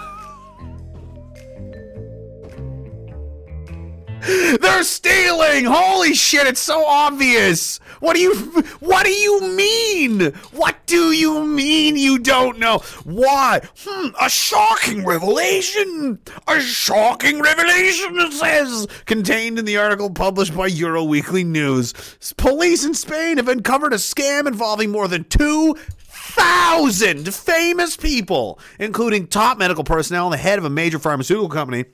[4.61, 5.65] They're stealing!
[5.65, 7.79] Holy shit, it's so obvious!
[8.01, 8.35] What do you
[8.79, 10.33] what do you mean?
[10.51, 12.79] What do you mean you don't know?
[13.03, 13.61] Why?
[13.79, 16.19] Hmm, a shocking revelation!
[16.47, 21.93] A shocking revelation, it says, contained in the article published by Euro Weekly News.
[22.37, 25.75] Police in Spain have uncovered a scam involving more than two
[26.21, 31.85] thousand famous people, including top medical personnel and the head of a major pharmaceutical company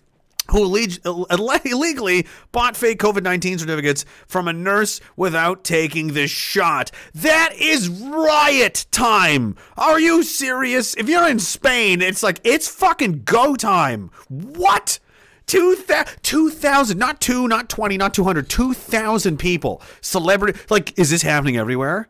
[0.51, 0.63] who
[1.65, 6.91] illegally bought fake COVID 19 certificates from a nurse without taking the shot.
[7.13, 9.55] That is riot time.
[9.77, 10.95] Are you serious?
[10.95, 14.11] If you're in Spain, it's like, it's fucking go time.
[14.29, 14.99] What?
[15.47, 19.81] 2,000, not two, not 20, not 200, 2,000 people.
[20.01, 20.59] Celebrity.
[20.69, 22.09] Like, is this happening everywhere?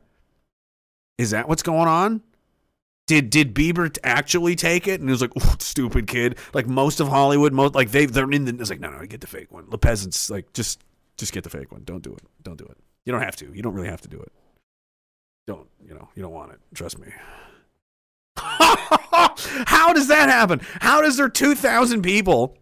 [1.17, 2.21] Is that what's going on?
[3.07, 4.99] Did did Bieber actually take it?
[4.99, 6.37] And he was like, "Ooh, stupid kid.
[6.53, 8.55] Like most of Hollywood, most like they they're in the.
[8.59, 9.69] It's like, no, no, get the fake one.
[9.69, 10.83] The peasants, like, just
[11.17, 11.83] just get the fake one.
[11.83, 12.23] Don't do it.
[12.43, 12.77] Don't do it.
[13.05, 13.51] You don't have to.
[13.53, 14.31] You don't really have to do it.
[15.47, 16.09] Don't you know?
[16.15, 16.59] You don't want it.
[16.75, 17.07] Trust me.
[18.37, 20.61] How does that happen?
[20.81, 22.57] How does there two thousand people?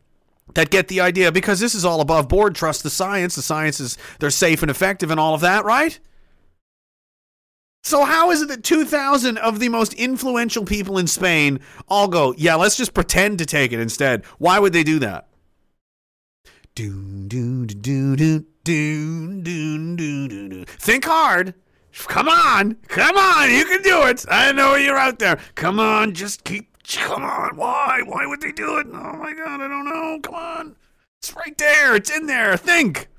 [0.54, 2.56] that get the idea because this is all above board.
[2.56, 3.36] Trust the science.
[3.36, 6.00] The science is they're safe and effective and all of that, right?
[7.86, 12.34] So how is it that 2,000 of the most influential people in Spain all go,
[12.36, 14.26] yeah, let's just pretend to take it instead?
[14.40, 15.28] Why would they do that?
[20.80, 21.54] Think hard.
[21.94, 22.74] Come on.
[22.88, 23.52] Come on.
[23.52, 24.26] You can do it.
[24.32, 25.38] I know you're out there.
[25.54, 26.16] Come on.
[26.16, 26.76] Just keep.
[26.88, 27.56] Come on.
[27.56, 28.02] Why?
[28.04, 28.88] Why would they do it?
[28.88, 29.62] Oh my God.
[29.62, 30.20] I don't know.
[30.24, 30.76] Come on.
[31.20, 31.96] It's right there.
[31.96, 32.58] It's in there.
[32.58, 33.10] Think.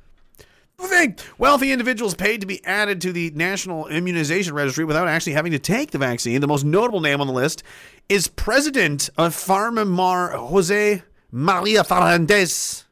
[0.79, 1.21] Think.
[1.39, 5.59] Wealthy individuals paid to be added to the National Immunization Registry without actually having to
[5.59, 6.41] take the vaccine.
[6.41, 7.63] The most notable name on the list
[8.09, 12.85] is President of Pharma Mar Jose Maria Fernandez.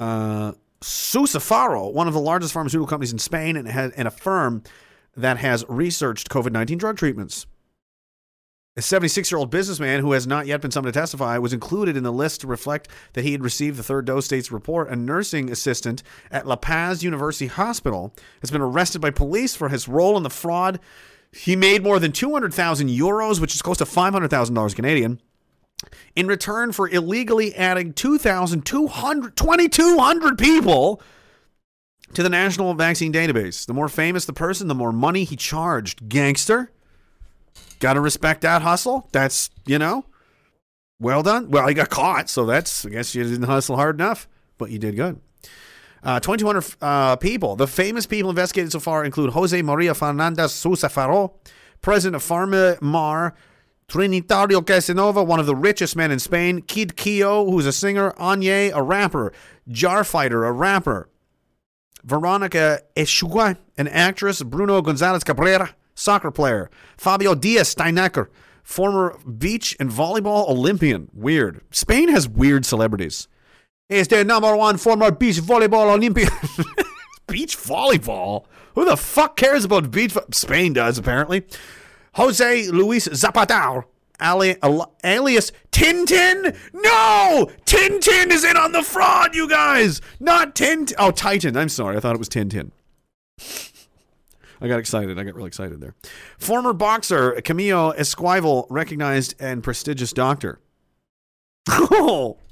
[0.00, 4.62] Uh, Sousa-Faro, one of the largest pharmaceutical companies in Spain, and, has, and a firm
[5.16, 7.46] that has researched COVID 19 drug treatments.
[8.76, 11.96] A 76 year old businessman who has not yet been summoned to testify was included
[11.96, 14.88] in the list to reflect that he had received the third dose state's report.
[14.88, 16.02] A nursing assistant
[16.32, 20.30] at La Paz University Hospital has been arrested by police for his role in the
[20.30, 20.80] fraud.
[21.30, 25.20] He made more than 200,000 euros, which is close to $500,000 Canadian,
[26.16, 31.00] in return for illegally adding 2,200, 2,200 people
[32.12, 33.66] to the national vaccine database.
[33.66, 36.08] The more famous the person, the more money he charged.
[36.08, 36.72] Gangster.
[37.84, 39.10] Got to respect that hustle.
[39.12, 40.06] That's, you know,
[40.98, 41.50] well done.
[41.50, 44.78] Well, he got caught, so that's, I guess you didn't hustle hard enough, but you
[44.78, 45.20] did good.
[46.02, 47.56] Uh, 2,200 uh, people.
[47.56, 51.34] The famous people investigated so far include Jose Maria Fernandez Sousa-Faro,
[51.82, 53.34] president of Pharma Mar,
[53.86, 58.72] Trinitario Casanova, one of the richest men in Spain, Kid Kio, who's a singer, Anye,
[58.74, 59.30] a rapper,
[59.68, 61.10] Jar Fighter, a rapper,
[62.02, 68.28] Veronica Echegui, an actress, Bruno Gonzalez Cabrera, soccer player, Fabio Diaz Steinecker,
[68.62, 71.08] former beach and volleyball Olympian.
[71.12, 71.60] Weird.
[71.70, 73.28] Spain has weird celebrities.
[73.88, 76.30] Is the number one former beach volleyball Olympian.
[77.28, 78.44] beach volleyball?
[78.74, 80.12] Who the fuck cares about beach?
[80.12, 81.44] Vo- Spain does, apparently.
[82.14, 83.84] Jose Luis Zapata,
[84.20, 86.56] ali- al- alias Tintin.
[86.72, 87.50] No!
[87.66, 90.00] Tintin is in on the fraud, you guys!
[90.18, 90.94] Not Tintin.
[90.98, 91.56] Oh, Titan.
[91.56, 91.96] I'm sorry.
[91.96, 92.70] I thought it was Tintin.
[94.64, 95.18] I got excited.
[95.18, 95.94] I got really excited there.
[96.38, 100.58] Former boxer Camilo Esquivel, recognized and prestigious doctor.
[101.68, 102.38] Oh.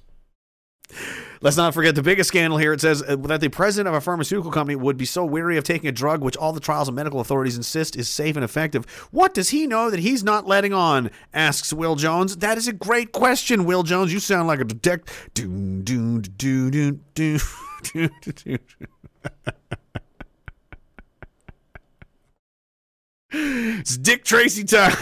[1.40, 2.74] Let's not forget the biggest scandal here.
[2.74, 5.64] It says uh, that the president of a pharmaceutical company would be so weary of
[5.64, 8.84] taking a drug which all the trials and medical authorities insist is safe and effective.
[9.10, 11.10] What does he know that he's not letting on?
[11.32, 12.36] asks Will Jones.
[12.36, 14.12] That is a great question, Will Jones.
[14.12, 15.48] You sound like a detective.
[23.32, 24.92] It's Dick Tracy time.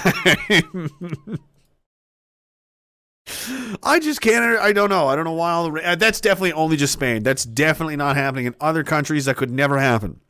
[3.82, 4.58] I just can't.
[4.58, 5.08] I don't know.
[5.08, 5.52] I don't know why.
[5.52, 7.22] All the, uh, that's definitely only just Spain.
[7.22, 9.24] That's definitely not happening in other countries.
[9.26, 10.20] That could never happen.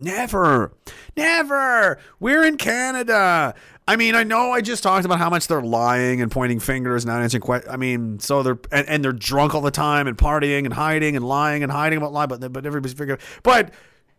[0.00, 0.72] Never,
[1.16, 1.98] never.
[2.18, 3.54] We're in Canada.
[3.86, 7.04] I mean, I know I just talked about how much they're lying and pointing fingers
[7.04, 7.72] and not answering questions.
[7.72, 11.16] I mean, so they're and, and they're drunk all the time and partying and hiding
[11.16, 13.20] and lying and hiding about lie, but but everybody's figuring.
[13.42, 13.72] But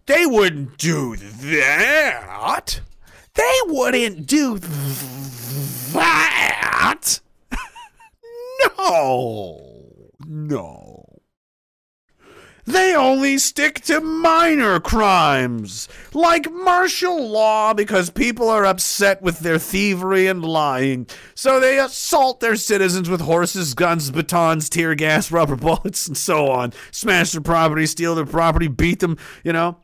[0.06, 2.80] they wouldn't do that.
[3.36, 4.60] They wouldn't do
[5.94, 7.20] that.
[8.80, 9.92] no,
[10.26, 11.06] no.
[12.68, 19.60] They only stick to minor crimes, like martial law, because people are upset with their
[19.60, 21.06] thievery and lying.
[21.36, 26.50] So they assault their citizens with horses, guns, batons, tear gas, rubber bullets, and so
[26.50, 26.74] on.
[26.90, 29.78] Smash their property, steal their property, beat them, you know.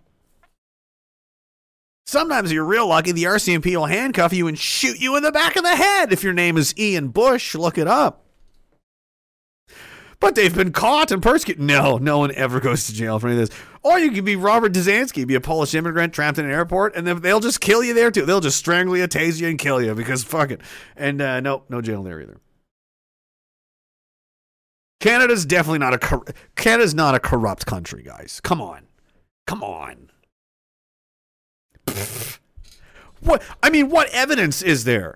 [2.06, 5.56] Sometimes you're real lucky, the RCMP will handcuff you and shoot you in the back
[5.56, 7.56] of the head if your name is Ian Bush.
[7.56, 8.26] Look it up.
[10.20, 11.64] But they've been caught and persecuted.
[11.64, 13.60] No, no one ever goes to jail for any of this.
[13.82, 17.08] Or you could be Robert Dziekanski, be a Polish immigrant trapped in an airport, and
[17.08, 18.26] then they'll just kill you there too.
[18.26, 20.62] They'll just strangle you, tase you, and kill you because fuck it.
[20.96, 22.38] And uh, no, no jail there either.
[25.00, 26.26] Canada's definitely not a cor-
[26.56, 28.40] Canada's not a corrupt country, guys.
[28.44, 28.86] Come on,
[29.48, 30.11] come on.
[33.22, 35.16] What I mean, what evidence is there?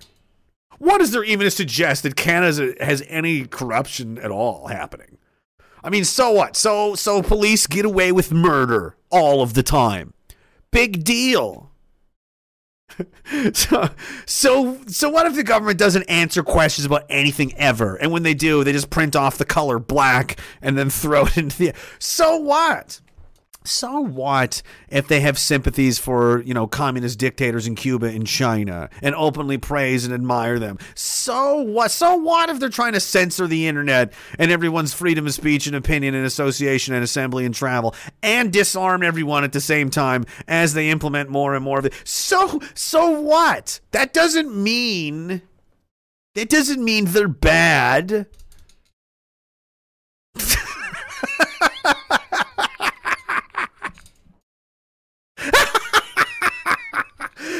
[0.77, 5.17] What is there even to suggest that Canada has any corruption at all happening?
[5.83, 6.55] I mean, so what?
[6.55, 10.13] So so police get away with murder all of the time.
[10.71, 11.71] Big deal.
[13.53, 13.89] so
[14.25, 18.33] so so what if the government doesn't answer questions about anything ever and when they
[18.33, 22.37] do they just print off the color black and then throw it into the so
[22.37, 23.01] what
[23.67, 28.89] so what if they have sympathies for you know communist dictators in Cuba and China
[29.01, 30.77] and openly praise and admire them?
[30.95, 31.91] So what?
[31.91, 35.75] So what if they're trying to censor the internet and everyone's freedom of speech and
[35.75, 40.73] opinion and association and assembly and travel and disarm everyone at the same time as
[40.73, 41.93] they implement more and more of it?
[42.03, 43.79] So so what?
[43.91, 45.41] That doesn't mean
[46.35, 48.27] that doesn't mean they're bad.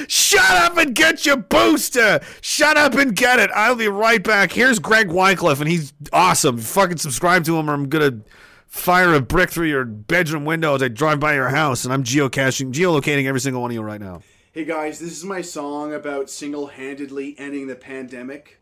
[0.08, 2.20] Shut up and get your booster.
[2.42, 3.50] Shut up and get it.
[3.54, 4.52] I'll be right back.
[4.52, 6.58] Here's Greg Wycliffe, and he's awesome.
[6.58, 8.22] Fucking subscribe to him, or I'm gonna
[8.68, 11.86] fire a brick through your bedroom window as I drive by your house.
[11.86, 14.22] And I'm geocaching, geolocating every single one of you right now.
[14.52, 18.62] Hey guys, this is my song about single handedly ending the pandemic.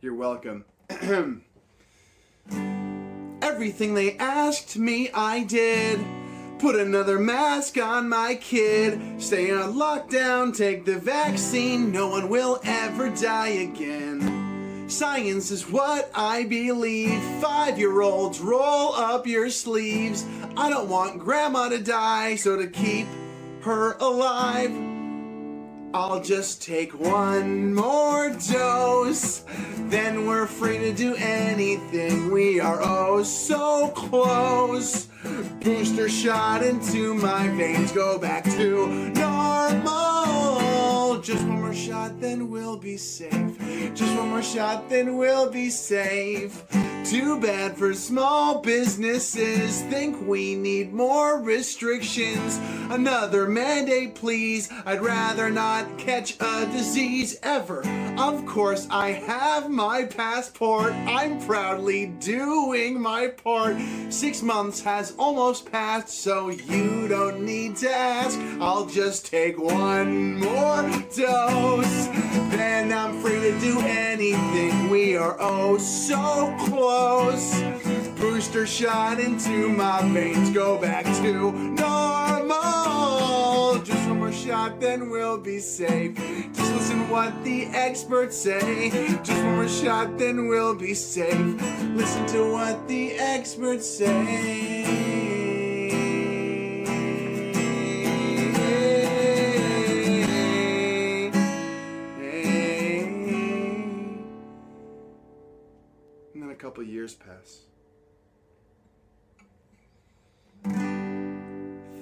[0.00, 0.64] You're welcome.
[3.42, 6.00] Everything they asked me, I did.
[6.58, 9.22] Put another mask on my kid.
[9.22, 11.92] Stay on lockdown, take the vaccine.
[11.92, 14.88] No one will ever die again.
[14.88, 17.22] Science is what I believe.
[17.40, 20.24] Five year olds, roll up your sleeves.
[20.56, 23.06] I don't want grandma to die, so to keep
[23.60, 24.72] her alive.
[25.94, 29.44] I'll just take one more dose.
[29.88, 32.32] Then we're free to do anything.
[32.32, 35.08] We are oh so close.
[35.60, 37.92] Booster shot into my veins.
[37.92, 40.18] Go back to normal.
[41.20, 43.58] Just one more shot, then we'll be safe.
[43.94, 46.62] Just one more shot, then we'll be safe.
[47.04, 49.80] Too bad for small businesses.
[49.84, 52.60] Think we need more restrictions.
[52.90, 54.68] Another mandate, please.
[54.84, 57.82] I'd rather not catch a disease ever.
[58.18, 60.92] Of course, I have my passport.
[60.92, 63.76] I'm proudly doing my part.
[64.10, 68.38] Six months has almost passed, so you don't need to ask.
[68.60, 70.82] I'll just take one more
[71.16, 72.06] dose.
[72.50, 74.90] Then I'm free to do anything.
[74.90, 77.60] We are oh so close.
[78.18, 80.50] Booster shot into my veins.
[80.50, 83.47] Go back to normal.
[84.44, 86.16] Shot, then we'll be safe.
[86.54, 88.90] Just listen what the experts say.
[89.22, 91.60] Just one more shot, then we'll be safe.
[91.94, 94.84] Listen to what the experts say.
[106.32, 107.64] And then a couple years pass.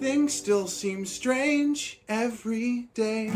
[0.01, 3.33] Things still seem strange every day.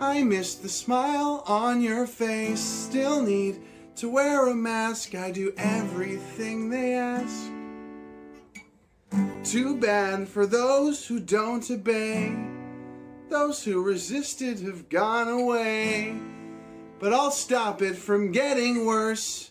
[0.00, 2.60] I miss the smile on your face.
[2.60, 3.60] Still need
[3.96, 5.16] to wear a mask.
[5.16, 7.50] I do everything they ask.
[9.42, 12.36] Too bad for those who don't obey.
[13.28, 16.16] Those who resisted have gone away.
[17.00, 19.50] But I'll stop it from getting worse.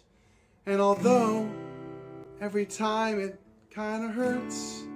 [0.66, 1.50] And although
[2.40, 3.40] every time it
[3.70, 4.87] kinda hurts,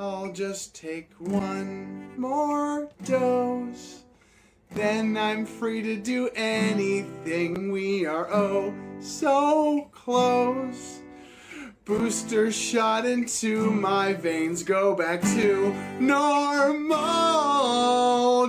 [0.00, 4.04] I'll just take one more dose.
[4.70, 7.72] Then I'm free to do anything.
[7.72, 11.00] We are oh so close.
[11.88, 16.84] Booster shot into my veins go back to normal.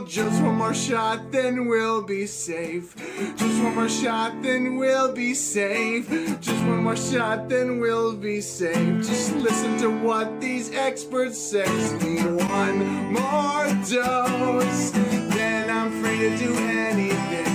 [0.06, 2.94] Just one more shot, then we'll be safe.
[3.38, 6.10] Just one more shot, then we'll be safe.
[6.41, 9.07] Just one more shot, then we'll be safe.
[9.07, 11.64] Just listen to what these experts say.
[11.64, 17.49] One more dose, then I'm free to do anything.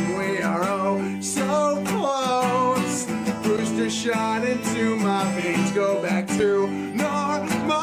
[3.95, 7.83] Shot into my veins, go back to normal.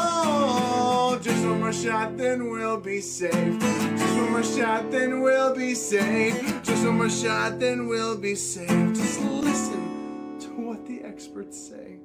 [1.20, 3.60] Just one more shot, then we'll be safe.
[3.60, 6.62] Just one more shot, then we'll be safe.
[6.64, 8.94] Just one more shot, then we'll be safe.
[8.94, 12.00] Just listen to what the experts say.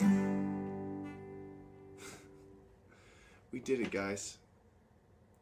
[3.52, 4.38] We did it, guys.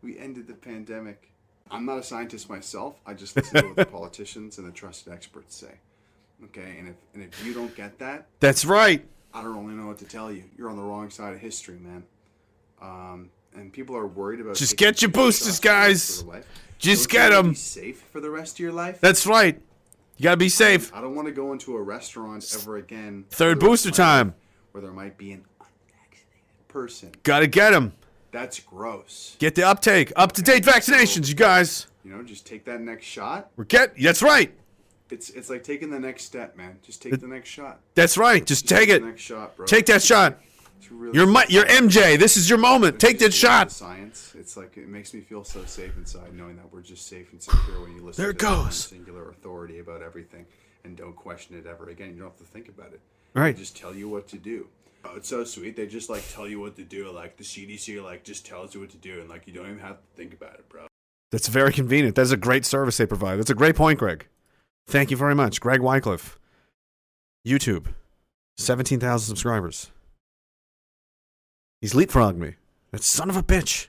[0.03, 1.31] We ended the pandemic.
[1.71, 2.97] I'm not a scientist myself.
[3.07, 5.75] I just listen to what the politicians and the trusted experts say.
[6.45, 9.05] Okay, and if and if you don't get that, That's right.
[9.35, 10.45] I don't really know what to tell you.
[10.57, 12.03] You're on the wrong side of history, man.
[12.83, 16.21] Um, and people are worried about Just get your boosters, shots for the rest guys.
[16.21, 16.47] of their life.
[16.79, 17.49] Just get wanna 'em.
[17.51, 19.01] Be safe for the rest of your life.
[19.01, 19.61] That's right.
[20.17, 20.93] You gotta be safe.
[20.95, 23.25] I don't want to go into a restaurant ever again.
[23.31, 24.35] Third booster of my life time.
[24.73, 27.13] Where there might be an unvaccinated person.
[27.23, 27.93] Gotta get them.
[28.31, 29.37] That's gross.
[29.39, 30.13] Get the uptake.
[30.17, 31.87] Up to date vaccinations, you guys.
[32.05, 33.51] You know, just take that next shot.
[33.57, 33.95] We're get.
[34.01, 34.53] That's right.
[35.11, 36.79] It's it's like taking the next step, man.
[36.83, 37.81] Just take the next shot.
[37.95, 38.47] That's right.
[38.47, 39.05] Just take the it.
[39.05, 39.67] next shot, bro.
[39.67, 40.39] Take that shot.
[40.79, 42.19] It's really You're my, you're MJ.
[42.19, 42.99] This is your moment.
[43.01, 43.71] Take that Just shot.
[43.71, 44.35] Science.
[44.39, 47.43] It's like it makes me feel so safe inside knowing that we're just safe and
[47.43, 48.77] secure when you listen There it to goes.
[48.77, 50.47] singular authority about everything
[50.85, 52.15] and don't question it ever again.
[52.15, 53.01] You don't have to think about it.
[53.35, 53.55] Right.
[53.55, 54.69] They just tell you what to do.
[55.05, 55.77] Oh, it's so sweet.
[55.77, 57.11] They just like tell you what to do.
[57.11, 59.79] Like the CDC like just tells you what to do and like you don't even
[59.79, 60.87] have to think about it, bro.
[61.33, 62.17] That's very convenient.
[62.17, 63.39] That's a great service they provide.
[63.39, 64.27] That's a great point, Greg.
[64.87, 66.39] Thank you very much, Greg Wycliffe.
[67.47, 67.87] YouTube,
[68.59, 69.91] seventeen thousand subscribers.
[71.81, 72.57] He's leapfrogged me.
[72.91, 73.87] That son of a bitch.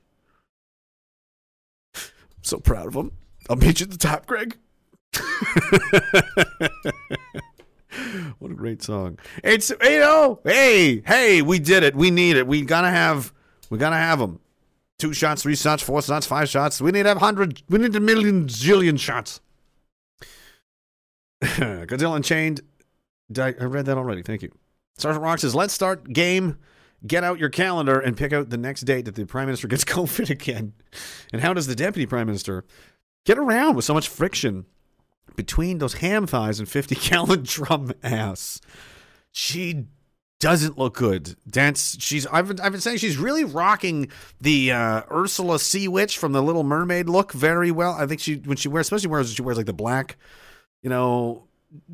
[1.95, 2.01] I'm
[2.43, 3.11] so proud of him.
[3.49, 4.55] I'll meet you at the top, Greg.
[8.39, 9.19] what a great song.
[9.43, 11.95] It's you know, hey, hey, we did it.
[11.95, 12.47] We need it.
[12.47, 13.33] We gotta have
[13.69, 14.39] we gotta have them.
[14.99, 16.81] Two shots, three shots, four shots, five shots.
[16.81, 19.41] We need to have hundred we need a million zillion shots.
[21.41, 22.61] Godzilla Unchained.
[23.37, 24.21] I read that already.
[24.21, 24.51] Thank you.
[24.97, 26.57] Sergeant Rock says, let's start game.
[27.07, 29.83] Get out your calendar and pick out the next date that the Prime Minister gets
[29.85, 30.73] COVID again.
[31.33, 32.63] And how does the Deputy Prime Minister
[33.25, 34.65] get around with so much friction
[35.35, 38.61] between those ham thighs and 50 gallon drum ass?
[39.31, 39.85] She
[40.41, 41.35] doesn't look good.
[41.49, 41.95] Dance.
[41.99, 42.27] She's.
[42.27, 42.59] I've been.
[42.59, 44.09] I've been saying she's really rocking
[44.41, 47.93] the uh, Ursula Sea Witch from the Little Mermaid look very well.
[47.93, 50.17] I think she when she wears, especially wears she wears like the black,
[50.81, 51.43] you know,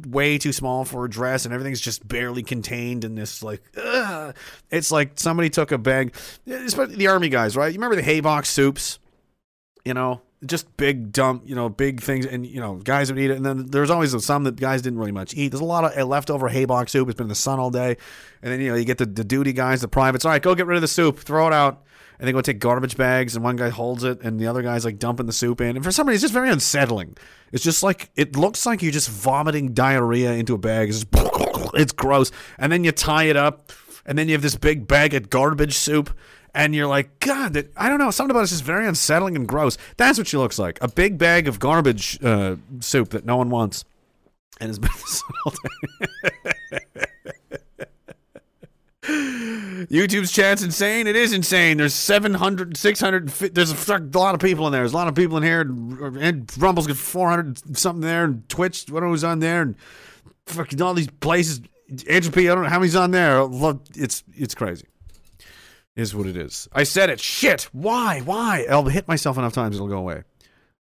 [0.08, 3.62] way too small for a dress, and everything's just barely contained in this like.
[3.78, 4.34] Ugh.
[4.72, 6.16] It's like somebody took a bag,
[6.48, 7.68] especially the army guys, right?
[7.68, 8.98] You remember the hay box soups?
[9.84, 13.32] You know, just big dump, you know, big things, and you know, guys would eat
[13.32, 13.38] it.
[13.38, 15.50] And then there's always some that guys didn't really much eat.
[15.50, 17.10] There's a lot of uh, leftover hay box soup.
[17.10, 17.98] It's been in the sun all day,
[18.42, 20.26] and then you know you get the, the duty guys, the privates.
[20.26, 21.84] All right, go get rid of the soup, throw it out,
[22.20, 24.86] and they go take garbage bags, and one guy holds it, and the other guy's
[24.86, 25.76] like dumping the soup in.
[25.76, 27.18] And for some reason, it's just very unsettling.
[27.52, 30.90] It's just like it looks like you're just vomiting diarrhea into a bag.
[30.90, 31.08] It's, just,
[31.74, 33.72] it's gross, and then you tie it up,
[34.06, 36.16] and then you have this big bag of garbage soup
[36.53, 38.11] and you're like, God, that, I don't know.
[38.11, 39.78] Something about it's just very unsettling and gross.
[39.98, 40.80] That's what she looks like.
[40.82, 43.86] A big bag of garbage uh, soup that no one wants.
[44.60, 44.90] And has been.
[49.88, 51.06] YouTube's chat's insane.
[51.07, 51.78] It is insane.
[51.78, 54.82] There's 700, 600, there's a, a lot of people in there.
[54.82, 55.61] There's a lot of people in here.
[55.61, 58.24] And, and Rumble's got 400 something there.
[58.24, 59.61] And Twitch, what was on there.
[59.61, 59.76] And
[60.48, 61.61] fucking all these places.
[62.07, 63.48] Entropy, I don't know how many's on there.
[63.95, 64.88] It's, it's crazy
[65.98, 66.69] is what it is.
[66.72, 67.19] I said it.
[67.19, 67.64] Shit.
[67.74, 68.22] Why?
[68.22, 68.65] Why?
[68.69, 70.24] I'll hit myself enough times it'll go away.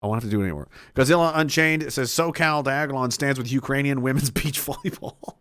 [0.03, 0.67] I won't have to do it anymore.
[0.93, 5.35] Godzilla Unchained it says SoCal Diagolon stands with Ukrainian women's beach volleyball.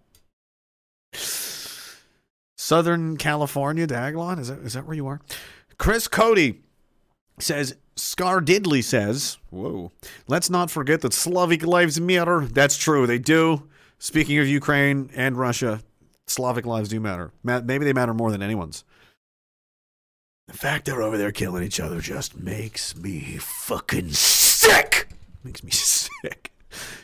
[2.56, 5.20] Southern California Diagolon is that is that where you are?
[5.76, 6.60] Chris Cody
[7.38, 9.92] says Scar Diddley says, "Whoa,
[10.28, 12.46] let's not forget that Slavic lives matter.
[12.46, 13.68] That's true, they do.
[13.98, 15.82] Speaking of Ukraine and Russia,
[16.26, 17.32] Slavic lives do matter.
[17.42, 18.84] Maybe they matter more than anyone's."
[20.46, 25.08] The fact they're over there killing each other just makes me fucking sick.
[25.42, 26.52] Makes me sick.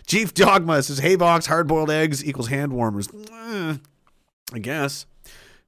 [0.07, 3.09] Chief Dogma says haybox, hard boiled eggs equals hand warmers.
[4.53, 5.07] I guess.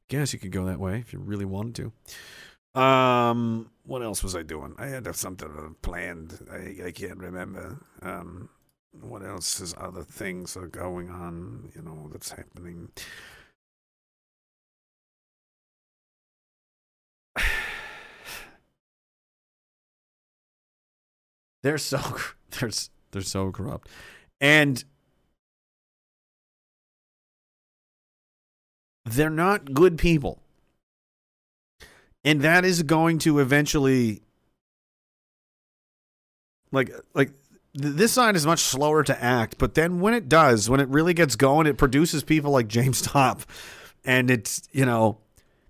[0.09, 1.93] Guess you could go that way if you really wanted
[2.75, 2.81] to.
[2.81, 4.75] Um, what else was I doing?
[4.79, 6.39] I had something planned.
[6.51, 7.79] I, I can't remember.
[8.03, 8.49] Um,
[9.01, 11.71] what else is other things are going on?
[11.75, 12.91] You know that's happening.
[21.63, 21.99] They're so
[22.59, 22.71] they're
[23.11, 23.89] they're so corrupt,
[24.41, 24.85] and
[29.05, 30.43] they're not good people,
[32.25, 34.23] and that is going to eventually
[36.73, 37.31] like like
[37.75, 41.15] this side is much slower to act, but then when it does, when it really
[41.15, 43.43] gets going, it produces people like James Topp,
[44.05, 45.19] and it's you know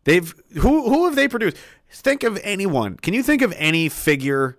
[0.05, 1.57] they've who who have they produced?
[1.91, 2.97] Think of anyone.
[2.97, 4.59] Can you think of any figure?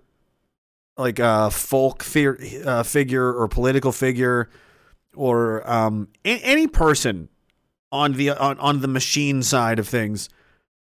[0.96, 4.48] Like a folk theory, uh, figure or political figure
[5.14, 7.28] or um, a- any person
[7.90, 10.28] on the on, on the machine side of things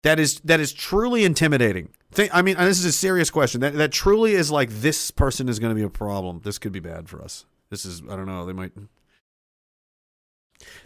[0.03, 1.89] that is that is truly intimidating.
[2.11, 3.61] Think, I mean, this is a serious question.
[3.61, 6.41] That that truly is like this person is going to be a problem.
[6.43, 7.45] This could be bad for us.
[7.69, 8.45] This is I don't know.
[8.45, 8.71] They might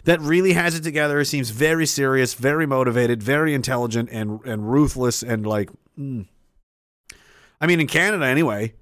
[0.04, 1.22] that really has it together.
[1.24, 5.70] Seems very serious, very motivated, very intelligent, and and ruthless, and like.
[5.98, 6.26] mm.
[7.60, 8.74] I mean, in Canada anyway.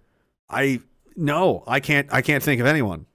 [0.49, 0.81] I
[1.16, 2.12] no, I can't.
[2.12, 3.07] I can't think of anyone.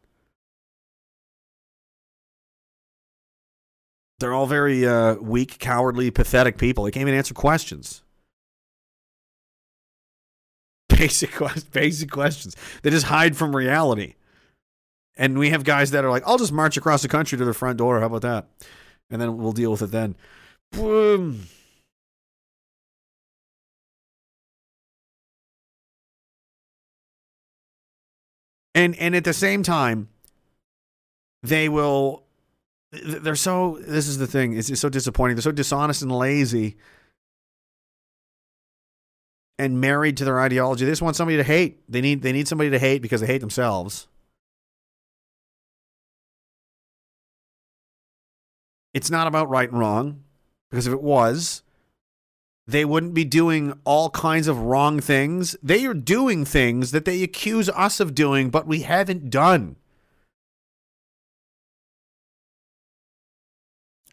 [4.19, 6.83] They're all very uh, weak, cowardly, pathetic people.
[6.83, 8.03] They can't even answer questions.
[10.89, 11.31] Basic,
[11.71, 12.57] basic questions.
[12.81, 14.15] They just hide from reality.
[15.15, 17.53] And we have guys that are like, "I'll just march across the country to the
[17.53, 17.99] front door.
[18.01, 18.47] How about that?"
[19.09, 20.15] And then we'll deal with it then.
[20.71, 21.47] Boom.
[28.79, 30.07] And and at the same time
[31.43, 32.23] they will
[32.91, 35.35] they're so this is the thing it's, it's so disappointing.
[35.35, 36.77] They're so dishonest and lazy
[39.59, 40.85] and married to their ideology.
[40.85, 41.81] They just want somebody to hate.
[41.89, 44.07] They need they need somebody to hate because they hate themselves.
[48.93, 50.23] It's not about right and wrong
[50.71, 51.63] because if it was
[52.69, 55.55] they wouldn't be doing all kinds of wrong things.
[55.63, 59.75] They are doing things that they accuse us of doing, but we haven't done.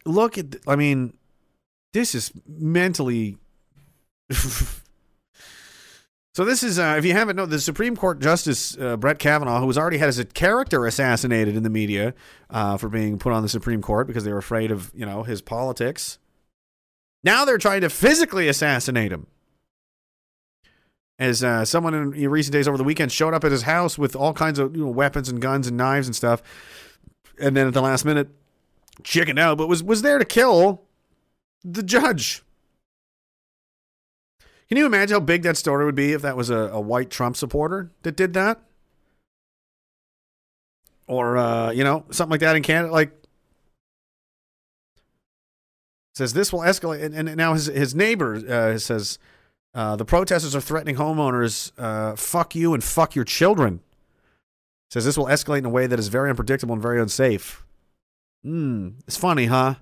[0.05, 1.13] Look at, I mean,
[1.93, 3.37] this is mentally.
[4.31, 4.73] so
[6.43, 9.67] this is, uh, if you haven't known, the Supreme Court Justice uh, Brett Kavanaugh, who
[9.67, 12.15] has already had his character assassinated in the media
[12.49, 15.21] uh, for being put on the Supreme Court because they were afraid of, you know,
[15.21, 16.17] his politics.
[17.23, 19.27] Now they're trying to physically assassinate him.
[21.19, 24.15] As uh, someone in recent days over the weekend showed up at his house with
[24.15, 26.43] all kinds of you know, weapons and guns and knives and stuff,
[27.39, 28.29] and then at the last minute,
[29.03, 30.83] chickened out, but was was there to kill
[31.63, 32.43] the judge.
[34.67, 37.09] Can you imagine how big that story would be if that was a, a white
[37.09, 38.61] Trump supporter that did that?
[41.07, 43.11] Or uh, you know, something like that in Canada, like
[46.17, 47.03] says this will escalate.
[47.03, 49.19] And, and now his his neighbor uh, says
[49.73, 53.81] uh, the protesters are threatening homeowners uh, fuck you and fuck your children.
[54.89, 57.63] Says this will escalate in a way that is very unpredictable and very unsafe.
[58.43, 59.75] Hmm, it's funny huh?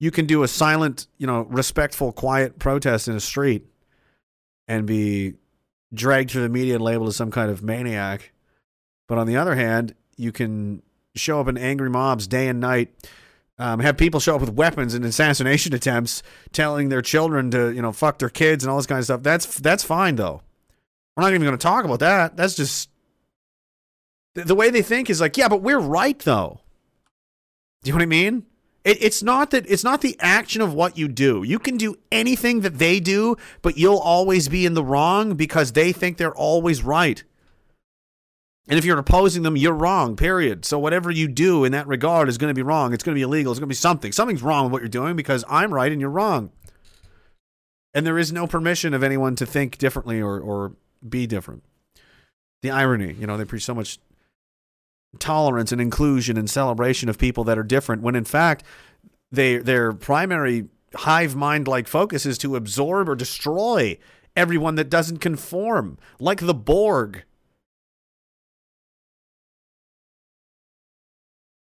[0.00, 3.66] You can do a silent you know respectful quiet protest in a street
[4.66, 5.34] and be
[5.92, 8.32] dragged through the media and labeled as some kind of maniac.
[9.06, 10.82] But on the other hand you can
[11.14, 12.94] show up in angry mobs day and night
[13.58, 16.22] um, have people show up with weapons and assassination attempts,
[16.52, 19.22] telling their children to you know fuck their kids and all this kind of stuff.
[19.22, 20.42] That's that's fine though.
[21.16, 22.36] We're not even going to talk about that.
[22.36, 22.90] That's just
[24.34, 26.60] the, way they think is like, yeah, but we're right though.
[27.82, 28.46] Do you know what I mean?
[28.84, 31.42] It, it's not that it's not the action of what you do.
[31.42, 35.72] You can do anything that they do, but you'll always be in the wrong because
[35.72, 37.24] they think they're always right.
[38.68, 40.64] And if you're opposing them, you're wrong, period.
[40.64, 42.92] So whatever you do in that regard is going to be wrong.
[42.92, 43.50] It's going to be illegal.
[43.50, 44.12] It's going to be something.
[44.12, 46.52] Something's wrong with what you're doing because I'm right and you're wrong.
[47.94, 50.74] And there is no permission of anyone to think differently or, or
[51.08, 51.64] be different.
[52.62, 53.98] The irony, you know, they preach so much
[55.18, 58.62] tolerance and inclusion and celebration of people that are different when in fact
[59.32, 63.98] they their primary hive mind like focus is to absorb or destroy
[64.36, 67.24] everyone that doesn't conform, like the Borg.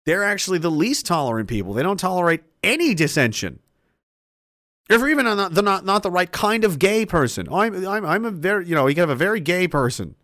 [0.07, 1.73] They're actually the least tolerant people.
[1.73, 3.61] They don't tolerate any dissension.
[4.89, 8.25] If even not the not, not the right kind of gay person, I'm, I'm I'm
[8.25, 10.17] a very you know you can have a very gay person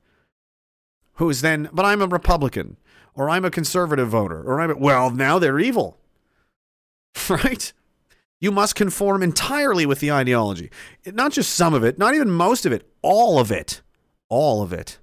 [1.14, 2.76] who's then but I'm a Republican
[3.14, 5.98] or I'm a conservative voter or I'm a, well now they're evil,
[7.28, 7.72] right?
[8.40, 10.70] You must conform entirely with the ideology,
[11.06, 13.82] not just some of it, not even most of it, all of it,
[14.28, 14.98] all of it.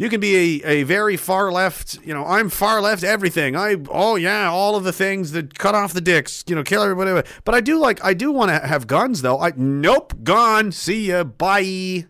[0.00, 3.54] You can be a, a very far left, you know, I'm far left everything.
[3.54, 6.82] I oh yeah, all of the things that cut off the dicks, you know, kill
[6.82, 7.28] everybody.
[7.44, 9.38] But I do like I do want to have guns though.
[9.38, 10.72] I nope, gone.
[10.72, 11.24] See ya.
[11.24, 12.06] Bye.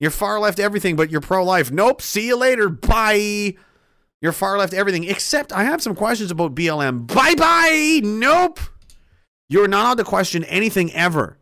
[0.00, 1.70] You're far left everything, but you're pro life.
[1.70, 2.00] Nope.
[2.00, 2.70] See you later.
[2.70, 3.56] Bye.
[4.22, 7.06] You're far left everything, except I have some questions about BLM.
[7.06, 8.00] Bye bye.
[8.02, 8.60] Nope.
[9.50, 11.36] You're not allowed to question anything ever.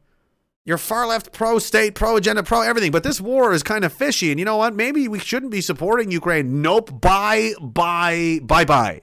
[0.66, 2.90] You're far left, pro state, pro agenda, pro everything.
[2.90, 4.32] But this war is kind of fishy.
[4.32, 4.74] And you know what?
[4.74, 6.60] Maybe we shouldn't be supporting Ukraine.
[6.60, 7.00] Nope.
[7.00, 9.02] Bye, bye, bye, bye.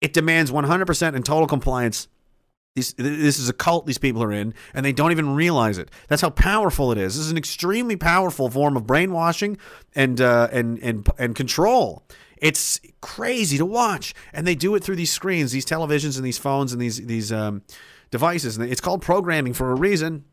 [0.00, 2.08] It demands 100% and total compliance.
[2.74, 5.90] This, this is a cult these people are in, and they don't even realize it.
[6.08, 7.16] That's how powerful it is.
[7.16, 9.56] This is an extremely powerful form of brainwashing
[9.94, 12.04] and uh, and and and control.
[12.36, 16.36] It's crazy to watch, and they do it through these screens, these televisions, and these
[16.36, 17.62] phones, and these these um,
[18.10, 18.58] devices.
[18.58, 20.24] And it's called programming for a reason.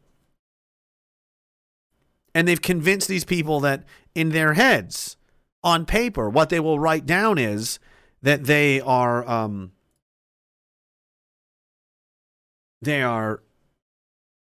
[2.36, 3.84] And they've convinced these people that
[4.16, 5.18] in their heads,
[5.64, 7.80] on paper, what they will write down is
[8.22, 9.72] that they are um,
[12.82, 13.42] they are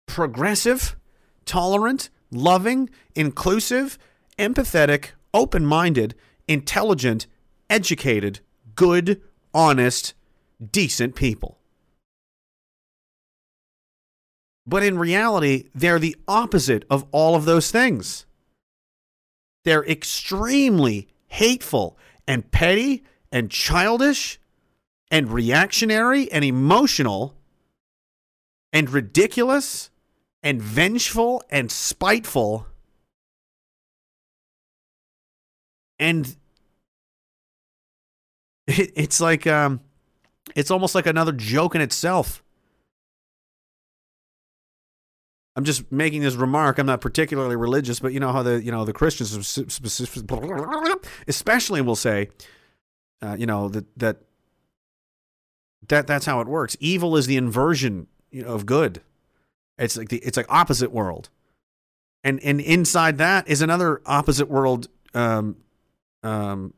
[0.07, 0.97] progressive,
[1.45, 3.99] tolerant, loving, inclusive,
[4.39, 6.15] empathetic, open-minded,
[6.49, 7.27] intelligent,
[7.71, 8.41] educated,
[8.75, 9.23] good,
[9.55, 10.15] honest,
[10.71, 11.59] decent people.
[14.67, 18.27] But in reality, they're the opposite of all of those things.
[19.65, 24.39] They're extremely hateful and petty and childish
[25.11, 27.35] and reactionary and emotional
[28.73, 29.91] and ridiculous
[30.43, 32.67] and vengeful and spiteful.
[35.99, 36.37] And
[38.67, 39.81] it, it's like um
[40.57, 42.42] it's almost like another joke in itself.
[45.55, 46.79] I'm just making this remark.
[46.79, 49.59] I'm not particularly religious, but you know how the you know the Christians,
[51.29, 52.31] especially, will say,
[53.21, 54.17] uh, you know that that
[55.89, 56.77] that that's how it works.
[56.81, 59.03] Evil is the inversion you know, of good.
[59.79, 61.29] It's like the it's like opposite world,
[62.25, 65.57] and and inside that is another opposite world um,
[66.23, 66.73] um,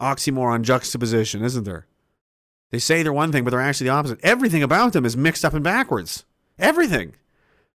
[0.00, 1.86] oxymoron juxtaposition, isn't there?
[2.70, 4.20] They say they're one thing, but they're actually the opposite.
[4.22, 6.24] Everything about them is mixed up and backwards.
[6.58, 7.14] Everything.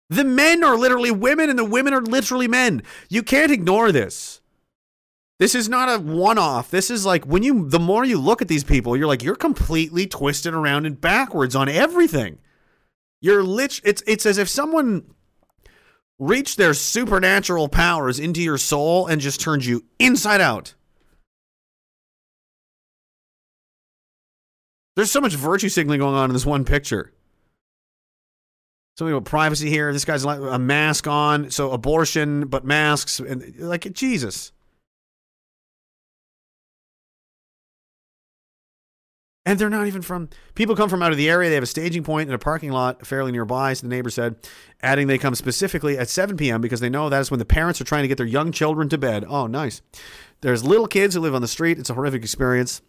[0.09, 2.83] The men are literally women and the women are literally men.
[3.09, 4.41] You can't ignore this.
[5.39, 6.71] This is not a one off.
[6.71, 9.35] This is like when you, the more you look at these people, you're like, you're
[9.35, 12.39] completely twisted around and backwards on everything.
[13.21, 13.79] You're lit.
[13.83, 15.13] It's, it's as if someone
[16.17, 20.73] reached their supernatural powers into your soul and just turned you inside out.
[24.95, 27.13] There's so much virtue signaling going on in this one picture.
[28.97, 29.93] Something about privacy here.
[29.93, 34.51] This guy's like a mask on, so abortion, but masks, and like Jesus.
[39.45, 40.29] And they're not even from.
[40.55, 41.47] People come from out of the area.
[41.47, 44.35] They have a staging point in a parking lot fairly nearby, so the neighbor said,
[44.81, 46.59] adding they come specifically at 7 p.m.
[46.59, 48.89] because they know that is when the parents are trying to get their young children
[48.89, 49.23] to bed.
[49.29, 49.83] Oh, nice.
[50.41, 51.77] There's little kids who live on the street.
[51.77, 52.81] It's a horrific experience.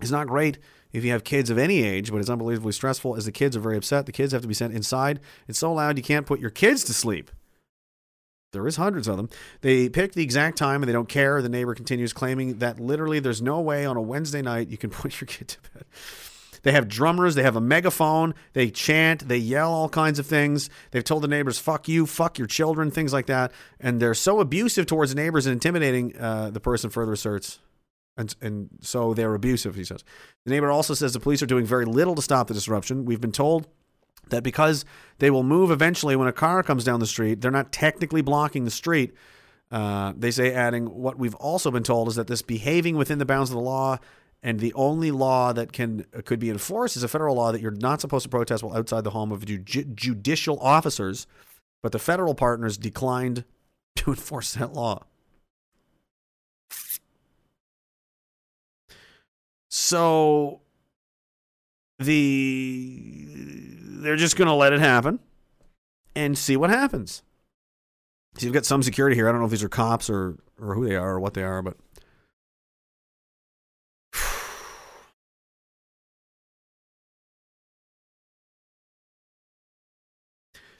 [0.00, 0.58] It's not great
[0.92, 3.60] if you have kids of any age, but it's unbelievably stressful as the kids are
[3.60, 4.06] very upset.
[4.06, 5.20] The kids have to be sent inside.
[5.48, 7.30] It's so loud you can't put your kids to sleep.
[8.52, 9.30] There is hundreds of them.
[9.62, 11.40] They pick the exact time and they don't care.
[11.40, 14.90] The neighbor continues claiming that literally there's no way on a Wednesday night you can
[14.90, 15.84] put your kid to bed.
[16.62, 20.70] They have drummers, they have a megaphone, they chant, they yell all kinds of things.
[20.92, 23.50] They've told the neighbors, fuck you, fuck your children, things like that.
[23.80, 27.58] And they're so abusive towards neighbors and intimidating, uh, the person further asserts.
[28.16, 30.04] And, and so they're abusive, he says.
[30.44, 33.04] The neighbor also says the police are doing very little to stop the disruption.
[33.04, 33.68] We've been told
[34.28, 34.84] that because
[35.18, 38.64] they will move eventually when a car comes down the street, they're not technically blocking
[38.64, 39.14] the street.
[39.70, 43.24] Uh, they say, adding, what we've also been told is that this behaving within the
[43.24, 43.98] bounds of the law
[44.42, 47.70] and the only law that can could be enforced is a federal law that you're
[47.70, 51.26] not supposed to protest while outside the home of ju- judicial officers.
[51.82, 53.44] But the federal partners declined
[53.96, 55.04] to enforce that law.
[59.74, 60.60] So
[61.98, 63.24] the
[64.02, 65.18] they're just going to let it happen
[66.14, 67.22] and see what happens.
[68.36, 69.30] So you've got some security here.
[69.30, 71.42] I don't know if these are cops or or who they are or what they
[71.42, 71.78] are, but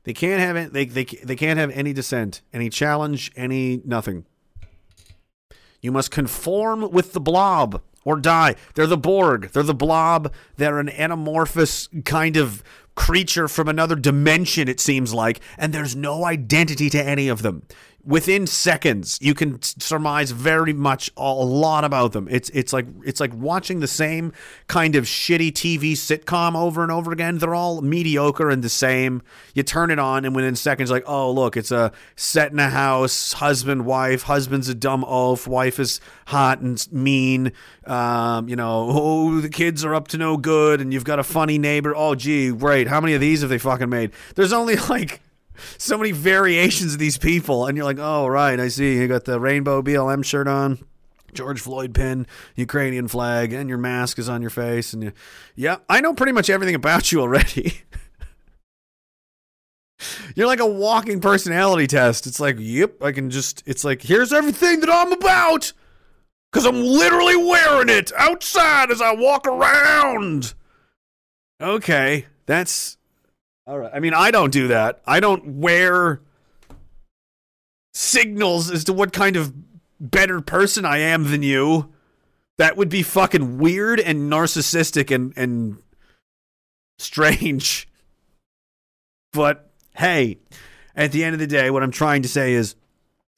[0.04, 0.74] they can't have it.
[0.74, 4.26] They they they can't have any dissent, any challenge, any nothing.
[5.80, 8.56] You must conform with the blob or die.
[8.74, 9.50] They're the Borg.
[9.52, 10.32] They're the blob.
[10.56, 12.62] They're an anamorphous kind of
[12.94, 17.62] creature from another dimension, it seems like, and there's no identity to any of them.
[18.04, 22.26] Within seconds, you can surmise very much a lot about them.
[22.30, 24.32] It's it's like it's like watching the same
[24.66, 27.38] kind of shitty TV sitcom over and over again.
[27.38, 29.22] They're all mediocre and the same.
[29.54, 32.70] You turn it on, and within seconds, like, oh look, it's a set in a
[32.70, 34.24] house, husband, wife.
[34.24, 37.52] Husband's a dumb oaf, wife is hot and mean.
[37.86, 41.24] Um, you know, oh the kids are up to no good, and you've got a
[41.24, 41.94] funny neighbor.
[41.94, 42.88] Oh gee, great.
[42.88, 44.10] How many of these have they fucking made?
[44.34, 45.20] There's only like
[45.78, 48.98] so many variations of these people, and you're like, oh right, I see.
[48.98, 50.78] You got the rainbow BLM shirt on.
[51.32, 52.26] George Floyd pin,
[52.56, 55.12] Ukrainian flag, and your mask is on your face, and you,
[55.56, 57.80] yeah, I know pretty much everything about you already.
[60.34, 62.26] You're like a walking personality test.
[62.26, 63.62] It's like, yep, I can just.
[63.66, 65.72] It's like, here's everything that I'm about,
[66.50, 70.54] because I'm literally wearing it outside as I walk around.
[71.60, 72.98] Okay, that's
[73.72, 73.90] all right.
[73.94, 75.00] I mean, I don't do that.
[75.06, 76.20] I don't wear
[77.94, 79.54] signals as to what kind of
[79.98, 81.90] better person I am than you.
[82.58, 85.82] That would be fucking weird and narcissistic and and
[86.98, 87.88] strange.
[89.34, 90.40] But hey,
[90.94, 92.76] at the end of the day, what I'm trying to say is,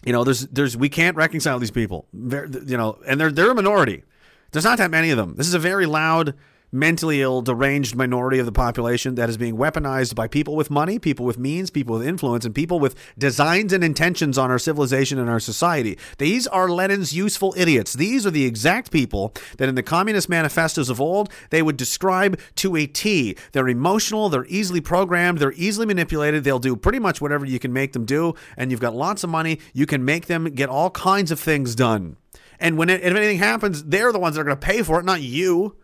[0.05, 2.09] you know, there's there's we can't reconcile these people.
[2.12, 4.02] You know, and they're they're a minority.
[4.51, 5.36] There's not that many of them.
[5.36, 6.35] This is a very loud,
[6.75, 10.99] mentally ill, deranged minority of the population that is being weaponized by people with money,
[10.99, 15.19] people with means, people with influence, and people with designs and intentions on our civilization
[15.19, 15.97] and our society.
[16.19, 17.95] These are Lenin's useful idiots.
[17.95, 22.39] These are the exact people that in the communist manifestos of old they would describe
[22.57, 23.37] to a T.
[23.53, 27.73] They're emotional, they're easily programmed, they're easily manipulated, they'll do pretty much whatever you can
[27.73, 30.91] make them do, and you've got lots of money, you can make them get all
[30.91, 32.17] kinds of things done.
[32.59, 34.99] And when it, if anything happens, they're the ones that are going to pay for
[34.99, 35.77] it, not you.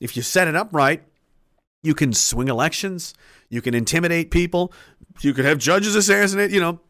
[0.00, 1.02] If you set it up right,
[1.82, 3.14] you can swing elections,
[3.48, 4.72] you can intimidate people,
[5.20, 6.80] you can have judges assassinate, you know,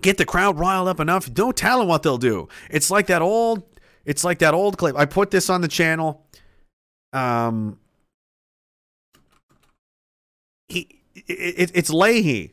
[0.00, 1.32] get the crowd riled up enough.
[1.32, 2.48] Don't tell them what they'll do.
[2.70, 3.62] It's like that old
[4.04, 4.96] it's like that old clip.
[4.96, 6.26] I put this on the channel.
[7.12, 7.78] Um
[10.68, 12.52] he it, it's Lahey.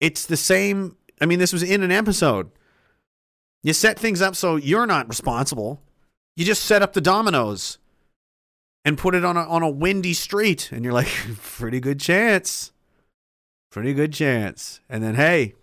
[0.00, 0.96] It's the same.
[1.20, 2.50] I mean, this was in an episode.
[3.62, 5.80] You set things up so you're not responsible.
[6.36, 7.78] You just set up the dominoes
[8.84, 11.08] and put it on a on a windy street, and you're like,
[11.42, 12.72] pretty good chance,
[13.70, 14.80] pretty good chance.
[14.88, 15.54] And then, hey,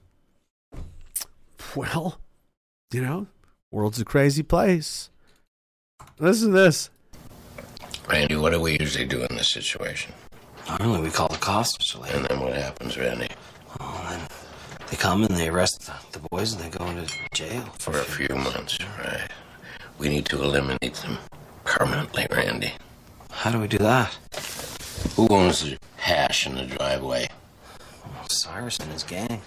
[1.75, 2.19] well,
[2.91, 3.27] you know,
[3.71, 5.09] world's a crazy place.
[6.19, 6.89] Listen to this.
[8.07, 10.13] Randy, what do we usually do in this situation?
[10.79, 12.13] Normally we call the cops, Mr.
[12.13, 13.27] And then what happens, Randy?
[13.79, 14.27] Oh, then
[14.89, 17.61] they come and they arrest the, the boys and they go into jail.
[17.79, 19.29] For a few months, right?
[19.99, 21.17] We need to eliminate them
[21.65, 22.73] permanently, Randy.
[23.31, 24.17] How do we do that?
[25.15, 27.27] Who owns the hash in the driveway?
[28.29, 29.41] Cyrus and his gang.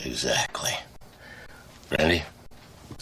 [0.00, 0.72] Exactly.
[1.98, 2.22] Randy,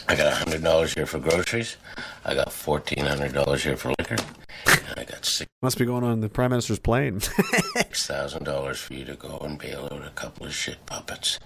[0.08, 1.76] I got a hundred dollars here for groceries.
[2.24, 4.16] I got fourteen hundred dollars here for liquor.
[4.66, 7.20] And I got six Must be going on the prime minister's plane.
[7.20, 11.38] six thousand dollars for you to go and bail out a couple of shit puppets.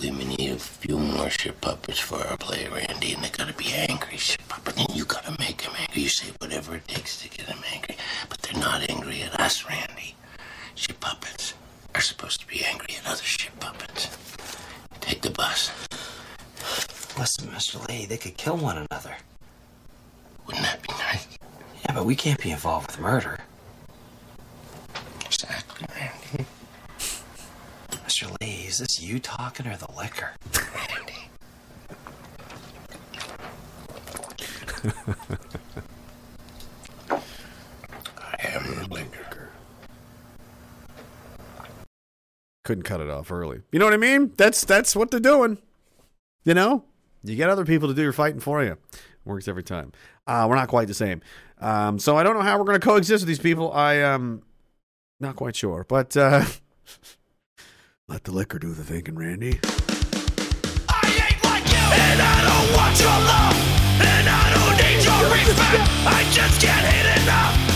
[0.00, 3.54] We may need a few more shit puppets for our play, Randy, and they gotta
[3.54, 4.78] be angry shit puppets.
[4.78, 6.02] And you gotta make them angry.
[6.02, 7.96] You say whatever it takes to get them angry,
[8.28, 10.14] but they're not angry at us, Randy.
[10.74, 11.54] Shit puppets
[11.94, 14.08] are supposed to be angry at other shit puppets.
[15.00, 15.70] Take the bus.
[17.18, 17.78] Listen, Mr.
[17.86, 19.16] Lahey, they could kill one another.
[20.46, 21.26] Wouldn't that be nice?
[21.84, 23.38] Yeah, but we can't be involved with murder.
[25.24, 26.46] Exactly, Randy.
[28.14, 28.30] Mr.
[28.38, 30.30] Lahey, is this you talking or the liquor?
[38.16, 39.50] I am the liquor.
[42.62, 43.62] Couldn't cut it off early.
[43.72, 44.30] You know what I mean?
[44.36, 45.58] That's that's what they're doing.
[46.44, 46.84] You know,
[47.24, 48.78] you get other people to do your fighting for you.
[49.24, 49.90] Works every time.
[50.24, 51.20] Uh, we're not quite the same.
[51.58, 53.72] Um, so I don't know how we're going to coexist with these people.
[53.72, 54.42] I um,
[55.18, 56.44] not quite sure, but uh,
[58.08, 59.60] let the liquor do the thinking, Randy.
[61.96, 63.56] And I don't want your love,
[64.00, 65.88] and I don't need your respect.
[66.06, 67.73] I just can't hit enough,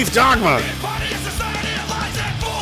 [0.00, 0.58] Chief Dogma.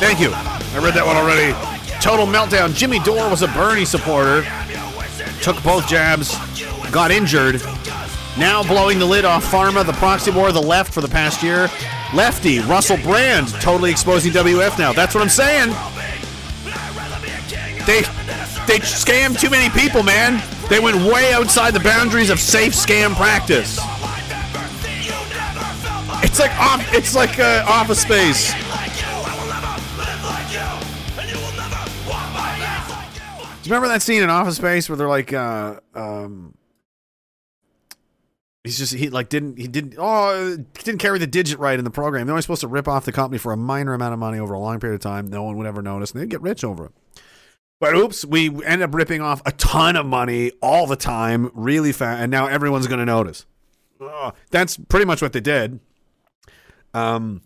[0.01, 0.29] Thank you.
[0.33, 1.53] I read that one already.
[2.01, 2.75] total meltdown.
[2.75, 4.45] Jimmy Dore was a Bernie supporter,
[5.41, 6.35] took both jabs,
[6.91, 7.61] got injured.
[8.37, 11.69] Now blowing the lid off Pharma, the proxy war the left for the past year.
[12.13, 14.91] Lefty, Russell Brand, totally exposing WF now.
[14.91, 15.69] That's what I'm saying.
[17.85, 18.01] They
[18.67, 20.43] they scammed too many people, man.
[20.69, 23.79] They went way outside the boundaries of safe scam practice.
[26.39, 26.93] It's like off.
[26.93, 28.53] It's like uh, Office Space.
[28.53, 28.59] Do
[33.63, 36.55] you remember that scene in Office Space where they're like, uh, um,
[38.63, 41.91] he's just he like didn't he didn't oh didn't carry the digit right in the
[41.91, 42.25] program.
[42.25, 44.53] They're only supposed to rip off the company for a minor amount of money over
[44.53, 45.27] a long period of time.
[45.27, 46.91] No one would ever notice, and they'd get rich over it.
[47.81, 51.91] But oops, we end up ripping off a ton of money all the time, really
[51.91, 53.45] fast, and now everyone's going to notice.
[53.99, 54.33] Ugh.
[54.51, 55.81] that's pretty much what they did.
[56.93, 57.41] Um,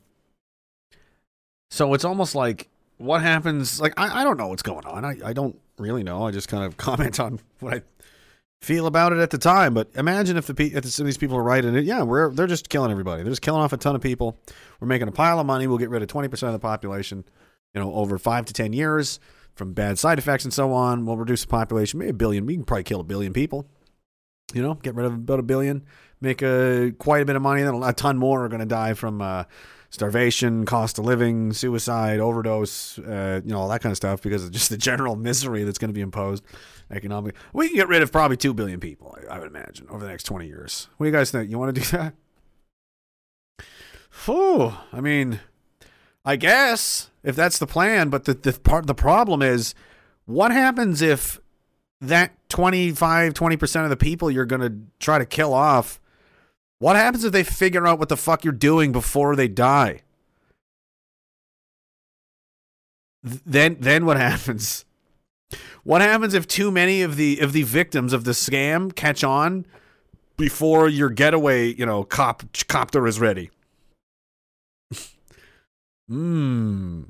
[1.69, 3.79] so it's almost like what happens.
[3.79, 5.05] Like I, I don't know what's going on.
[5.05, 6.25] I, I don't really know.
[6.25, 7.81] I just kind of comment on what I
[8.61, 9.73] feel about it at the time.
[9.73, 11.85] But imagine if the if some of these people are right in it.
[11.85, 13.23] Yeah, we're they're just killing everybody.
[13.23, 14.37] They're just killing off a ton of people.
[14.79, 15.67] We're making a pile of money.
[15.67, 17.25] We'll get rid of twenty percent of the population.
[17.73, 19.19] You know, over five to ten years
[19.55, 21.05] from bad side effects and so on.
[21.05, 22.45] We'll reduce the population, maybe a billion.
[22.45, 23.67] We can probably kill a billion people.
[24.53, 25.83] You know, get rid of about a billion,
[26.23, 27.61] make a quite a bit of money.
[27.61, 29.43] Then a ton more are going to die from uh,
[29.89, 34.43] starvation, cost of living, suicide, overdose, uh, you know, all that kind of stuff because
[34.43, 36.43] of just the general misery that's going to be imposed
[36.89, 37.39] economically.
[37.51, 40.09] We can get rid of probably two billion people, I, I would imagine, over the
[40.09, 40.87] next twenty years.
[40.97, 41.51] What do you guys think?
[41.51, 42.13] You want to do that?
[44.25, 45.41] Whew, I mean,
[46.23, 49.75] I guess if that's the plan, but the, the part the problem is
[50.25, 51.39] what happens if
[51.99, 55.99] that 25 20% of the people you're going to try to kill off
[56.83, 60.01] what happens if they figure out what the fuck you're doing before they die?
[63.25, 64.83] Th- Then then what happens?
[65.83, 69.65] What happens if too many of the of the victims of the scam catch on
[70.35, 73.49] before your getaway, you know, cop copter is ready?
[76.09, 77.03] Hmm.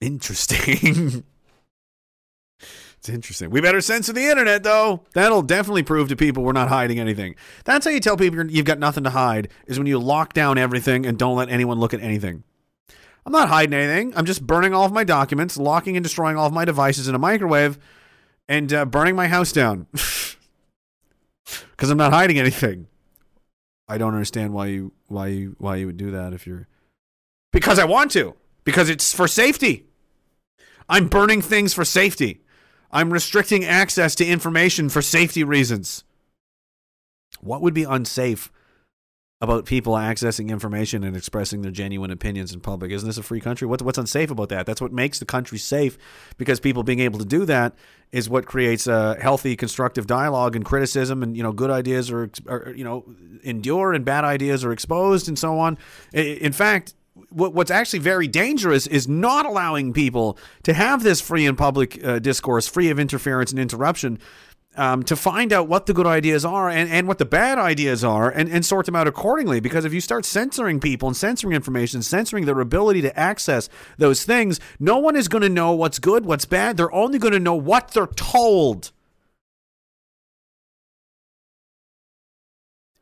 [0.00, 1.22] Interesting.
[3.06, 3.50] it's interesting.
[3.50, 5.04] We better censor the internet, though.
[5.14, 7.36] That'll definitely prove to people we're not hiding anything.
[7.64, 10.58] That's how you tell people you've got nothing to hide, is when you lock down
[10.58, 12.42] everything and don't let anyone look at anything.
[13.24, 14.12] I'm not hiding anything.
[14.16, 17.14] I'm just burning all of my documents, locking and destroying all of my devices in
[17.14, 17.78] a microwave,
[18.48, 19.86] and uh, burning my house down.
[21.70, 22.88] Because I'm not hiding anything.
[23.86, 26.66] I don't understand why you why you why you would do that if you're
[27.52, 28.34] because I want to.
[28.64, 29.86] Because it's for safety.
[30.88, 32.40] I'm burning things for safety.
[32.90, 36.04] I'm restricting access to information for safety reasons.
[37.40, 38.50] What would be unsafe
[39.42, 42.90] about people accessing information and expressing their genuine opinions in public?
[42.90, 43.66] Isn't this a free country?
[43.66, 44.64] What's what's unsafe about that?
[44.64, 45.98] That's what makes the country safe
[46.38, 47.74] because people being able to do that
[48.12, 52.30] is what creates a healthy constructive dialogue and criticism and you know good ideas are,
[52.48, 53.04] are you know
[53.42, 55.76] endure and bad ideas are exposed and so on.
[56.12, 56.94] In fact,
[57.36, 62.02] what, what's actually very dangerous is not allowing people to have this free and public
[62.02, 64.18] uh, discourse, free of interference and interruption,
[64.74, 68.02] um, to find out what the good ideas are and, and what the bad ideas
[68.02, 69.60] are and, and sort them out accordingly.
[69.60, 73.68] Because if you start censoring people and censoring information, censoring their ability to access
[73.98, 76.76] those things, no one is going to know what's good, what's bad.
[76.76, 78.92] They're only going to know what they're told.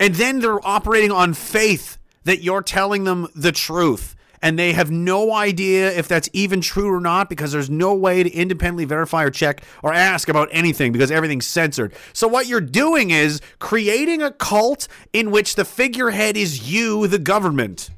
[0.01, 4.17] And then they're operating on faith that you're telling them the truth.
[4.45, 8.23] And they have no idea if that's even true or not because there's no way
[8.23, 11.95] to independently verify or check or ask about anything because everything's censored.
[12.13, 17.19] So, what you're doing is creating a cult in which the figurehead is you, the
[17.19, 17.89] government.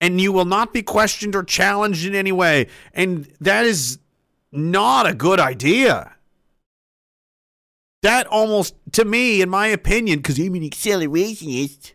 [0.00, 2.66] And you will not be questioned or challenged in any way.
[2.92, 4.00] And that is
[4.50, 6.12] not a good idea.
[8.02, 11.92] That almost, to me, in my opinion, because I'm an accelerationist,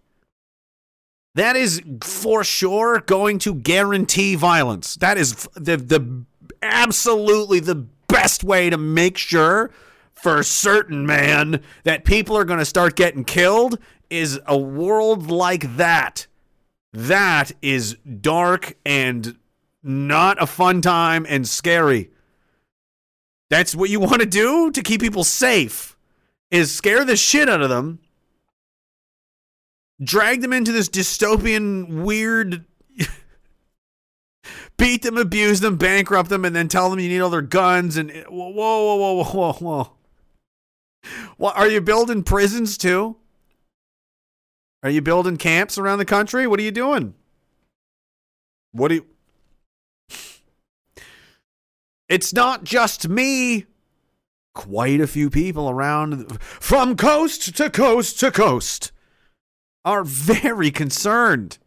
[1.37, 4.95] that is for sure going to guarantee violence.
[4.95, 6.25] That is the the
[6.61, 9.71] absolutely the best way to make sure
[10.13, 13.77] for certain, man, that people are going to start getting killed
[14.09, 16.27] is a world like that.
[16.93, 19.37] That is dark and
[19.83, 22.09] not a fun time and scary.
[23.49, 25.95] That's what you want to do to keep people safe
[26.49, 27.99] is scare the shit out of them
[30.01, 32.65] drag them into this dystopian weird
[34.77, 37.97] beat them abuse them bankrupt them and then tell them you need all their guns
[37.97, 39.97] and whoa whoa whoa whoa whoa whoa
[41.37, 43.17] what are you building prisons too?
[44.83, 46.47] Are you building camps around the country?
[46.47, 47.13] What are you doing?
[48.71, 49.05] What do you
[52.09, 53.65] It's not just me.
[54.53, 58.91] Quite a few people around from coast to coast to coast
[59.87, 61.57] are very concerned.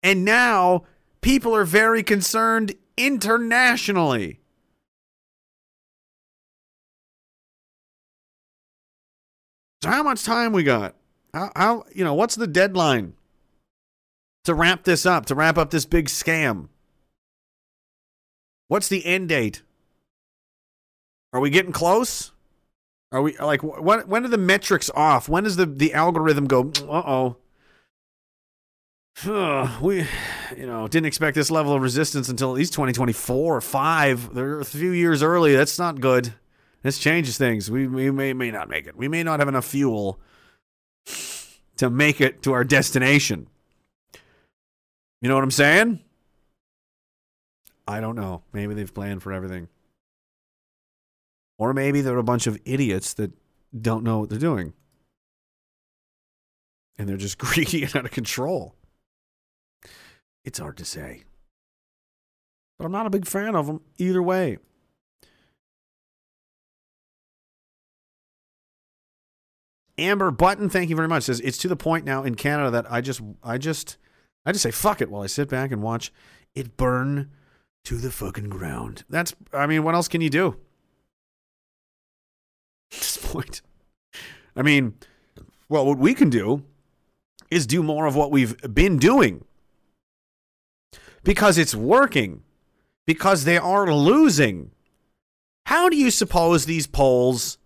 [0.00, 0.84] And now
[1.22, 4.38] people are very concerned internationally.
[9.82, 10.94] So how much time we got?
[11.34, 13.14] How, how you know what's the deadline
[14.44, 15.26] to wrap this up?
[15.26, 16.68] To wrap up this big scam?
[18.68, 19.62] What's the end date?
[21.32, 22.30] Are we getting close?
[23.12, 24.00] Are we like when?
[24.00, 25.28] When are the metrics off?
[25.28, 26.72] When does the the algorithm go?
[26.88, 27.36] Uh oh.
[29.82, 30.06] we,
[30.56, 34.34] you know, didn't expect this level of resistance until at least 2024 or five.
[34.34, 35.54] They're a few years early.
[35.54, 36.32] That's not good.
[36.82, 37.70] This changes things.
[37.70, 38.96] We, we may may not make it.
[38.96, 40.18] We may not have enough fuel
[41.76, 43.48] to make it to our destination.
[45.20, 46.00] You know what I'm saying?
[47.86, 48.42] I don't know.
[48.52, 49.68] Maybe they've planned for everything.
[51.62, 53.30] Or maybe they're a bunch of idiots that
[53.80, 54.72] don't know what they're doing.
[56.98, 58.74] And they're just greedy and out of control.
[60.44, 61.22] It's hard to say.
[62.80, 64.58] But I'm not a big fan of them either way.
[69.96, 71.22] Amber Button, thank you very much.
[71.22, 73.98] Says it's to the point now in Canada that I just I just
[74.44, 76.12] I just say fuck it while I sit back and watch
[76.56, 77.30] it burn
[77.84, 79.04] to the fucking ground.
[79.08, 80.58] That's I mean, what else can you do?
[82.94, 83.62] At this point.
[84.54, 84.94] I mean,
[85.68, 86.64] well, what we can do
[87.50, 89.44] is do more of what we've been doing.
[91.24, 92.42] Because it's working.
[93.06, 94.70] Because they are losing.
[95.66, 97.58] How do you suppose these polls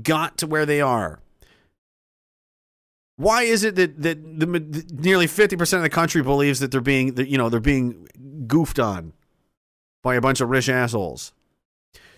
[0.00, 1.20] got to where they are?
[3.16, 6.80] Why is it that that the, nearly fifty percent of the country believes that they're
[6.80, 8.06] being that, you know they're being
[8.46, 9.12] goofed on
[10.04, 11.32] by a bunch of rich assholes?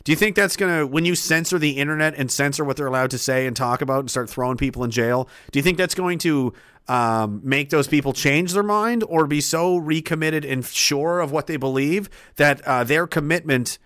[0.05, 3.11] Do you think that's gonna when you censor the internet and censor what they're allowed
[3.11, 5.29] to say and talk about and start throwing people in jail?
[5.53, 6.53] Do you think that's going to
[6.89, 11.47] um, make those people change their mind or be so recommitted and sure of what
[11.47, 13.79] they believe that uh, their commitment?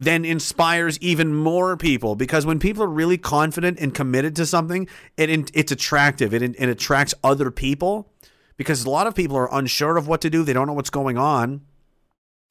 [0.00, 4.88] then inspires even more people because when people are really confident and committed to something,
[5.16, 6.34] it it's attractive.
[6.34, 8.12] It, it attracts other people
[8.56, 10.42] because a lot of people are unsure of what to do.
[10.42, 11.62] They don't know what's going on.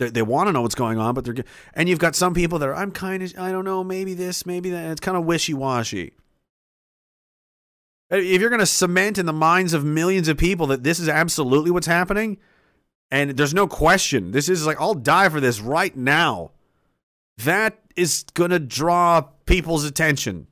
[0.04, 1.36] They, they want to know what's going on, but they're
[1.74, 4.46] and you've got some people that are I'm kind of I don't know maybe this
[4.46, 4.92] maybe that.
[4.92, 6.14] It's kind of wishy washy.
[8.10, 11.10] If you're going to cement in the minds of millions of people that this is
[11.10, 12.38] absolutely what's happening,
[13.10, 16.52] and there's no question, this is like I'll die for this right now
[17.38, 20.48] that is going to draw people's attention.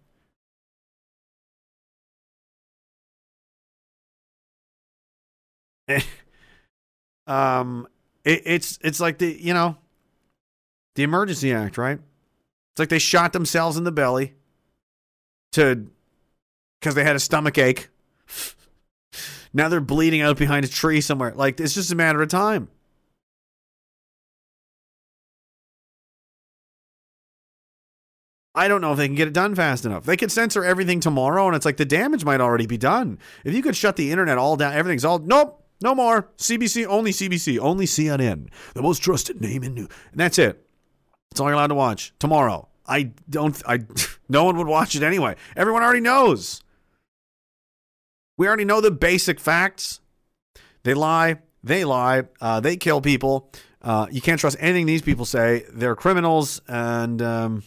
[7.28, 7.88] um,
[8.24, 9.78] it, it's it's like the you know
[10.96, 12.00] the Emergency Act, right?
[12.00, 14.36] It's like they shot themselves in the belly
[15.54, 15.88] to
[16.80, 17.90] because they had a stomach ache.
[19.54, 21.34] now they're bleeding out behind a tree somewhere.
[21.36, 22.70] Like it's just a matter of time.
[28.54, 30.04] I don't know if they can get it done fast enough.
[30.04, 33.18] They could censor everything tomorrow, and it's like the damage might already be done.
[33.46, 36.30] If you could shut the internet all down, everything's all nope, no more.
[36.38, 40.66] CBC, only CBC, only CNN, the most trusted name in news, and that's it.
[41.30, 42.68] That's all you're allowed to watch tomorrow.
[42.86, 43.62] I don't.
[43.68, 43.80] I
[44.30, 45.36] no one would watch it anyway.
[45.56, 46.62] Everyone already knows.
[48.38, 50.00] We already know the basic facts.
[50.84, 51.40] They lie.
[51.64, 52.24] They lie.
[52.40, 53.52] Uh, they kill people.
[53.84, 55.66] Uh, you can't trust anything these people say.
[55.72, 57.22] They're criminals, and.
[57.22, 57.64] Um,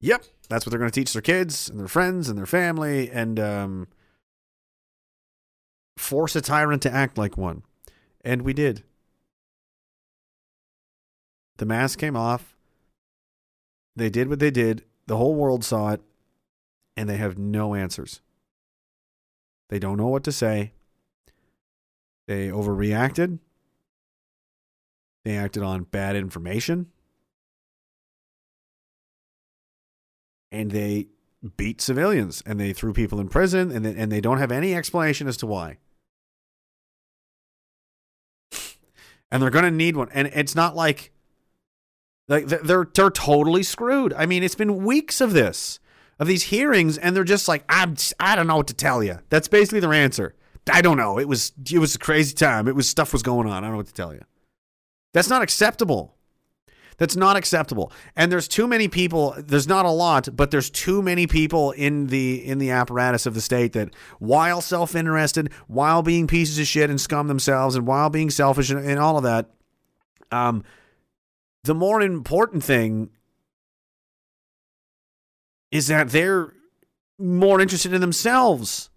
[0.00, 3.10] Yep, that's what they're going to teach their kids and their friends and their family
[3.10, 3.88] and um,
[5.96, 7.62] force a tyrant to act like one.
[8.24, 8.82] And we did.
[11.58, 12.56] The mask came off.
[13.94, 14.84] They did what they did.
[15.06, 16.02] The whole world saw it.
[16.96, 18.20] And they have no answers.
[19.68, 20.72] They don't know what to say.
[22.26, 23.38] They overreacted.
[25.24, 26.86] They acted on bad information.
[30.56, 31.08] and they
[31.56, 34.74] beat civilians and they threw people in prison and they, and they don't have any
[34.74, 35.78] explanation as to why.
[39.30, 40.08] And they're going to need one.
[40.12, 41.12] And it's not like
[42.28, 44.12] like they're they're totally screwed.
[44.14, 45.78] I mean, it's been weeks of this
[46.18, 49.18] of these hearings and they're just like I'm I don't know what to tell you.
[49.28, 50.34] That's basically their answer.
[50.72, 51.18] I don't know.
[51.18, 52.66] It was it was a crazy time.
[52.68, 53.52] It was stuff was going on.
[53.52, 54.22] I don't know what to tell you.
[55.12, 56.15] That's not acceptable.
[56.98, 57.92] That's not acceptable.
[58.14, 62.06] And there's too many people, there's not a lot, but there's too many people in
[62.06, 66.88] the in the apparatus of the state that while self-interested, while being pieces of shit
[66.88, 69.50] and scum themselves and while being selfish and, and all of that,
[70.32, 70.64] um
[71.64, 73.10] the more important thing
[75.70, 76.52] is that they're
[77.18, 78.88] more interested in themselves.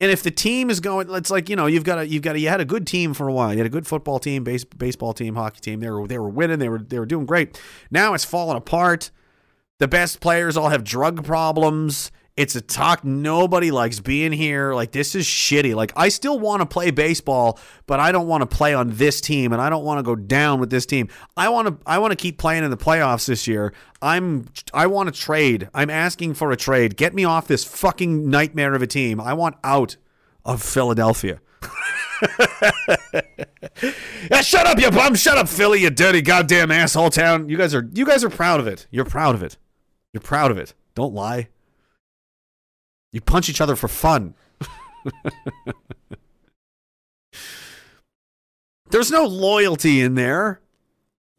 [0.00, 2.36] And if the team is going, it's like you know, you've got a, you've got
[2.36, 3.52] a, you had a good team for a while.
[3.52, 5.80] You had a good football team, base, baseball team, hockey team.
[5.80, 6.58] They were they were winning.
[6.58, 7.60] They were they were doing great.
[7.90, 9.10] Now it's falling apart.
[9.78, 12.10] The best players all have drug problems.
[12.38, 13.02] It's a talk.
[13.02, 14.72] Nobody likes being here.
[14.72, 15.74] Like this is shitty.
[15.74, 17.58] Like I still want to play baseball,
[17.88, 20.14] but I don't want to play on this team, and I don't want to go
[20.14, 21.08] down with this team.
[21.36, 21.76] I want to.
[21.84, 23.74] I want to keep playing in the playoffs this year.
[24.00, 24.46] I'm.
[24.72, 25.68] I want to trade.
[25.74, 26.96] I'm asking for a trade.
[26.96, 29.20] Get me off this fucking nightmare of a team.
[29.20, 29.96] I want out
[30.44, 31.40] of Philadelphia.
[34.30, 35.16] yeah, shut up, you bum!
[35.16, 37.48] Shut up, Philly, you dirty goddamn asshole town.
[37.48, 37.90] You guys are.
[37.92, 38.86] You guys are proud of it.
[38.92, 39.56] You're proud of it.
[40.12, 40.74] You're proud of it.
[40.94, 41.48] Don't lie.
[43.12, 44.34] You punch each other for fun.
[48.90, 50.60] There's no loyalty in there.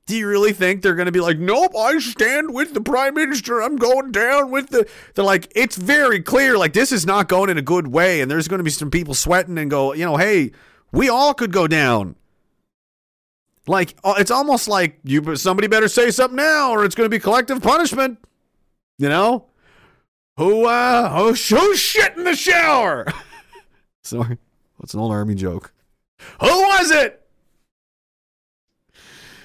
[0.06, 3.14] Do you really think they're going to be like, nope, I stand with the prime
[3.14, 3.62] minister.
[3.62, 4.90] I'm going down with the.
[5.14, 8.22] They're like, it's very clear, like, this is not going in a good way.
[8.22, 10.52] And there's going to be some people sweating and go, you know, hey,
[10.91, 12.16] we all could go down.
[13.68, 17.16] Like, uh, it's almost like you somebody better say something now or it's going to
[17.16, 18.18] be collective punishment.
[18.98, 19.46] You know?
[20.40, 23.06] Who, uh, who, who shit in the shower?
[24.03, 24.38] Sorry.
[24.78, 25.74] What's an old army joke?
[26.40, 27.28] Who was it?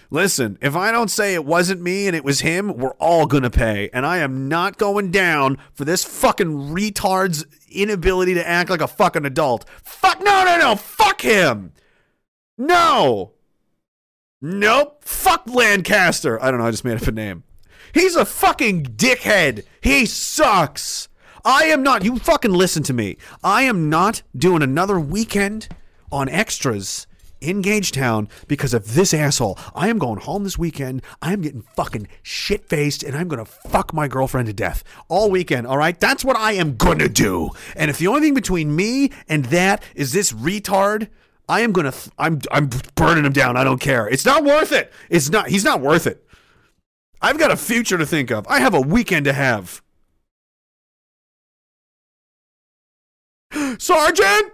[0.09, 3.51] Listen, if I don't say it wasn't me and it was him, we're all gonna
[3.51, 3.91] pay.
[3.93, 8.87] And I am not going down for this fucking retard's inability to act like a
[8.87, 9.69] fucking adult.
[9.83, 11.73] Fuck, no, no, no, fuck him.
[12.57, 13.33] No.
[14.41, 15.03] Nope.
[15.03, 16.41] Fuck Lancaster.
[16.41, 17.43] I don't know, I just made up a name.
[17.95, 19.65] He's a fucking dickhead.
[19.81, 21.09] He sucks.
[21.45, 23.17] I am not, you fucking listen to me.
[23.43, 25.69] I am not doing another weekend
[26.11, 27.07] on extras
[27.41, 29.59] in Gagetown because of this asshole.
[29.75, 31.03] I am going home this weekend.
[31.23, 35.31] I am getting fucking shit faced and I'm to fuck my girlfriend to death all
[35.31, 35.67] weekend.
[35.67, 35.99] All right.
[35.99, 37.51] That's what I am to do.
[37.77, 41.09] And if the only thing between me and that is this retard,
[41.49, 43.57] I am to, th- I'm, I'm burning him down.
[43.57, 44.09] I don't care.
[44.09, 44.93] It's not worth it.
[45.11, 46.27] It's not, he's not worth it.
[47.21, 48.47] I've got a future to think of.
[48.49, 49.83] I have a weekend to have.
[53.79, 54.53] Sergeant!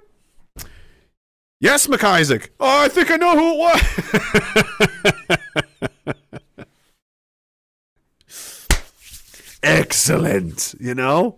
[1.60, 2.48] Yes, McIsaac.
[2.58, 3.80] Oh, I think I know who it was.
[9.62, 10.74] Excellent.
[10.80, 11.36] You know?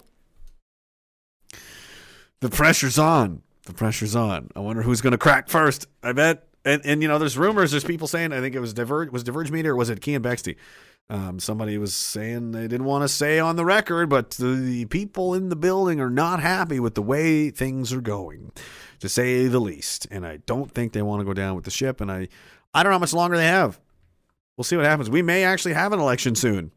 [2.41, 3.43] The pressure's on.
[3.65, 4.51] The pressure's on.
[4.55, 5.87] I wonder who's going to crack first.
[6.03, 6.47] I bet.
[6.65, 7.73] And, and you know, there's rumors.
[7.73, 8.33] There's people saying.
[8.33, 9.11] I think it was Diverge.
[9.11, 10.57] Was Diverge Media or was it Keean Bexte?
[11.11, 15.35] Um, somebody was saying they didn't want to say on the record, but the people
[15.35, 18.53] in the building are not happy with the way things are going,
[19.01, 20.07] to say the least.
[20.11, 22.01] And I don't think they want to go down with the ship.
[22.01, 22.29] And I,
[22.73, 23.79] I don't know how much longer they have.
[24.57, 25.11] We'll see what happens.
[25.11, 26.73] We may actually have an election soon.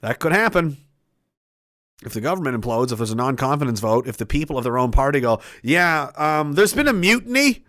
[0.00, 0.78] That could happen.
[2.02, 4.78] If the government implodes, if there's a non confidence vote, if the people of their
[4.78, 7.64] own party go, yeah, um, there's been a mutiny.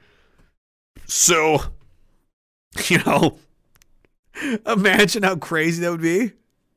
[1.05, 1.59] So,
[2.87, 3.37] you know,
[4.65, 6.33] imagine how crazy that would be.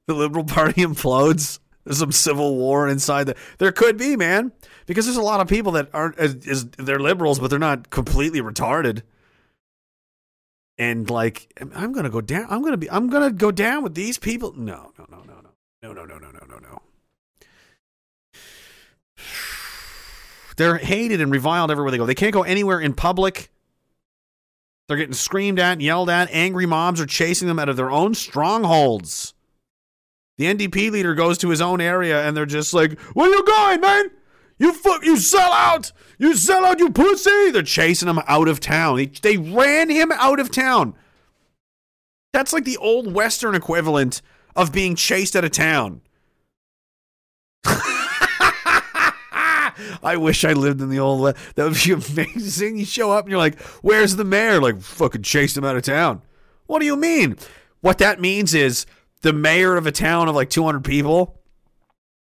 [0.06, 1.58] The Liberal Party implodes.
[1.84, 3.36] There's some civil war inside the.
[3.58, 4.52] There could be, man,
[4.86, 7.90] because there's a lot of people that aren't as, as they're liberals, but they're not
[7.90, 9.02] completely retarded.
[10.78, 12.46] And like, I'm gonna go down.
[12.48, 12.90] I'm gonna be.
[12.90, 14.54] I'm gonna go down with these people.
[14.56, 15.40] No, no, no, no,
[15.82, 16.82] no, no, no, no, no, no, no, no.
[20.56, 22.06] They're hated and reviled everywhere they go.
[22.06, 23.50] They can't go anywhere in public.
[24.86, 26.28] They're getting screamed at, and yelled at.
[26.30, 29.34] Angry mobs are chasing them out of their own strongholds.
[30.36, 33.80] The NDP leader goes to his own area and they're just like, Where you going,
[33.80, 34.10] man?
[34.58, 35.92] You fuck, you sell out.
[36.18, 37.50] You sell out, you pussy.
[37.50, 38.96] They're chasing him out of town.
[38.96, 40.94] They, they ran him out of town.
[42.32, 44.22] That's like the old Western equivalent
[44.56, 46.02] of being chased out of town.
[50.04, 51.36] I wish I lived in the old West.
[51.54, 52.76] That would be amazing.
[52.76, 55.82] You show up and you're like, "Where's the mayor?" Like, fucking chased him out of
[55.82, 56.22] town.
[56.66, 57.36] What do you mean?
[57.80, 58.86] What that means is
[59.22, 61.40] the mayor of a town of like 200 people,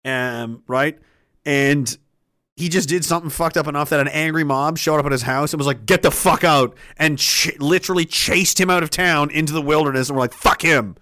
[0.04, 0.98] um, right?
[1.44, 1.96] And
[2.56, 5.22] he just did something fucked up enough that an angry mob showed up at his
[5.22, 8.90] house and was like, "Get the fuck out!" and ch- literally chased him out of
[8.90, 10.08] town into the wilderness.
[10.08, 10.96] And we're like, "Fuck him."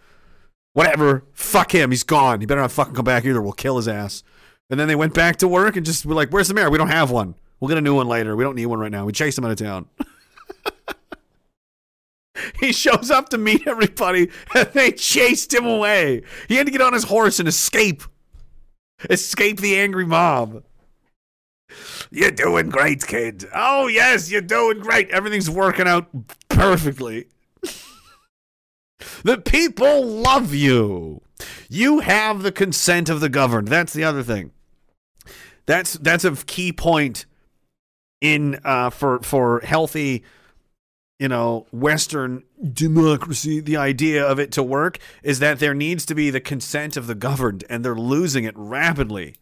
[0.73, 1.25] Whatever.
[1.33, 1.91] Fuck him.
[1.91, 2.41] He's gone.
[2.41, 3.43] He better not fucking come back either.
[3.43, 4.23] We'll kill his ass.
[4.71, 6.71] And then they went back to work and just were like, "Where's the mayor?
[6.71, 7.35] We don't have one.
[7.59, 8.37] We'll get a new one later.
[8.37, 9.05] We don't need one right now.
[9.05, 9.87] We chased him out of town."
[12.61, 16.23] he shows up to meet everybody, and they chased him away.
[16.49, 18.03] He had to get on his horse and escape,
[19.09, 20.65] escape the angry mob.
[22.11, 23.49] You're doing great, kid.
[23.55, 25.11] Oh yes, you're doing great.
[25.11, 26.09] Everything's working out
[26.49, 27.27] perfectly.
[29.25, 31.23] The people love you.
[31.71, 33.69] You have the consent of the governed.
[33.69, 34.53] That's the other thing.
[35.71, 37.27] That's that's a key point
[38.21, 40.25] in uh, for for healthy,
[41.21, 42.43] you know, Western
[42.73, 43.61] democracy.
[43.61, 47.07] The idea of it to work is that there needs to be the consent of
[47.07, 49.37] the governed, and they're losing it rapidly.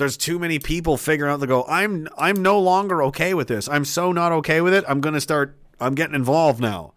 [0.00, 1.64] There's too many people figuring out to go.
[1.68, 3.68] I'm I'm no longer okay with this.
[3.68, 4.84] I'm so not okay with it.
[4.88, 5.56] I'm gonna start.
[5.78, 6.94] I'm getting involved now.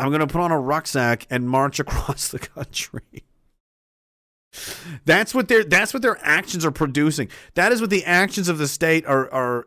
[0.00, 3.22] I'm gonna put on a rucksack and march across the country.
[5.04, 7.28] That's what their that's what their actions are producing.
[7.54, 9.66] That is what the actions of the state are are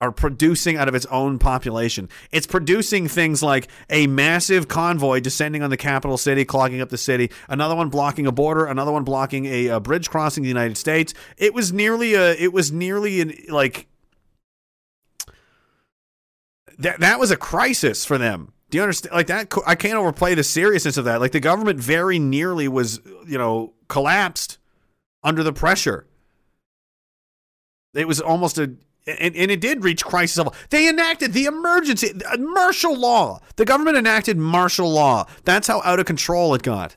[0.00, 2.08] are producing out of its own population.
[2.30, 6.98] It's producing things like a massive convoy descending on the capital city, clogging up the
[6.98, 10.76] city, another one blocking a border, another one blocking a, a bridge crossing the United
[10.76, 11.14] States.
[11.36, 13.86] It was nearly a it was nearly an like
[16.78, 18.52] that that was a crisis for them.
[18.70, 19.14] Do you understand?
[19.14, 21.20] Like that, I can't overplay the seriousness of that.
[21.20, 24.58] Like the government very nearly was, you know, collapsed
[25.22, 26.06] under the pressure.
[27.94, 28.74] It was almost a,
[29.06, 30.54] and, and it did reach crisis level.
[30.70, 33.40] They enacted the emergency martial law.
[33.56, 35.26] The government enacted martial law.
[35.44, 36.96] That's how out of control it got.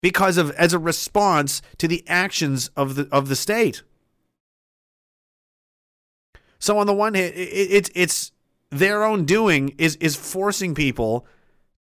[0.00, 3.82] Because of as a response to the actions of the of the state.
[6.60, 8.32] So on the one hand, it, it, it's it's
[8.70, 11.26] their own doing is is forcing people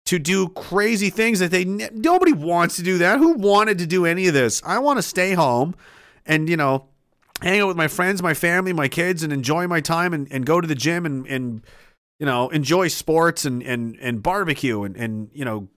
[0.06, 3.18] to do crazy things that they nobody wants to do that.
[3.18, 4.62] Who wanted to do any of this?
[4.64, 5.74] I want to stay home
[6.26, 6.86] and you know
[7.42, 10.46] hang out with my friends, my family, my kids, and enjoy my time and, and
[10.46, 11.62] go to the gym and and
[12.18, 15.68] you know enjoy sports and and and barbecue and and you know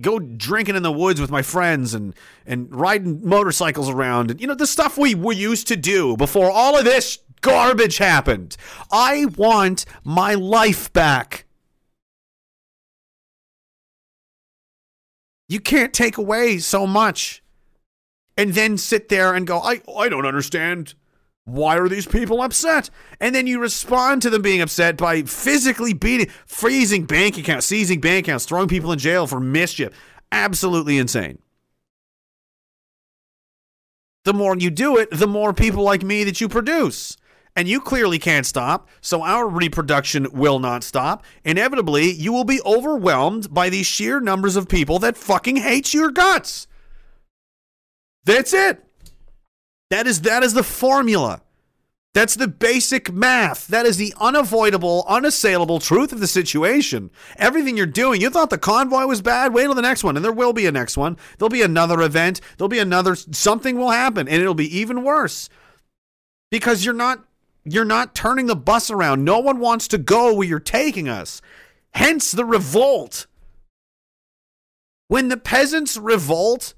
[0.00, 2.14] go drinking in the woods with my friends and
[2.46, 6.50] and riding motorcycles around and you know the stuff we we used to do before
[6.50, 8.56] all of this garbage happened.
[8.90, 11.45] I want my life back.
[15.48, 17.42] You can't take away so much
[18.36, 20.94] and then sit there and go, I, I don't understand.
[21.44, 22.90] Why are these people upset?
[23.20, 28.00] And then you respond to them being upset by physically beating, freezing bank accounts, seizing
[28.00, 29.92] bank accounts, throwing people in jail for mischief.
[30.32, 31.38] Absolutely insane.
[34.24, 37.16] The more you do it, the more people like me that you produce.
[37.56, 41.24] And you clearly can't stop, so our reproduction will not stop.
[41.42, 46.10] Inevitably, you will be overwhelmed by the sheer numbers of people that fucking hate your
[46.10, 46.66] guts.
[48.24, 48.84] That's it.
[49.88, 51.40] That is that is the formula.
[52.12, 53.66] That's the basic math.
[53.68, 57.10] That is the unavoidable, unassailable truth of the situation.
[57.36, 59.52] Everything you're doing, you thought the convoy was bad.
[59.52, 61.18] Wait till the next one, and there will be a next one.
[61.38, 62.40] There'll be another event.
[62.56, 65.48] There'll be another something will happen, and it'll be even worse
[66.50, 67.24] because you're not
[67.66, 69.24] you're not turning the bus around.
[69.24, 71.42] No one wants to go where you're taking us.
[71.94, 73.26] Hence the revolt.
[75.08, 76.74] When the peasants revolt,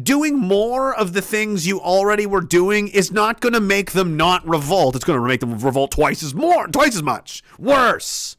[0.00, 4.16] doing more of the things you already were doing is not going to make them
[4.16, 4.94] not revolt.
[4.94, 7.42] It's going to make them revolt twice as more, twice as much.
[7.58, 8.36] Worse.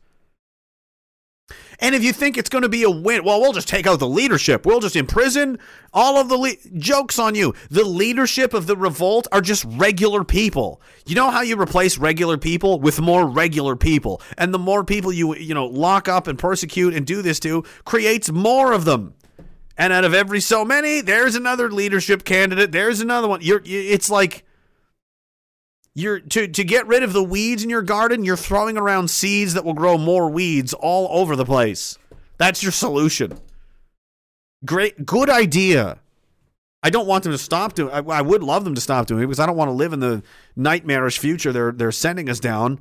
[1.81, 3.99] And if you think it's going to be a win, well, we'll just take out
[3.99, 4.65] the leadership.
[4.65, 5.57] We'll just imprison
[5.91, 7.55] all of the le- jokes on you.
[7.71, 10.79] The leadership of the revolt are just regular people.
[11.07, 15.11] You know how you replace regular people with more regular people, and the more people
[15.11, 19.15] you you know lock up and persecute and do this to creates more of them.
[19.77, 22.71] And out of every so many, there's another leadership candidate.
[22.71, 23.41] There's another one.
[23.41, 24.45] You're it's like
[25.93, 29.53] you're to to get rid of the weeds in your garden, you're throwing around seeds
[29.53, 31.97] that will grow more weeds all over the place.
[32.37, 33.37] That's your solution.
[34.65, 35.99] Great good idea.
[36.83, 39.23] I don't want them to stop doing I, I would love them to stop doing
[39.23, 40.23] it because I don't want to live in the
[40.55, 42.79] nightmarish future they're they're sending us down.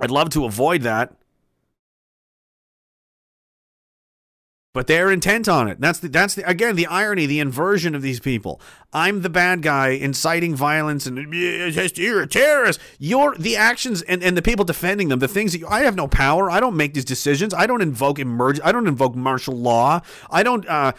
[0.00, 1.14] I'd love to avoid that.
[4.74, 5.80] But they're intent on it.
[5.80, 8.60] That's the that's the again the irony, the inversion of these people.
[8.92, 12.80] I'm the bad guy inciting violence and you're a terrorist.
[12.98, 15.96] You're the actions and, and the people defending them, the things that you, I have
[15.96, 16.50] no power.
[16.50, 17.54] I don't make these decisions.
[17.54, 18.60] I don't invoke emerge.
[18.62, 20.00] I don't invoke martial law.
[20.30, 20.66] I don't.
[20.68, 20.92] Uh,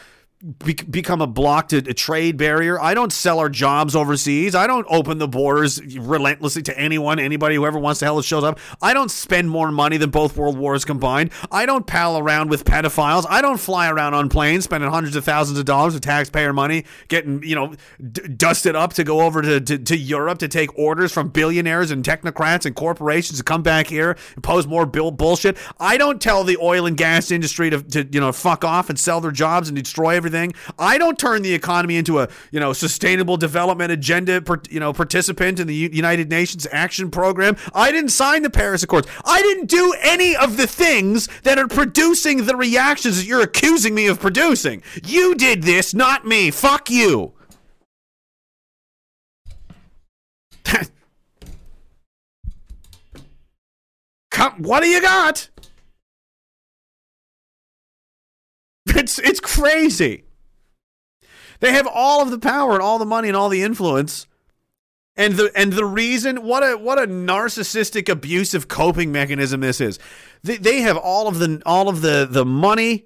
[0.59, 2.79] be- become a block to a trade barrier.
[2.79, 4.55] I don't sell our jobs overseas.
[4.55, 8.59] I don't open the borders relentlessly to anyone, anybody, whoever wants to hell shows up.
[8.81, 11.31] I don't spend more money than both world wars combined.
[11.51, 13.25] I don't pal around with pedophiles.
[13.29, 16.85] I don't fly around on planes spending hundreds of thousands of dollars of taxpayer money,
[17.09, 17.73] getting you know
[18.11, 21.91] d- dusted up to go over to, to, to Europe to take orders from billionaires
[21.91, 25.57] and technocrats and corporations to come back here and pose more bill bullshit.
[25.79, 28.97] I don't tell the oil and gas industry to, to you know fuck off and
[28.97, 30.53] sell their jobs and destroy everything everything.
[30.77, 35.59] I don't turn the economy into a you know sustainable development agenda, you know, participant
[35.59, 37.57] in the United Nations Action Program.
[37.73, 39.07] I didn't sign the Paris Accords.
[39.25, 43.95] I didn't do any of the things that are producing the reactions that you're accusing
[43.95, 44.83] me of producing.
[45.03, 46.51] You did this, not me.
[46.51, 47.33] Fuck you.
[54.57, 55.49] What do you got?
[58.99, 60.25] It's it's crazy.
[61.61, 64.27] They have all of the power and all the money and all the influence.
[65.15, 69.99] And the and the reason what a what a narcissistic abusive coping mechanism this is.
[70.43, 73.05] They, they have all of the all of the the money,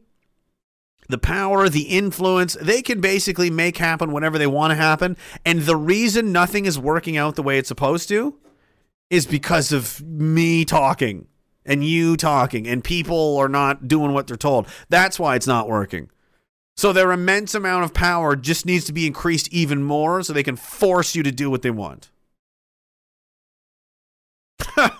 [1.09, 2.57] the power, the influence.
[2.59, 5.15] They can basically make happen whatever they want to happen.
[5.45, 8.39] And the reason nothing is working out the way it's supposed to
[9.11, 11.27] is because of me talking
[11.65, 14.67] and you talking and people are not doing what they're told.
[14.89, 16.09] That's why it's not working.
[16.75, 20.41] So their immense amount of power just needs to be increased even more so they
[20.43, 22.09] can force you to do what they want.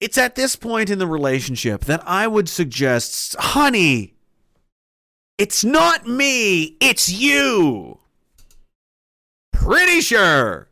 [0.00, 4.14] it's at this point in the relationship that I would suggest, honey,
[5.36, 7.98] it's not me, it's you.
[9.52, 10.68] Pretty sure.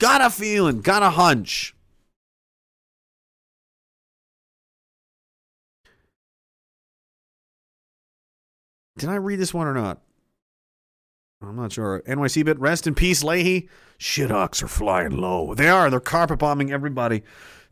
[0.00, 1.74] Got a feeling, got a hunch.
[8.96, 10.00] Did I read this one or not?
[11.42, 12.02] I'm not sure.
[12.06, 13.68] NYC bit, rest in peace, Lahey.
[13.98, 15.54] Shithawks are flying low.
[15.54, 15.90] They are.
[15.90, 17.22] They're carpet bombing everybody.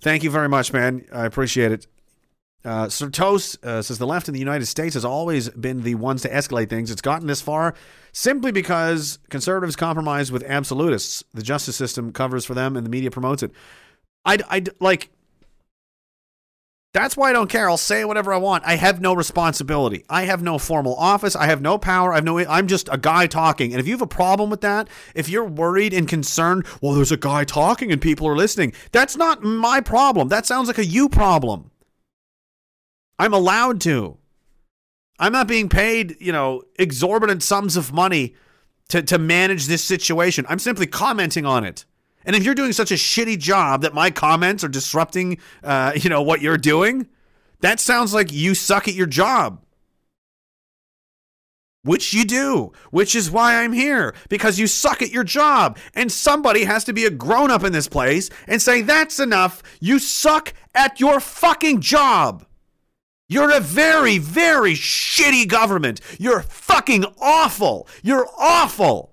[0.00, 1.06] Thank you very much, man.
[1.12, 1.86] I appreciate it.
[2.64, 5.94] Uh, Sir Toast uh, says the left in the United States has always been the
[5.94, 6.90] ones to escalate things.
[6.90, 7.74] It's gotten this far
[8.12, 11.22] simply because conservatives compromise with absolutists.
[11.32, 13.52] The justice system covers for them and the media promotes it.
[14.24, 15.10] I, I like.
[16.94, 17.70] That's why I don't care.
[17.70, 18.64] I'll say whatever I want.
[18.66, 20.04] I have no responsibility.
[20.08, 21.36] I have no formal office.
[21.36, 22.12] I have no power.
[22.12, 22.38] I have no.
[22.38, 23.72] I'm just a guy talking.
[23.72, 27.12] And if you have a problem with that, if you're worried and concerned, well, there's
[27.12, 28.72] a guy talking and people are listening.
[28.90, 30.28] That's not my problem.
[30.28, 31.70] That sounds like a you problem.
[33.18, 34.18] I'm allowed to.
[35.18, 38.34] I'm not being paid, you know, exorbitant sums of money
[38.88, 40.46] to, to manage this situation.
[40.48, 41.84] I'm simply commenting on it.
[42.24, 46.10] And if you're doing such a shitty job that my comments are disrupting, uh, you
[46.10, 47.08] know, what you're doing,
[47.60, 49.64] that sounds like you suck at your job.
[51.82, 55.78] Which you do, which is why I'm here, because you suck at your job.
[55.94, 59.62] And somebody has to be a grown up in this place and say, that's enough.
[59.80, 62.44] You suck at your fucking job.
[63.28, 66.00] You're a very, very shitty government.
[66.18, 67.86] You're fucking awful.
[68.02, 69.12] You're awful.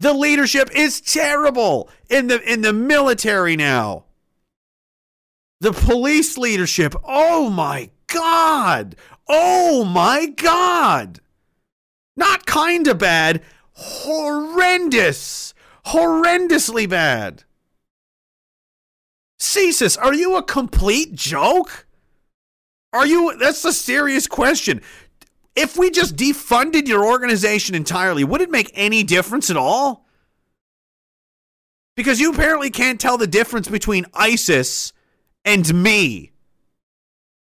[0.00, 4.04] The leadership is terrible in the in the military now.
[5.60, 8.96] The police leadership, oh my god.
[9.28, 11.20] Oh my god.
[12.16, 13.42] Not kind of bad,
[13.72, 15.52] horrendous.
[15.86, 17.44] Horrendously bad.
[19.40, 21.86] CSIS, are you a complete joke?
[22.92, 24.80] Are you that's a serious question.
[25.54, 30.06] If we just defunded your organization entirely, would it make any difference at all?
[31.96, 34.92] Because you apparently can't tell the difference between ISIS
[35.44, 36.30] and me.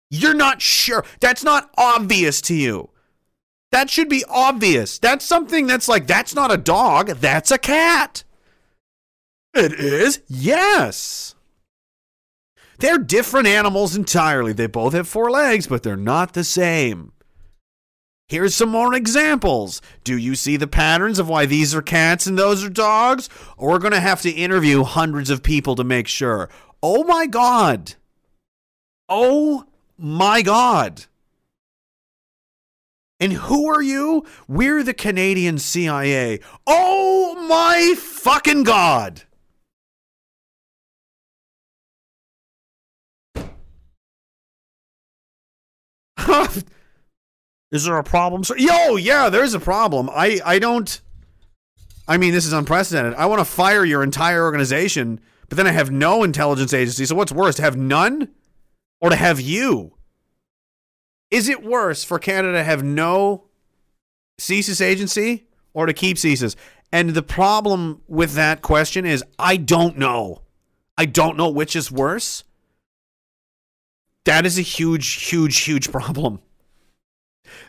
[0.09, 1.05] You're not sure.
[1.19, 2.89] That's not obvious to you.
[3.71, 4.97] That should be obvious.
[4.97, 8.23] That's something that's like, that's not a dog, that's a cat.
[9.53, 10.21] It is?
[10.27, 11.35] Yes.
[12.79, 14.53] They're different animals entirely.
[14.53, 17.11] They both have four legs, but they're not the same.
[18.29, 19.81] Here's some more examples.
[20.03, 23.29] Do you see the patterns of why these are cats and those are dogs?
[23.55, 26.49] Or we're going to have to interview hundreds of people to make sure.
[26.83, 27.93] Oh my God.
[29.07, 29.65] Oh
[29.97, 31.05] my God.
[33.19, 34.25] And who are you?
[34.47, 36.41] We're the Canadian CIA.
[36.67, 39.23] Oh my fucking God.
[47.71, 48.43] Is there a problem?
[48.43, 48.55] sir?
[48.57, 50.09] Yo, yeah, there's a problem.
[50.09, 51.01] I, I don't.
[52.07, 53.15] I mean, this is unprecedented.
[53.15, 57.05] I want to fire your entire organization, but then I have no intelligence agency.
[57.05, 58.29] So what's worse, to have none
[59.01, 59.97] or to have you?
[61.29, 63.49] Is it worse for Canada to have no
[64.39, 66.55] CSIS agency or to keep CSIS?
[66.91, 70.43] And the problem with that question is I don't know.
[70.97, 72.43] I don't know which is worse.
[74.27, 76.41] That is a huge, huge, huge problem.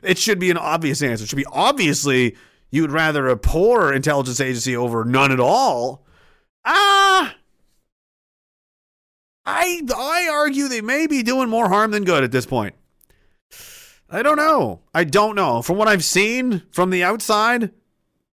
[0.02, 1.22] It should be an obvious answer.
[1.22, 2.36] It should be obviously
[2.72, 6.04] you would rather a poor intelligence agency over none at all.
[6.64, 7.36] Ah,
[9.46, 12.74] I I argue they may be doing more harm than good at this point.
[14.10, 14.80] I don't know.
[14.92, 15.62] I don't know.
[15.62, 17.70] From what I've seen from the outside,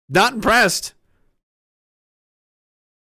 [0.09, 0.95] not impressed.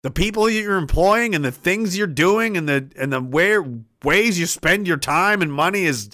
[0.02, 3.64] The people you're employing and the things you're doing and the and the where
[4.04, 6.10] ways you spend your time and money is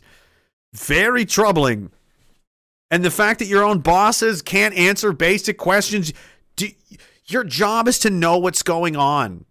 [0.72, 1.90] very troubling.
[2.90, 6.12] And the fact that your own bosses can't answer basic questions,
[6.56, 6.68] do,
[7.26, 9.44] your job is to know what's going on.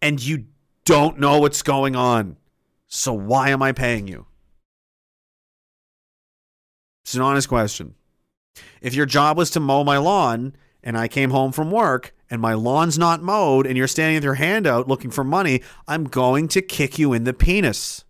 [0.00, 0.46] And you
[0.84, 2.36] don't know what's going on.
[2.88, 4.26] So why am I paying you?
[7.04, 7.94] It's an honest question.
[8.80, 12.40] If your job was to mow my lawn and I came home from work and
[12.40, 16.04] my lawn's not mowed and you're standing with your hand out looking for money, I'm
[16.04, 18.04] going to kick you in the penis.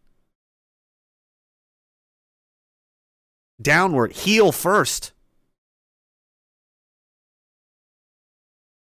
[3.61, 5.13] Downward, heel first.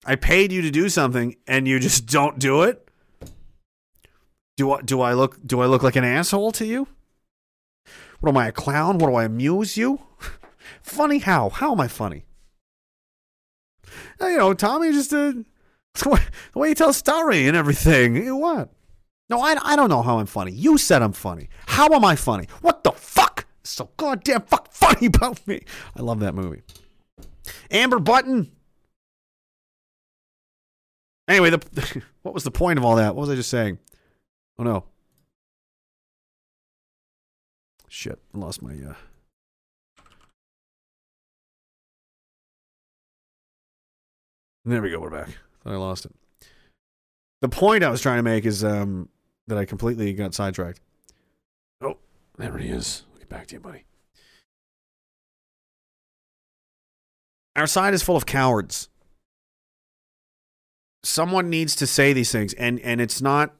[0.07, 2.89] I paid you to do something and you just don't do it?
[4.57, 6.87] Do I, do I look do I look like an asshole to you?
[8.21, 8.99] What am I a clown?
[8.99, 10.01] What do I amuse you?
[10.83, 11.49] funny how?
[11.49, 12.25] How am I funny?
[14.21, 15.45] You know, Tommy just the
[16.55, 18.17] way he tells story and everything.
[18.17, 18.71] You know What?
[19.31, 20.53] No, I, I don't know how I'm funny.
[20.53, 21.49] You said I'm funny.
[21.67, 22.47] How am I funny?
[22.61, 23.47] What the fuck?
[23.63, 25.65] So goddamn fuck funny about me.
[25.97, 26.63] I love that movie.
[27.71, 28.53] Amber Button.
[31.27, 33.15] Anyway, the what was the point of all that?
[33.15, 33.79] What was I just saying?
[34.59, 34.85] Oh no.
[37.89, 38.95] Shit, I lost my uh
[44.65, 45.29] There we go, we're back.
[45.67, 46.13] I lost it.
[47.43, 49.11] The point I was trying to make is um
[49.47, 50.81] that I completely got sidetracked.
[51.83, 51.99] Oh,
[52.39, 53.03] there he is.
[53.13, 53.85] I'll get back to you, buddy.
[57.57, 58.89] Our side is full of cowards.
[61.03, 63.55] Someone needs to say these things, and and it's not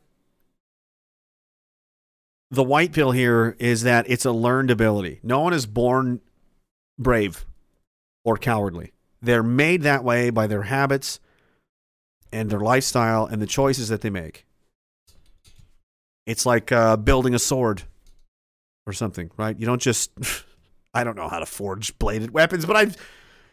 [2.51, 5.21] the white pill here is that it's a learned ability.
[5.23, 6.23] No one is born
[6.99, 7.45] brave
[8.25, 8.94] or cowardly.
[9.25, 11.21] They're made that way by their habits
[12.33, 14.47] and their lifestyle and the choices that they make.
[16.27, 17.83] It's like uh, building a sword
[18.87, 19.59] or something, right?
[19.59, 20.11] You don't just,
[20.95, 22.97] I don't know how to forge bladed weapons, but I've,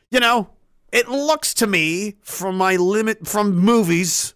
[0.10, 0.50] you know,
[0.92, 4.34] it looks to me from my limit, from movies,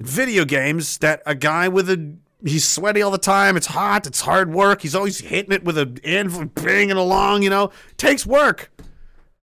[0.00, 3.56] video games, that a guy with a he's sweaty all the time.
[3.56, 4.06] It's hot.
[4.06, 4.82] It's hard work.
[4.82, 7.42] He's always hitting it with an anvil, banging along.
[7.42, 8.70] You know, takes work,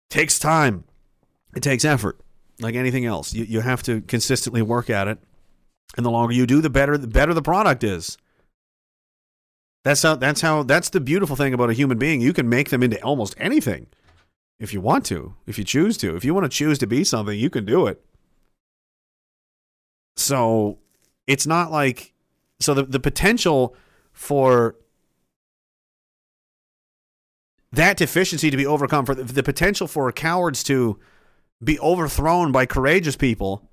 [0.10, 0.86] takes time,
[1.56, 2.20] it takes effort.
[2.60, 5.20] Like anything else, you you have to consistently work at it,
[5.96, 8.18] and the longer you do, the better the better the product is.
[9.86, 12.20] That's how that's how that's the beautiful thing about a human being.
[12.20, 13.88] You can make them into almost anything
[14.60, 16.16] if you want to, if you choose to.
[16.18, 18.04] If you want to choose to be something, you can do it.
[20.18, 20.80] So
[21.28, 22.14] it's not like
[22.60, 23.76] so the, the potential
[24.12, 24.76] for
[27.72, 31.00] that deficiency to be overcome for the, the potential for cowards to
[31.64, 33.70] be overthrown by courageous people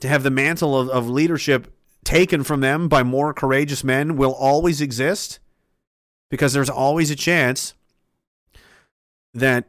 [0.00, 1.72] to have the mantle of, of leadership
[2.04, 5.40] taken from them by more courageous men will always exist
[6.30, 7.74] because there's always a chance
[9.34, 9.64] that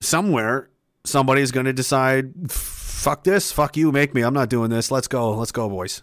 [0.00, 0.68] somewhere
[1.04, 4.90] somebody is going to decide fuck this fuck you make me i'm not doing this
[4.90, 6.02] let's go let's go boys.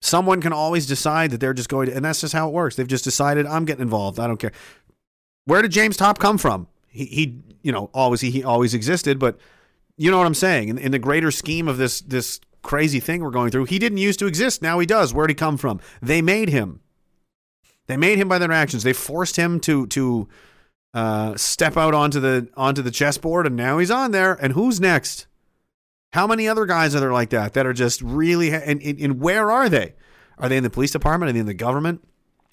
[0.00, 2.76] Someone can always decide that they're just going to and that's just how it works.
[2.76, 4.52] They've just decided i'm getting involved i don't care
[5.48, 6.68] where did James Topp come from?
[6.88, 9.38] He, he you know always he, he always existed but
[9.96, 10.68] you know what i'm saying?
[10.68, 13.98] In, in the greater scheme of this this crazy thing we're going through he didn't
[13.98, 14.60] used to exist.
[14.62, 15.14] Now he does.
[15.14, 15.80] Where'd he come from?
[16.02, 16.80] They made him.
[17.86, 18.82] They made him by their actions.
[18.82, 20.28] They forced him to to
[20.92, 24.34] uh, step out onto the onto the chessboard and now he's on there.
[24.34, 25.26] And who's next?
[26.12, 29.20] How many other guys are there like that that are just really and, and, and
[29.20, 29.94] where are they?
[30.36, 31.30] Are they in the police department?
[31.30, 32.06] Are they in the government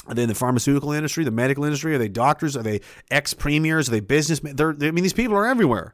[0.10, 3.92] in the pharmaceutical industry the medical industry are they doctors are they ex premiers are
[3.92, 5.94] they businessmen they're, they, i mean these people are everywhere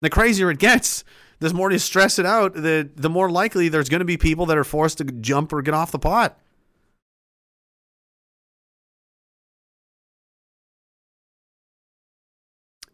[0.00, 1.04] the crazier it gets
[1.40, 4.46] the more you stress it out the the more likely there's going to be people
[4.46, 6.38] that are forced to jump or get off the pot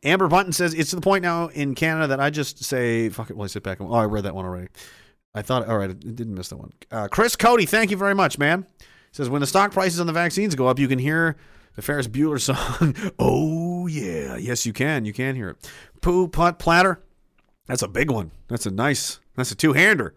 [0.07, 3.29] Amber Bunton says it's to the point now in Canada that I just say fuck
[3.29, 3.81] it while I sit back.
[3.81, 4.69] Oh, I read that one already.
[5.35, 6.73] I thought all right, I didn't miss that one.
[6.93, 8.67] Uh, Chris Cody, thank you very much, man.
[9.17, 11.37] Says when the stock prices on the vaccines go up, you can hear
[11.75, 12.95] the Ferris Bueller song.
[13.19, 15.07] oh yeah, yes you can.
[15.07, 15.71] You can hear it.
[16.03, 17.03] Poo putt platter.
[17.65, 18.31] That's a big one.
[18.49, 19.21] That's a nice.
[19.35, 20.15] That's a two hander.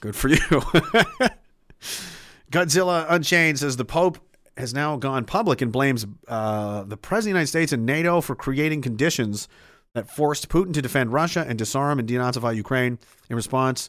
[0.00, 0.36] Good for you.
[2.52, 4.18] Godzilla Unchained says the Pope
[4.58, 8.20] has now gone public and blames uh, the President of the United States and NATO
[8.20, 9.48] for creating conditions
[9.94, 12.98] that forced Putin to defend Russia and disarm and denazify Ukraine.
[13.30, 13.88] In response,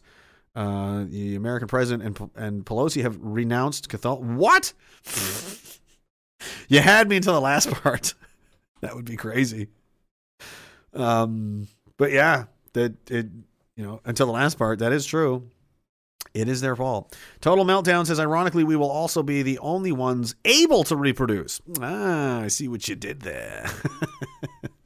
[0.58, 4.22] uh, the American president and and Pelosi have renounced Catholic.
[4.22, 4.74] What?
[6.68, 8.16] you had me until the last part.
[8.82, 9.68] that would be crazy.
[10.95, 13.27] Um, but yeah, that it
[13.76, 15.48] you know until the last part that is true.
[16.34, 17.18] It is their fault.
[17.42, 21.61] Total Meltdown says, ironically, we will also be the only ones able to reproduce.
[21.82, 23.68] Ah, I see what you did there.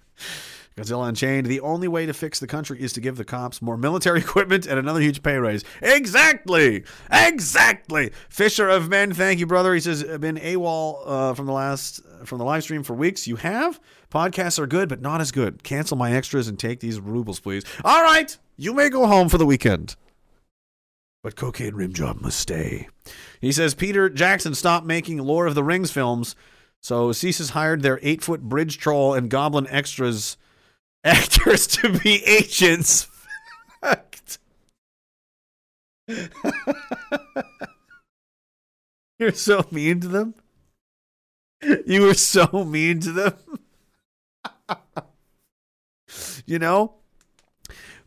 [0.77, 3.75] Godzilla Unchained, the only way to fix the country is to give the cops more
[3.75, 5.63] military equipment and another huge pay raise.
[5.81, 6.83] Exactly!
[7.11, 8.11] Exactly!
[8.29, 9.73] Fisher of Men, thank you, brother.
[9.73, 13.27] He says, been AWOL uh, from the last, from the live stream for weeks.
[13.27, 13.79] You have?
[14.09, 15.63] Podcasts are good, but not as good.
[15.63, 17.63] Cancel my extras and take these rubles, please.
[17.83, 18.37] All right!
[18.55, 19.95] You may go home for the weekend.
[21.23, 22.87] But Cocaine Rim Job must stay.
[23.39, 26.35] He says Peter Jackson stopped making Lord of the Rings films,
[26.79, 30.37] so CSIS hired their eight foot bridge troll and goblin extras
[31.03, 33.07] actors to be agents.
[39.19, 40.35] You're so mean to them.
[41.85, 43.33] You were so mean to them.
[46.45, 46.95] you know?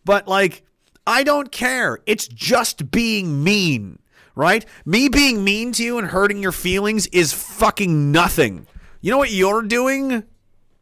[0.04, 0.64] But like,
[1.06, 1.98] I don't care.
[2.06, 3.98] It's just being mean,
[4.34, 4.66] right?
[4.84, 8.66] Me being mean to you and hurting your feelings is fucking nothing.
[9.00, 10.24] You know what you're doing?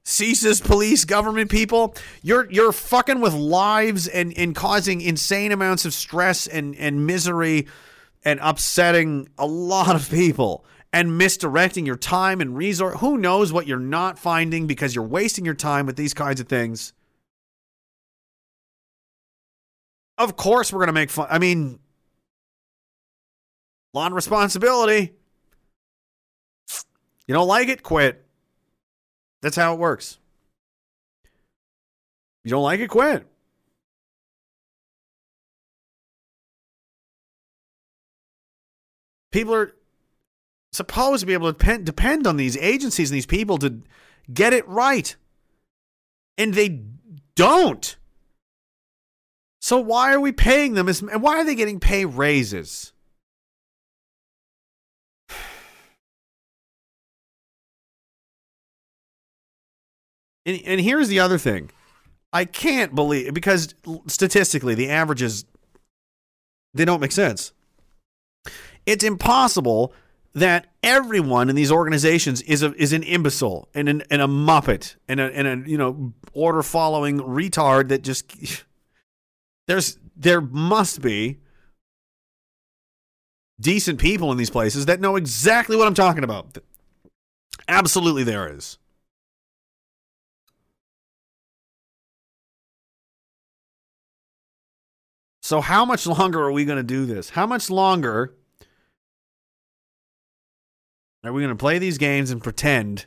[0.04, 5.94] CSIS police government people, you're you're fucking with lives and, and causing insane amounts of
[5.94, 7.68] stress and, and misery
[8.24, 12.98] and upsetting a lot of people and misdirecting your time and resource.
[13.00, 16.48] Who knows what you're not finding because you're wasting your time with these kinds of
[16.48, 16.92] things.
[20.18, 21.26] Of course, we're going to make fun.
[21.30, 21.78] I mean,
[23.94, 25.14] law and responsibility.
[27.26, 27.82] You don't like it?
[27.82, 28.21] Quit.
[29.42, 30.18] That's how it works.
[32.44, 32.88] You don't like it?
[32.88, 33.26] Quit.
[39.30, 39.74] People are
[40.72, 43.82] supposed to be able to depend, depend on these agencies and these people to
[44.32, 45.16] get it right.
[46.38, 46.82] And they
[47.34, 47.96] don't.
[49.60, 50.88] So why are we paying them?
[50.88, 52.92] As, and why are they getting pay raises?
[60.44, 61.70] And, and here's the other thing.
[62.32, 63.74] I can't believe because
[64.06, 65.44] statistically the averages
[66.74, 67.52] they don't make sense.
[68.86, 69.92] It's impossible
[70.34, 74.96] that everyone in these organizations is a is an imbecile and an, and a muppet
[75.06, 78.32] and a, and a you know order following retard that just
[79.68, 81.38] there's there must be
[83.60, 86.58] decent people in these places that know exactly what I'm talking about.
[87.68, 88.78] Absolutely there is.
[95.42, 97.30] So how much longer are we going to do this?
[97.30, 98.32] How much longer
[101.24, 103.06] are we going to play these games and pretend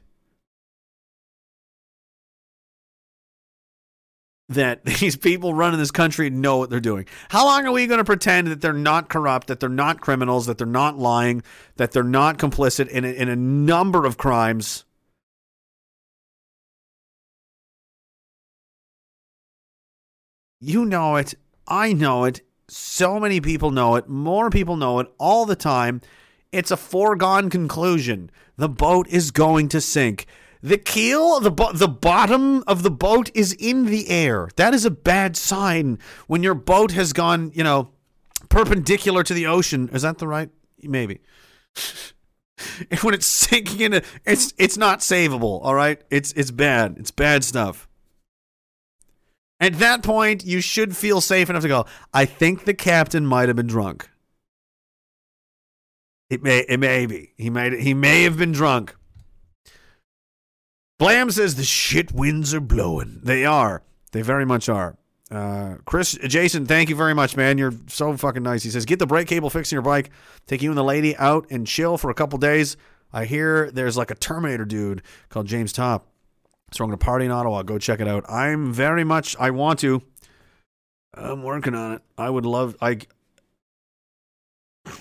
[4.50, 7.06] that these people running this country know what they're doing?
[7.30, 10.46] How long are we going to pretend that they're not corrupt, that they're not criminals,
[10.48, 11.42] that they're not lying,
[11.78, 14.84] that they're not complicit in a, in a number of crimes?
[20.60, 21.36] You know it.
[21.68, 22.42] I know it.
[22.68, 24.08] So many people know it.
[24.08, 26.02] More people know it all the time.
[26.52, 28.32] It's a foregone conclusion.
[28.58, 30.26] The boat is going to sink.
[30.64, 34.50] The keel, the bo- the bottom of the boat is in the air.
[34.56, 37.92] That is a bad sign when your boat has gone, you know,
[38.50, 39.90] perpendicular to the ocean.
[39.94, 40.50] Is that the right?
[40.82, 41.20] Maybe.
[43.02, 45.64] when it's sinking into, it's it's not savable.
[45.64, 46.96] All right, it's it's bad.
[46.98, 47.88] It's bad stuff.
[49.60, 51.86] At that point, you should feel safe enough to go.
[52.14, 54.10] I think the captain might have been drunk.
[56.30, 57.34] It may it may be.
[57.38, 58.96] He might he may have been drunk.
[60.98, 63.20] Blam says the shit winds are blowing.
[63.24, 63.84] They are.
[64.12, 64.98] They very much are.
[65.30, 67.58] Uh, Chris, Jason, thank you very much, man.
[67.58, 68.64] You're so fucking nice.
[68.64, 70.12] He says, get the brake cable fixed in your bike.
[70.48, 72.78] Take you and the lady out and chill for a couple days.
[73.12, 76.08] I hear there's like a Terminator dude called James Topp.
[76.72, 77.64] So I'm going to party in Ottawa.
[77.64, 78.30] Go check it out.
[78.30, 80.02] I'm very much, I want to.
[81.14, 82.02] I'm working on it.
[82.18, 83.00] I would love, I,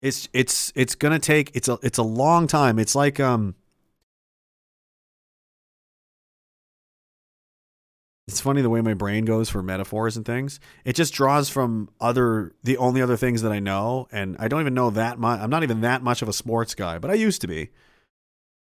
[0.00, 2.78] it's it's it's gonna take it's a it's a long time.
[2.78, 3.54] It's like um
[8.28, 10.60] It's funny the way my brain goes for metaphors and things.
[10.84, 14.60] It just draws from other the only other things that I know and I don't
[14.60, 15.40] even know that much.
[15.40, 17.70] I'm not even that much of a sports guy, but I used to be.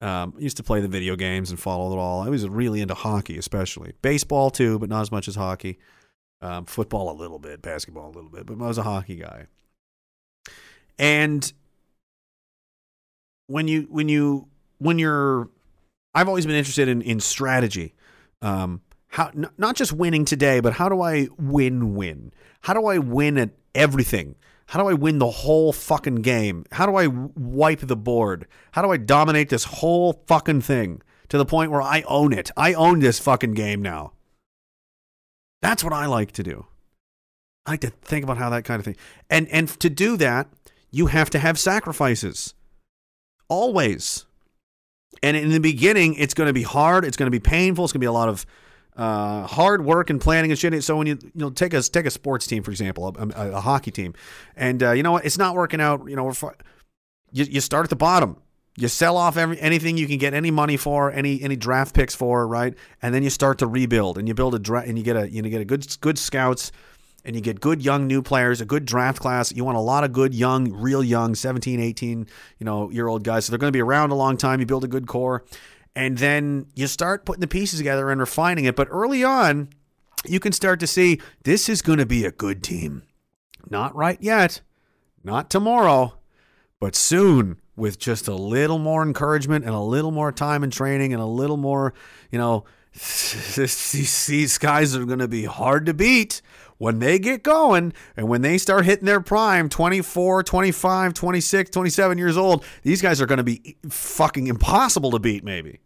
[0.02, 2.20] Um, I used to play the video games and follow it all.
[2.20, 5.78] I was really into hockey, especially baseball too, but not as much as hockey.
[6.42, 9.46] Um, football a little bit, basketball a little bit, but I was a hockey guy.
[10.98, 11.50] And
[13.46, 15.48] when you when you when you're,
[16.14, 17.94] I've always been interested in in strategy.
[18.42, 18.82] Um,
[19.14, 22.32] how n- not just winning today, but how do I win win?
[22.62, 24.34] How do I win at everything?
[24.66, 26.64] How do I win the whole fucking game?
[26.72, 28.48] How do I wipe the board?
[28.72, 32.50] How do I dominate this whole fucking thing to the point where I own it?
[32.56, 34.14] I own this fucking game now.
[35.62, 36.66] That's what I like to do.
[37.66, 38.96] I like to think about how that kind of thing.
[39.30, 40.48] And and to do that,
[40.90, 42.52] you have to have sacrifices.
[43.48, 44.26] Always.
[45.22, 47.04] And in the beginning, it's going to be hard.
[47.04, 47.84] It's going to be painful.
[47.84, 48.44] It's going to be a lot of
[48.97, 50.82] uh, hard work and planning and shit.
[50.84, 53.50] So when you you know take a take a sports team for example, a, a,
[53.52, 54.14] a hockey team,
[54.56, 56.08] and uh, you know what, it's not working out.
[56.08, 56.32] You know,
[57.32, 58.36] you you start at the bottom.
[58.76, 62.14] You sell off every, anything you can get any money for, any any draft picks
[62.14, 62.74] for, right?
[63.02, 65.31] And then you start to rebuild, and you build a dra- and you get a
[65.31, 66.73] you get a good good scouts,
[67.24, 69.52] and you get good young new players, a good draft class.
[69.52, 72.26] You want a lot of good young, real young, 17, 18,
[72.58, 73.44] you know, year old guys.
[73.44, 74.60] So they're going to be around a long time.
[74.60, 75.44] You build a good core
[75.97, 78.76] and then you start putting the pieces together and refining it.
[78.76, 79.68] But early on,
[80.26, 83.02] you can start to see this is going to be a good team.
[83.70, 84.60] Not right yet,
[85.23, 86.14] not tomorrow,
[86.81, 91.12] but soon with just a little more encouragement and a little more time and training
[91.12, 91.94] and a little more,
[92.31, 92.64] you know,
[93.56, 96.40] these, guys are going to be hard to beat
[96.78, 102.18] when they get going and when they start hitting their prime 24 25 26 27
[102.18, 105.80] years old these guys are going to be fucking impossible to beat maybe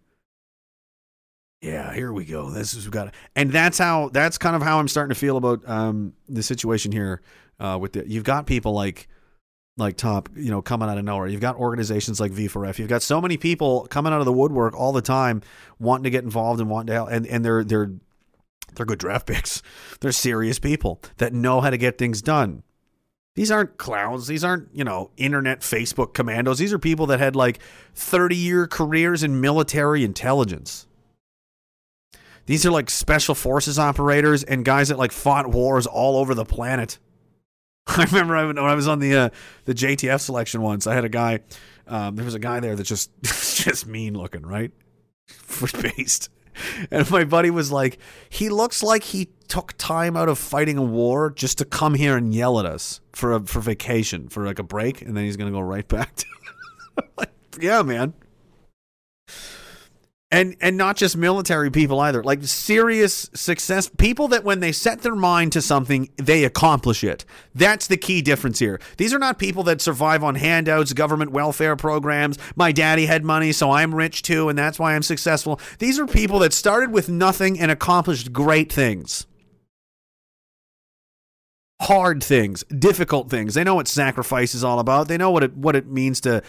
[1.60, 4.88] yeah here we go this is got and that's how that's kind of how i'm
[4.88, 7.20] starting to feel about um the situation here
[7.60, 9.08] uh with the you've got people like
[9.78, 11.28] like Topp, you know, coming out of nowhere.
[11.28, 12.78] You've got organizations like V4F.
[12.80, 15.40] You've got so many people coming out of the woodwork all the time,
[15.78, 17.10] wanting to get involved and wanting to help.
[17.10, 17.92] And and they're they're
[18.78, 19.62] they're good draft picks.
[20.00, 22.62] They're serious people that know how to get things done.
[23.34, 24.26] These aren't clowns.
[24.26, 26.58] These aren't, you know, internet Facebook commandos.
[26.58, 27.60] These are people that had like
[27.94, 30.88] 30 year careers in military intelligence.
[32.46, 36.46] These are like special forces operators and guys that like fought wars all over the
[36.46, 36.98] planet.
[37.86, 39.28] I remember when I was on the uh,
[39.66, 40.86] the JTF selection once.
[40.86, 41.40] I had a guy.
[41.86, 44.72] Um, there was a guy there that just just mean looking, right?
[45.82, 46.30] Based.
[46.90, 50.82] And my buddy was like, he looks like he took time out of fighting a
[50.82, 54.58] war just to come here and yell at us for a for vacation for like
[54.58, 56.26] a break, and then he's gonna go right back to.
[57.18, 58.14] like, yeah, man.
[60.30, 65.00] And and not just military people either, like serious success people that when they set
[65.00, 67.24] their mind to something, they accomplish it.
[67.54, 68.78] That's the key difference here.
[68.98, 72.38] These are not people that survive on handouts, government welfare programs.
[72.56, 75.58] My daddy had money, so I'm rich too, and that's why I'm successful.
[75.78, 79.26] These are people that started with nothing and accomplished great things.
[81.80, 83.54] Hard things, difficult things.
[83.54, 85.08] They know what sacrifice is all about.
[85.08, 86.42] They know what it what it means to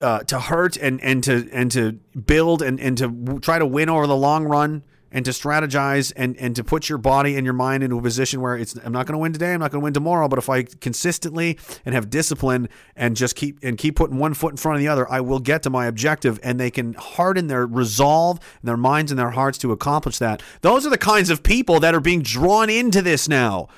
[0.00, 1.92] uh, to hurt and and to and to
[2.26, 6.36] build and and to try to win over the long run and to strategize and
[6.36, 9.06] and to put your body and your mind into a position where it's I'm not
[9.06, 11.94] going to win today I'm not going to win tomorrow but if I consistently and
[11.94, 15.10] have discipline and just keep and keep putting one foot in front of the other
[15.10, 19.18] I will get to my objective and they can harden their resolve their minds and
[19.18, 20.42] their hearts to accomplish that.
[20.60, 23.68] Those are the kinds of people that are being drawn into this now.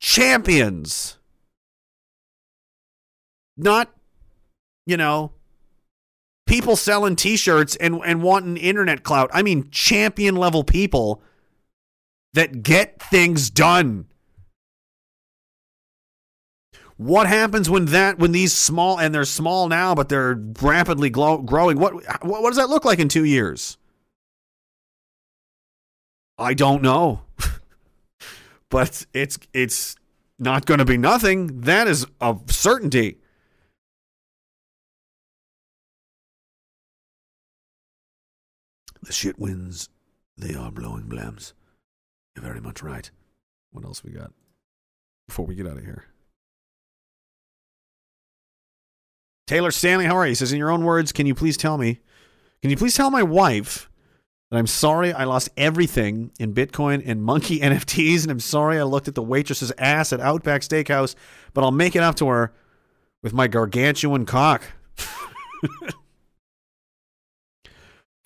[0.00, 1.18] Champions.
[3.58, 3.90] Not
[4.86, 5.32] you know
[6.46, 9.30] people selling t-shirts and, and wanting internet clout.
[9.32, 11.22] I mean champion level people
[12.32, 14.06] that get things done.
[16.96, 21.38] What happens when that when these small and they're small now but they're rapidly glow,
[21.38, 21.78] growing?
[21.78, 21.94] What,
[22.24, 23.76] what what does that look like in 2 years?
[26.38, 27.22] I don't know.
[28.70, 29.96] but it's it's
[30.38, 31.62] not going to be nothing.
[31.62, 33.18] That is a certainty.
[39.06, 39.88] The shit winds,
[40.36, 41.52] they are blowing blams.
[42.34, 43.08] You're very much right.
[43.70, 44.32] What else we got
[45.28, 46.04] before we get out of here?
[49.46, 50.30] Taylor Stanley, how are you?
[50.30, 52.00] He says, in your own words, can you please tell me,
[52.62, 53.88] can you please tell my wife
[54.50, 58.82] that I'm sorry I lost everything in Bitcoin and monkey NFTs, and I'm sorry I
[58.82, 61.14] looked at the waitress's ass at Outback Steakhouse,
[61.54, 62.52] but I'll make it up to her
[63.22, 64.64] with my gargantuan cock.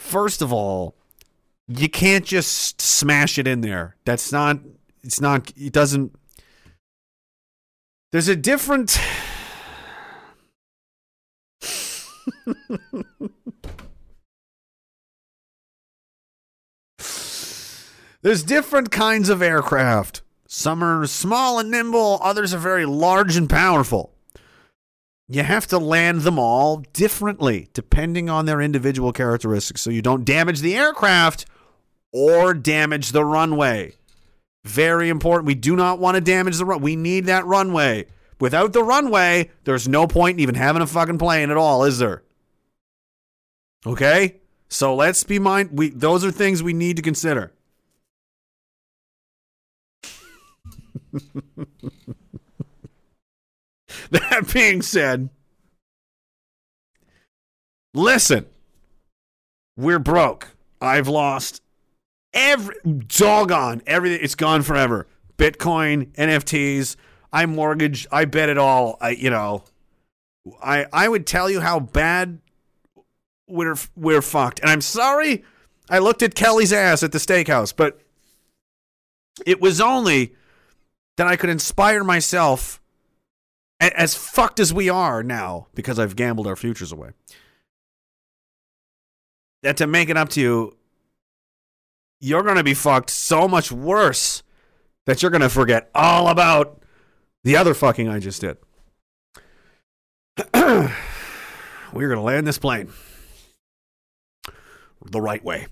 [0.01, 0.97] First of all,
[1.69, 3.97] you can't just smash it in there.
[4.05, 4.59] That's not.
[5.05, 5.53] It's not.
[5.57, 6.17] It doesn't.
[8.11, 8.99] There's a different.
[18.23, 20.23] There's different kinds of aircraft.
[20.49, 24.13] Some are small and nimble, others are very large and powerful.
[25.33, 30.25] You have to land them all differently depending on their individual characteristics so you don't
[30.25, 31.47] damage the aircraft
[32.13, 33.95] or damage the runway.
[34.65, 35.47] Very important.
[35.47, 36.83] We do not want to damage the run.
[36.83, 38.07] We need that runway.
[38.41, 41.99] Without the runway, there's no point in even having a fucking plane at all, is
[41.99, 42.25] there?
[43.87, 44.41] Okay?
[44.69, 47.53] So let's be mind we those are things we need to consider.
[54.31, 55.31] that being said,
[57.95, 58.47] listen,
[59.77, 60.49] we're broke.
[60.81, 61.63] I've lost
[62.33, 64.21] every doggone everything.
[64.23, 65.07] It's gone forever.
[65.37, 66.97] Bitcoin, NFTs.
[67.33, 68.07] I mortgage.
[68.11, 68.99] I bet it all.
[69.01, 69.65] I you know.
[70.63, 72.41] I I would tell you how bad
[73.49, 74.61] we're we're fucked.
[74.61, 75.45] And I'm sorry.
[75.89, 78.01] I looked at Kelly's ass at the steakhouse, but
[79.45, 80.35] it was only
[81.17, 82.81] that I could inspire myself
[83.81, 87.11] as fucked as we are now because I've gambled our futures away.
[89.63, 90.77] That to make it up to you,
[92.21, 94.43] you're going to be fucked so much worse
[95.07, 96.83] that you're going to forget all about
[97.45, 98.59] the other fucking I just did.
[100.55, 100.91] We're
[102.09, 102.91] going to land this plane
[105.05, 105.67] the right way.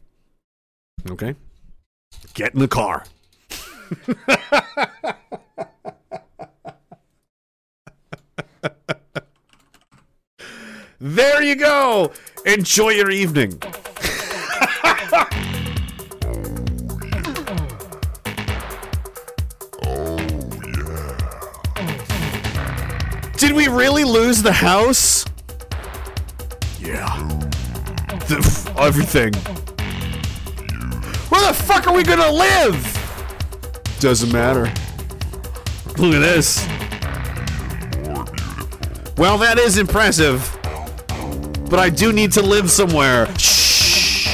[1.08, 1.34] Okay?
[2.34, 3.04] Get in the car.
[11.00, 12.12] there you go.
[12.44, 13.60] Enjoy your evening.
[23.36, 25.24] Did we really lose the house?
[26.80, 27.06] Yeah.
[28.26, 29.32] The, everything.
[31.28, 32.94] Where the fuck are we gonna live?
[34.00, 34.72] Doesn't matter.
[35.98, 36.66] Look at this.
[39.16, 40.57] Well, that is impressive.
[41.70, 43.26] But I do need to live somewhere.
[43.38, 44.26] Shh.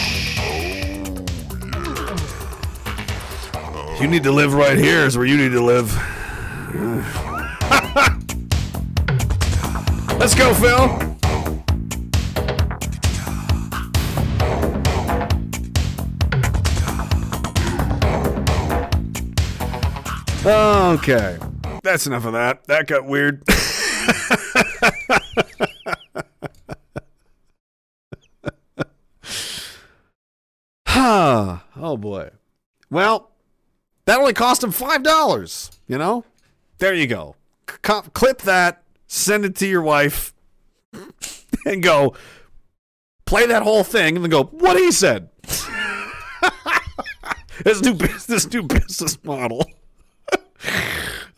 [4.00, 5.92] You need to live right here, is where you need to live.
[10.18, 11.14] Let's go, Phil.
[20.46, 21.38] Okay.
[21.82, 22.64] That's enough of that.
[22.66, 23.42] That got weird.
[31.84, 32.30] oh boy.
[32.90, 33.30] Well,
[34.06, 36.24] that only cost him $5, you know?
[36.78, 37.36] There you go.
[37.68, 40.34] C- clip that, send it to your wife,
[41.66, 42.14] and go
[43.26, 45.28] play that whole thing, and then go, what he said.
[47.64, 49.70] this new business, new business model.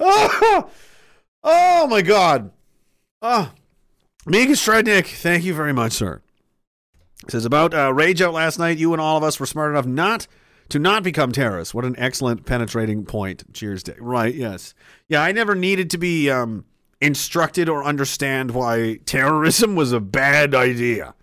[0.00, 0.70] oh,
[1.42, 2.50] oh my God.
[3.20, 3.52] Ah.
[3.52, 3.58] Oh,
[4.28, 6.20] Mika Stradnick, thank you very much, sir.
[7.28, 8.78] Says about uh, rage out last night.
[8.78, 10.26] You and all of us were smart enough not
[10.68, 11.74] to not become terrorists.
[11.74, 13.52] What an excellent penetrating point.
[13.52, 13.96] Cheers, Dick.
[14.00, 14.34] Right?
[14.34, 14.74] Yes.
[15.08, 16.64] Yeah, I never needed to be um,
[17.00, 21.14] instructed or understand why terrorism was a bad idea.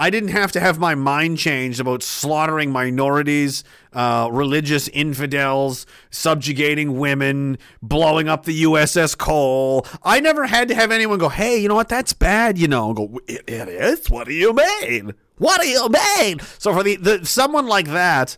[0.00, 6.98] I didn't have to have my mind changed about slaughtering minorities, uh, religious infidels, subjugating
[6.98, 9.84] women, blowing up the USS Cole.
[10.04, 11.88] I never had to have anyone go, hey, you know what?
[11.88, 12.94] That's bad, you know.
[12.94, 14.08] Go, it, it is?
[14.08, 15.14] What do you mean?
[15.38, 16.38] What do you mean?
[16.58, 18.36] So for the, the someone like that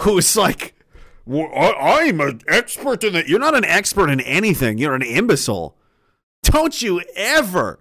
[0.00, 0.74] who's like,
[1.24, 3.28] well, I, I'm an expert in it.
[3.28, 4.78] You're not an expert in anything.
[4.78, 5.76] You're an imbecile.
[6.42, 7.80] Don't you ever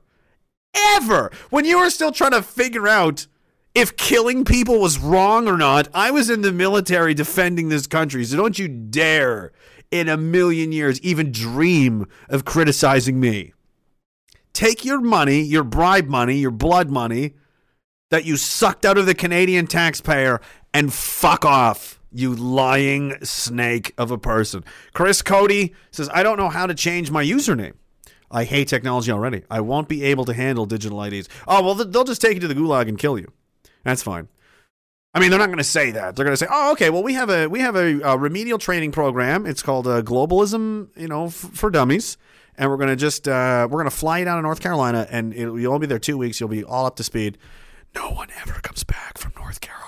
[0.76, 1.32] ever.
[1.50, 3.28] When you were still trying to figure out
[3.74, 8.24] if killing people was wrong or not, I was in the military defending this country.
[8.24, 9.52] So don't you dare
[9.92, 13.54] in a million years even dream of criticizing me.
[14.54, 17.34] Take your money, your bribe money, your blood money
[18.10, 20.40] that you sucked out of the Canadian taxpayer
[20.74, 22.00] and fuck off.
[22.12, 24.64] You lying snake of a person.
[24.94, 27.74] Chris Cody says, I don't know how to change my username.
[28.32, 29.44] I hate technology already.
[29.50, 31.30] I won't be able to handle digital IDs.
[31.48, 33.32] Oh, well, they'll just take you to the gulag and kill you.
[33.84, 34.28] That's fine.
[35.14, 36.16] I mean, they're not going to say that.
[36.16, 36.90] They're going to say, "Oh, okay.
[36.90, 39.46] Well, we have a we have a, a remedial training program.
[39.46, 42.18] It's called uh, Globalism, you know, f- for dummies,
[42.58, 45.08] and we're going to just uh, we're going to fly you down to North Carolina,
[45.10, 46.42] and it'll, you'll only be there two weeks.
[46.42, 47.38] You'll be all up to speed.
[47.96, 49.82] No one ever comes back from North Carolina.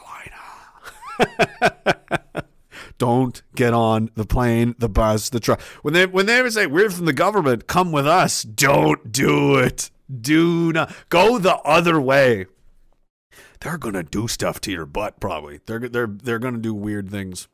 [2.97, 5.61] Don't get on the plane, the bus, the truck.
[5.81, 8.43] When they when they ever say we're from the government, come with us.
[8.43, 9.91] Don't do it.
[10.09, 12.47] Do not go the other way.
[13.59, 15.19] They're gonna do stuff to your butt.
[15.19, 17.47] Probably they're they're they're gonna do weird things.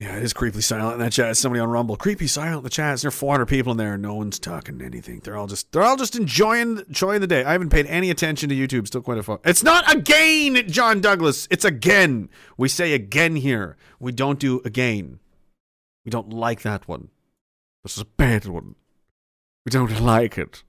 [0.00, 1.36] Yeah, it is creepily silent in that chat.
[1.36, 2.98] Somebody on Rumble, creepy silent in the chat.
[2.98, 5.20] There's 400 people in there, and no one's talking anything.
[5.22, 7.44] They're all just they're all just enjoying enjoying the day.
[7.44, 8.86] I haven't paid any attention to YouTube.
[8.86, 9.40] Still quite a fun.
[9.44, 11.46] It's not again, John Douglas.
[11.50, 12.30] It's again.
[12.56, 13.76] We say again here.
[13.98, 15.20] We don't do again.
[16.06, 17.08] We don't like that one.
[17.82, 18.76] This is a bad one.
[19.66, 20.62] We don't like it.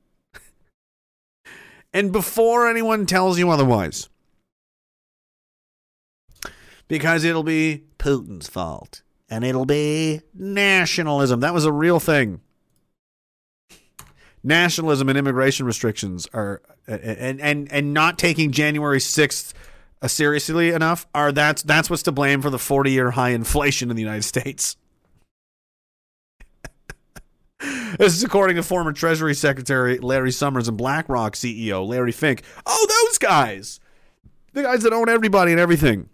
[1.94, 4.10] and before anyone tells you otherwise,
[6.90, 11.40] because it'll be Putin's fault and it'll be nationalism.
[11.40, 12.42] That was a real thing.
[14.44, 19.54] Nationalism and immigration restrictions are and and and not taking January 6th
[20.02, 23.96] uh, seriously enough are that's that's what's to blame for the 40-year high inflation in
[23.96, 24.76] the United States.
[28.00, 32.42] This is according to former Treasury Secretary Larry Summers and BlackRock CEO Larry Fink.
[32.66, 33.80] Oh, those guys.
[34.54, 36.10] The guys that own everybody and everything.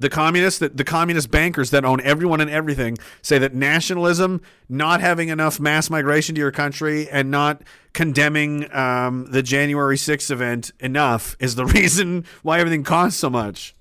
[0.00, 5.00] The communists that the communist bankers that own everyone and everything say that nationalism, not
[5.00, 7.62] having enough mass migration to your country, and not
[7.92, 13.74] condemning um, the January 6th event enough is the reason why everything costs so much.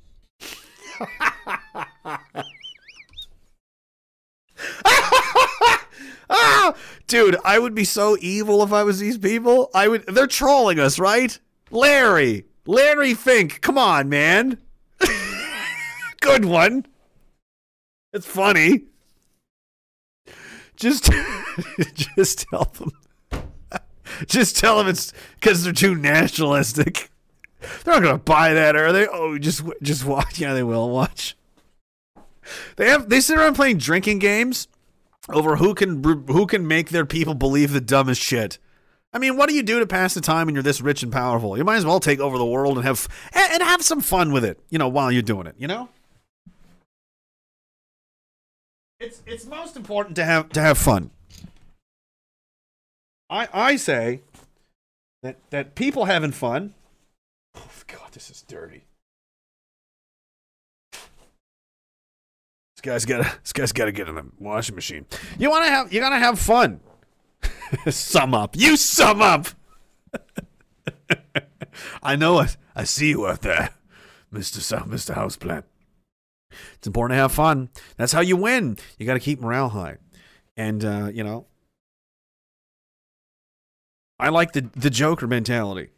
[6.29, 6.75] ah,
[7.07, 9.69] dude, I would be so evil if I was these people.
[9.73, 10.05] I would.
[10.05, 11.39] They're trolling us, right?
[11.71, 14.57] Larry, Larry Fink, come on, man.
[16.21, 16.85] Good one.
[18.13, 18.85] It's funny.
[20.75, 21.11] Just,
[21.93, 22.91] just tell them.
[24.27, 27.09] Just tell them it's because they're too nationalistic.
[27.59, 29.07] They're not gonna buy that, are they?
[29.07, 30.39] Oh, just just watch.
[30.39, 31.35] Yeah, they will watch.
[32.77, 34.67] They have they sit around playing drinking games
[35.29, 38.57] over who can who can make their people believe the dumbest shit.
[39.11, 41.11] I mean, what do you do to pass the time when you're this rich and
[41.11, 41.57] powerful?
[41.57, 44.45] You might as well take over the world and have and have some fun with
[44.45, 44.59] it.
[44.69, 45.55] You know, while you're doing it.
[45.57, 45.89] You know.
[48.99, 51.11] It's it's most important to have to have fun.
[53.29, 54.21] I I say
[55.23, 56.73] that that people having fun.
[57.55, 58.83] Oh God, this is dirty.
[60.91, 65.05] This guy's got to this guy's got to get in the washing machine.
[65.37, 66.81] You want to have you gotta have fun.
[67.89, 68.57] sum up.
[68.57, 69.47] You sum up.
[72.03, 72.57] I know it.
[72.75, 73.69] I see you out there,
[74.29, 75.63] Mister Mister Houseplant.
[76.75, 77.69] It's important to have fun.
[77.97, 78.77] That's how you win.
[78.97, 79.97] You got to keep morale high,
[80.57, 81.45] and uh, you know,
[84.19, 85.89] I like the the Joker mentality.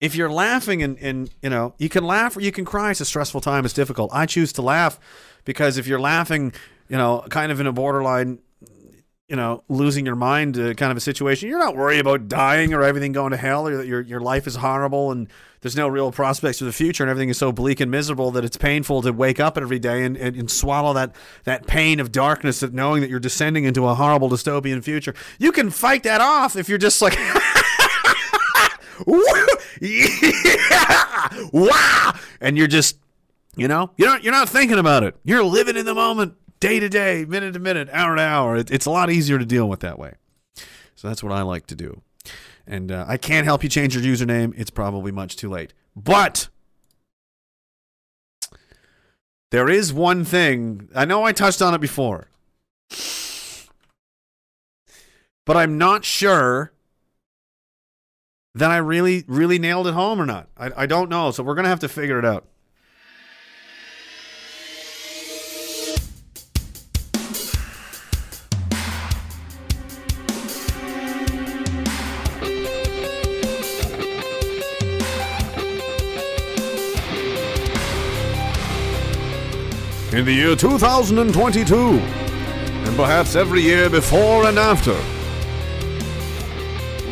[0.00, 2.90] If you're laughing and, and you know you can laugh or you can cry.
[2.90, 3.64] It's a stressful time.
[3.64, 4.10] It's difficult.
[4.12, 4.98] I choose to laugh
[5.44, 6.52] because if you're laughing,
[6.88, 8.38] you know, kind of in a borderline,
[9.30, 12.74] you know, losing your mind uh, kind of a situation, you're not worried about dying
[12.74, 15.28] or everything going to hell or that your your life is horrible and
[15.60, 18.44] there's no real prospects for the future and everything is so bleak and miserable that
[18.44, 22.10] it's painful to wake up every day and, and, and swallow that that pain of
[22.10, 25.14] darkness of knowing that you're descending into a horrible dystopian future.
[25.38, 27.16] You can fight that off if you're just like
[29.80, 32.98] yeah, wow, and you're just,
[33.54, 35.14] you know, you're not you're not thinking about it.
[35.22, 38.56] You're living in the moment, day to day, minute to minute, hour to hour.
[38.56, 40.14] It, it's a lot easier to deal with that way.
[40.94, 42.02] So that's what I like to do.
[42.66, 44.52] And uh, I can't help you change your username.
[44.56, 45.72] It's probably much too late.
[45.96, 46.48] But
[49.50, 50.88] there is one thing.
[50.94, 52.28] I know I touched on it before.
[55.46, 56.72] But I'm not sure
[58.54, 60.48] that I really, really nailed it home or not.
[60.56, 61.30] I, I don't know.
[61.30, 62.46] So we're going to have to figure it out.
[80.12, 84.96] In the year 2022, and perhaps every year before and after,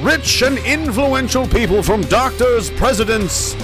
[0.02, 3.54] rich and influential people from doctors, presidents,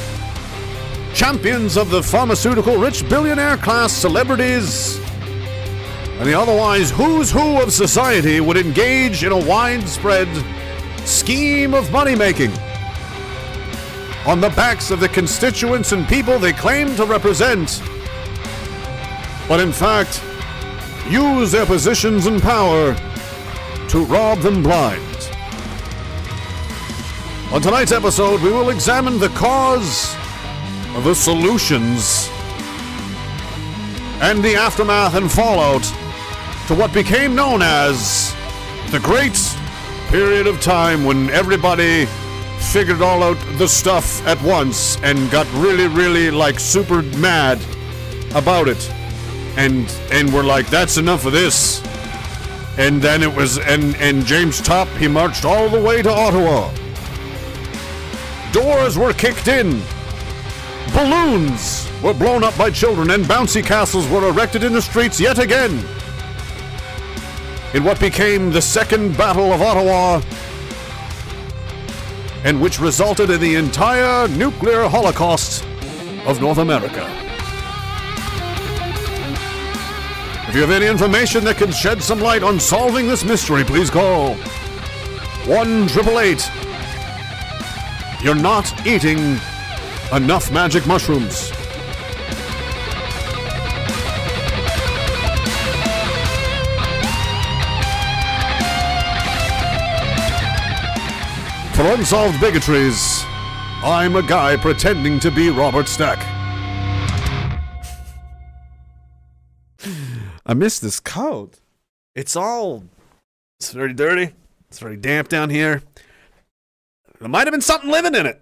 [1.14, 4.98] champions of the pharmaceutical rich billionaire class celebrities,
[6.20, 10.28] and the otherwise who's who of society would engage in a widespread
[11.04, 12.52] scheme of money making
[14.26, 17.82] on the backs of the constituents and people they claim to represent,
[19.48, 20.22] but in fact
[21.08, 22.94] use their positions and power
[23.88, 25.02] to rob them blind.
[27.52, 30.16] On tonight's episode, we will examine the cause,
[31.04, 32.28] the solutions,
[34.20, 35.84] and the aftermath and fallout
[36.66, 38.34] to what became known as
[38.90, 39.38] the Great
[40.08, 42.06] Period of Time when everybody
[42.72, 47.60] figured all out the stuff at once and got really, really like super mad
[48.34, 48.90] about it.
[49.56, 51.82] And and we're like, that's enough of this.
[52.76, 56.72] And then it was, and and James Topp he marched all the way to Ottawa.
[58.52, 59.80] Doors were kicked in.
[60.92, 65.38] Balloons were blown up by children, and bouncy castles were erected in the streets yet
[65.38, 65.72] again.
[67.74, 70.20] In what became the Second Battle of Ottawa,
[72.44, 75.64] and which resulted in the entire nuclear holocaust
[76.26, 77.23] of North America.
[80.54, 83.90] If you have any information that can shed some light on solving this mystery, please
[83.90, 86.48] call 1 888.
[88.22, 89.18] You're not eating
[90.12, 91.50] enough magic mushrooms.
[101.74, 103.24] For unsolved bigotries,
[103.82, 106.33] I'm a guy pretending to be Robert Stack.
[110.46, 111.60] I miss this coat.
[112.14, 112.84] It's all.
[113.58, 114.34] It's very dirty.
[114.68, 115.82] It's very damp down here.
[117.18, 118.40] There might have been something living in it.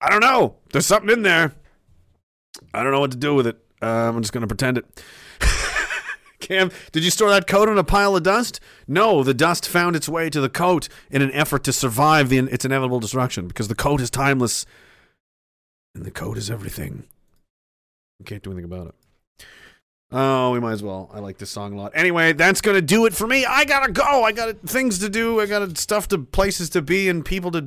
[0.00, 0.56] I don't know.
[0.72, 1.52] There's something in there.
[2.74, 3.58] I don't know what to do with it.
[3.80, 5.02] Uh, I'm just going to pretend it.
[6.40, 8.60] Cam, did you store that coat on a pile of dust?
[8.86, 12.38] No, the dust found its way to the coat in an effort to survive the,
[12.38, 14.66] its inevitable destruction because the coat is timeless
[15.94, 17.04] and the coat is everything.
[18.18, 18.94] You can't do anything about it.
[20.10, 21.10] Oh, we might as well.
[21.12, 21.92] I like this song a lot.
[21.94, 23.44] Anyway, that's gonna do it for me.
[23.44, 24.24] I gotta go.
[24.24, 25.40] I got things to do.
[25.40, 27.66] I got stuff to places to be and people to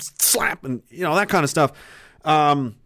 [0.00, 1.72] slap and you know that kind of stuff.
[2.24, 2.76] Um,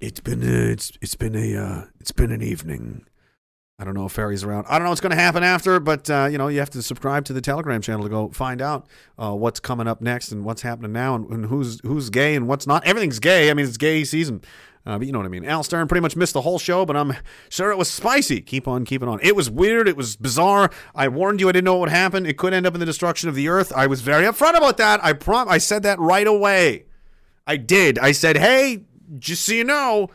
[0.00, 3.06] it's been a, it's it's been a uh, it's been an evening.
[3.80, 4.66] I don't know if Ferry's around.
[4.68, 6.82] I don't know what's going to happen after, but uh, you know you have to
[6.82, 8.86] subscribe to the Telegram channel to go find out
[9.18, 12.48] uh, what's coming up next and what's happening now and, and who's who's gay and
[12.48, 12.84] what's not.
[12.86, 13.50] Everything's gay.
[13.50, 14.42] I mean, it's gay season.
[14.88, 15.44] Uh, but you know what I mean.
[15.44, 17.14] Al Stern pretty much missed the whole show, but I'm
[17.50, 18.40] sure it was spicy.
[18.40, 19.20] Keep on keeping on.
[19.22, 19.86] It was weird.
[19.86, 20.70] It was bizarre.
[20.94, 22.24] I warned you I didn't know what would happen.
[22.24, 23.70] It could end up in the destruction of the earth.
[23.76, 25.04] I was very upfront about that.
[25.04, 26.86] I prom- I said that right away.
[27.46, 27.98] I did.
[27.98, 28.84] I said, hey,
[29.18, 30.08] just so you know,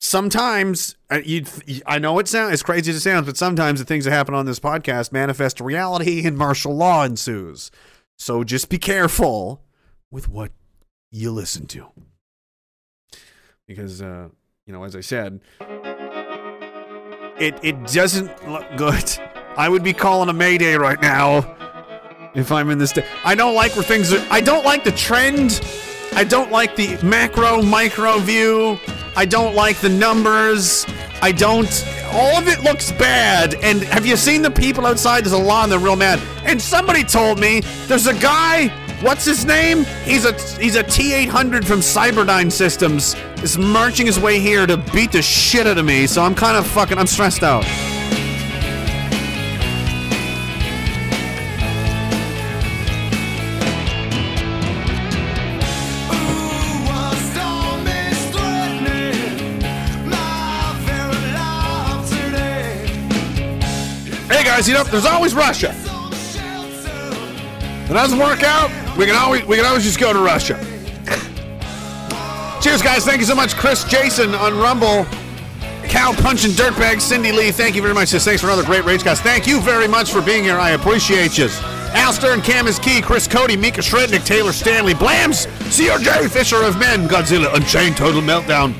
[0.00, 1.44] sometimes uh, you
[1.86, 4.34] I know it sounds as crazy as it sounds, but sometimes the things that happen
[4.34, 7.70] on this podcast manifest reality and martial law ensues.
[8.18, 9.62] So just be careful
[10.10, 10.50] with what
[11.12, 11.92] you listen to.
[13.66, 14.28] Because uh,
[14.66, 15.40] you know, as I said,
[17.38, 19.18] it it doesn't look good.
[19.56, 21.56] I would be calling a mayday right now
[22.34, 23.06] if I'm in this day.
[23.24, 25.60] I don't like where things are I don't like the trend.
[26.12, 28.78] I don't like the macro micro view.
[29.16, 30.86] I don't like the numbers.
[31.22, 31.68] I don't.
[32.12, 33.54] All of it looks bad.
[33.56, 35.24] And have you seen the people outside?
[35.24, 36.20] There's a lot and they're real mad.
[36.44, 38.72] And somebody told me there's a guy.
[39.02, 39.84] What's his name?
[40.04, 43.14] He's a he's a T800 from Cyberdyne Systems.
[43.42, 46.06] Is marching his way here to beat the shit out of me.
[46.06, 46.96] So I'm kind of fucking.
[46.96, 47.64] I'm stressed out.
[64.28, 65.85] Hey guys, you know there's always Russia.
[67.86, 70.58] If it doesn't work out, we can always we can always just go to Russia.
[72.60, 73.04] Cheers, guys!
[73.04, 75.06] Thank you so much, Chris, Jason on Rumble,
[75.84, 77.52] Cow Punching Dirtbag, Cindy Lee.
[77.52, 78.10] Thank you very much.
[78.10, 79.20] Thanks for another great rage, guys.
[79.20, 80.58] Thank you very much for being here.
[80.58, 81.48] I appreciate you.
[81.94, 86.76] Al Stern, Cam is Key, Chris Cody, Mika Shrednick, Taylor Stanley, Blams, CRJ, Fisher of
[86.80, 88.74] Men, Godzilla, Unchained, Total Meltdown,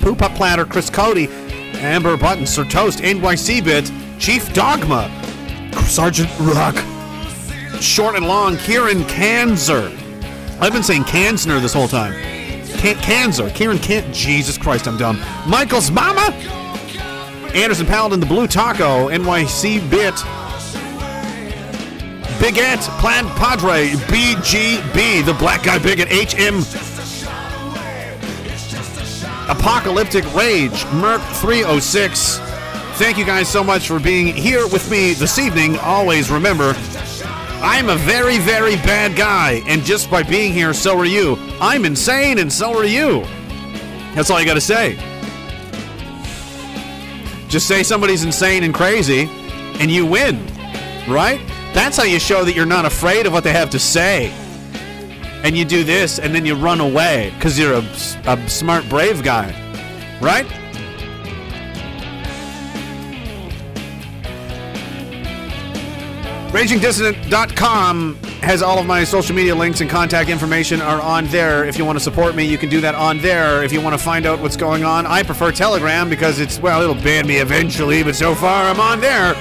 [0.00, 1.28] Poop Up Platter, Chris Cody,
[1.74, 5.10] Amber Button, Sir Toast, NYC Bit, Chief Dogma,
[5.86, 6.76] Sergeant Rock,
[7.80, 9.90] Short and Long, Kieran Kanzer.
[10.60, 12.12] I've been saying Kansner this whole time.
[12.78, 14.12] Can- Kanzer, Kieran Can.
[14.12, 15.20] Jesus Christ, I'm dumb.
[15.46, 16.32] Michael's Mama,
[17.54, 20.14] Anderson Paladin, the Blue Taco, NYC Bit,
[22.40, 26.62] Bigot, Plaid Padre, BGB, the Black Guy Bigot, HM
[29.48, 32.38] Apocalyptic Rage, Merc 306.
[32.98, 35.78] Thank you guys so much for being here with me this evening.
[35.78, 36.74] Always remember,
[37.60, 41.36] I'm a very, very bad guy, and just by being here, so are you.
[41.60, 43.22] I'm insane, and so are you.
[44.14, 44.96] That's all you gotta say.
[47.48, 49.28] Just say somebody's insane and crazy,
[49.80, 50.36] and you win,
[51.08, 51.40] right?
[51.74, 54.30] That's how you show that you're not afraid of what they have to say.
[55.42, 57.84] And you do this, and then you run away because you're a,
[58.26, 59.50] a smart, brave guy,
[60.20, 60.46] right?
[66.58, 71.64] RagingDissident.com has all of my social media links and contact information are on there.
[71.64, 73.62] If you want to support me, you can do that on there.
[73.62, 76.82] If you want to find out what's going on, I prefer Telegram because it's, well,
[76.82, 79.36] it'll ban me eventually, but so far I'm on there.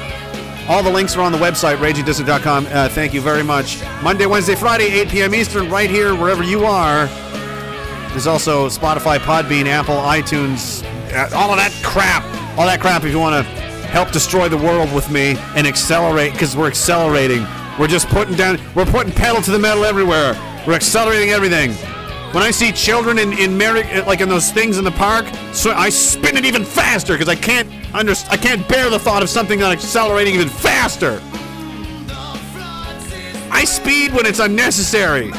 [0.70, 2.68] All the links are on the website, ragingdissident.com.
[2.68, 3.82] Uh, thank you very much.
[4.04, 5.34] Monday, Wednesday, Friday, 8 p.m.
[5.34, 7.08] Eastern, right here, wherever you are.
[8.10, 10.84] There's also Spotify, Podbean, Apple, iTunes,
[11.16, 12.24] uh, all of that crap.
[12.60, 16.34] All that crap if you want to help destroy the world with me and accelerate,
[16.34, 17.46] because we're accelerating.
[17.80, 20.34] We're just putting down, we're putting pedal to the metal everywhere.
[20.66, 21.72] We're accelerating everything.
[22.34, 25.26] When I see children in, in Merrick, eh, like in those things in the park,
[25.54, 29.24] so I spin it even faster because I can't under, I can't bear the thought
[29.24, 31.22] of something not accelerating even faster.
[33.50, 35.32] I speed when it's unnecessary.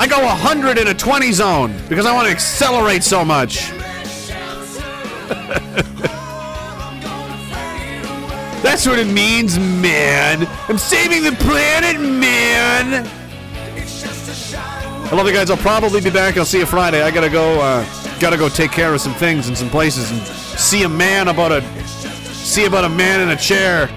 [0.00, 3.70] I go 100 in a 20 zone because I want to accelerate so much.
[8.62, 10.46] That's what it means, man.
[10.68, 13.06] I'm saving the planet, man.
[15.10, 15.50] I love you guys.
[15.50, 16.36] I'll probably be back.
[16.36, 17.02] I'll see you Friday.
[17.02, 17.60] I gotta go.
[17.60, 17.84] Uh,
[18.18, 20.20] gotta go take care of some things and some places and
[20.58, 23.88] see a man about a see about a man in a chair.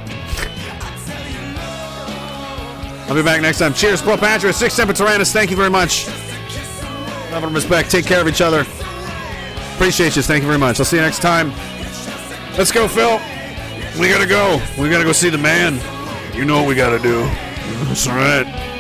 [3.08, 3.74] I'll be back next time.
[3.74, 5.34] Cheers, Pro Patria, Sic Semper Tyrannis.
[5.34, 6.08] Thank you very much.
[7.32, 7.92] Love and respect.
[7.92, 8.66] Take care of each other.
[9.76, 10.22] Appreciate you.
[10.22, 10.80] Thank you very much.
[10.80, 11.52] I'll see you next time.
[12.58, 13.20] Let's go, Phil.
[14.00, 14.62] We gotta go.
[14.80, 15.80] We gotta go see the man.
[16.36, 17.22] You know what we gotta do.
[17.86, 18.71] That's right.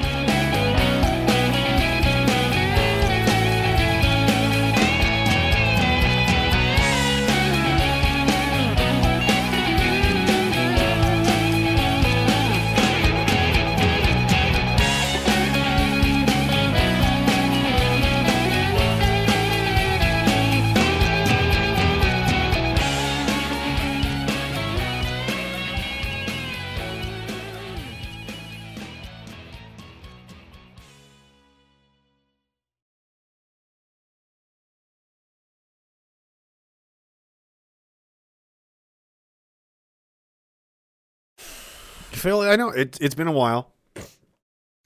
[42.21, 43.73] Phil, I know it, it's been a while.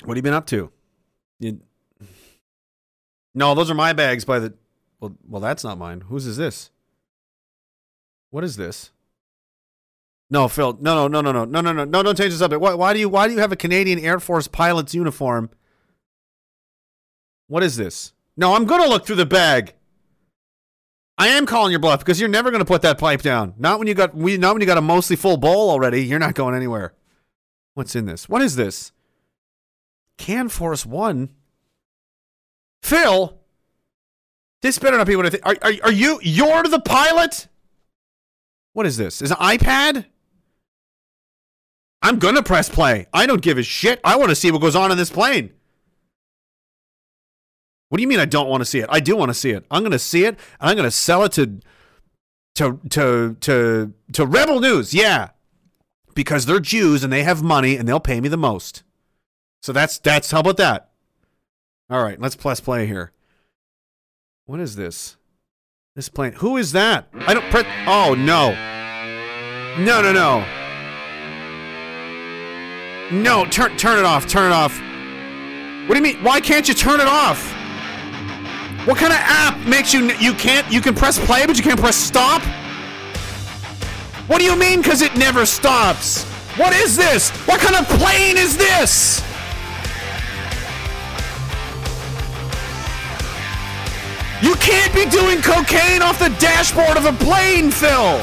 [0.04, 0.72] What have you been up to?
[1.40, 1.60] You...
[3.34, 4.54] No, those are my bags by the.
[5.00, 6.02] Well, well, that's not mine.
[6.02, 6.72] Whose is this?
[8.30, 8.92] What is this?
[10.30, 10.78] No, Phil.
[10.80, 12.04] No, no, no, no, no, no, no, no, no.
[12.04, 12.62] Don't change the subject.
[12.62, 13.10] Why, why do you?
[13.10, 15.50] Why do you have a Canadian Air Force pilot's uniform?
[17.48, 18.14] What is this?
[18.38, 19.74] No, I'm gonna look through the bag.
[21.18, 23.54] I am calling your bluff because you're never gonna put that pipe down.
[23.58, 24.38] Not when you got we.
[24.38, 26.06] Not when you got a mostly full bowl already.
[26.06, 26.94] You're not going anywhere.
[27.76, 28.28] What's in this?
[28.28, 28.92] What is this?
[30.18, 31.30] Can Force One.
[32.82, 33.38] Phil,
[34.62, 35.46] this better not be what I think.
[35.46, 36.20] Are, are, are you?
[36.24, 37.48] You're the pilot.
[38.74, 39.22] What is this?
[39.22, 40.06] Is an iPad?
[42.02, 43.08] I'm gonna press play.
[43.14, 44.00] I don't give a shit.
[44.04, 45.52] I want to see what goes on in this plane.
[47.90, 48.88] What do you mean I don't want to see it?
[48.90, 49.66] I do want to see it.
[49.70, 51.60] I'm gonna see it, and I'm gonna sell it to
[52.56, 54.94] to to to to Rebel News.
[54.94, 55.30] Yeah,
[56.16, 58.82] because they're Jews and they have money and they'll pay me the most.
[59.62, 60.90] So that's that's how about that?
[61.90, 63.12] All right, let's press play here.
[64.46, 65.18] What is this?
[65.96, 66.34] This plane.
[66.34, 67.08] Who is that?
[67.14, 67.66] I don't press.
[67.88, 68.52] Oh no.
[69.84, 70.46] No no no.
[73.12, 74.28] No, turn turn it off.
[74.28, 74.80] Turn it off.
[75.88, 76.24] What do you mean?
[76.24, 77.52] Why can't you turn it off?
[78.88, 81.80] What kind of app makes you you can't you can press play but you can't
[81.80, 82.42] press stop?
[84.28, 86.24] What do you mean cuz it never stops?
[86.58, 87.30] What is this?
[87.48, 89.22] What kind of plane is this?
[94.42, 98.18] You can't be doing cocaine off the dashboard of a plane, Phil.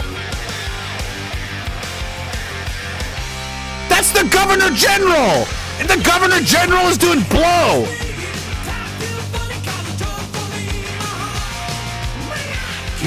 [3.88, 5.46] That's the Governor General.
[5.78, 7.86] And the Governor General is doing blow.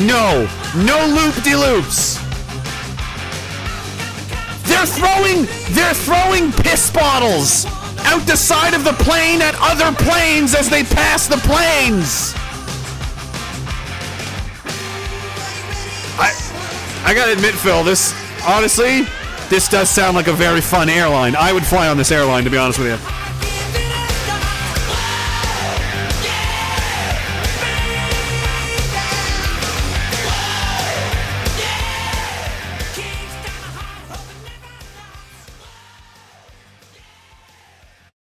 [0.05, 2.24] No, no loop de loops.
[4.65, 7.65] They're throwing, they're throwing piss bottles
[8.05, 12.33] out the side of the plane at other planes as they pass the planes.
[16.17, 16.31] I,
[17.05, 18.13] I gotta admit, Phil, this
[18.45, 19.05] honestly,
[19.49, 21.35] this does sound like a very fun airline.
[21.35, 23.24] I would fly on this airline, to be honest with you.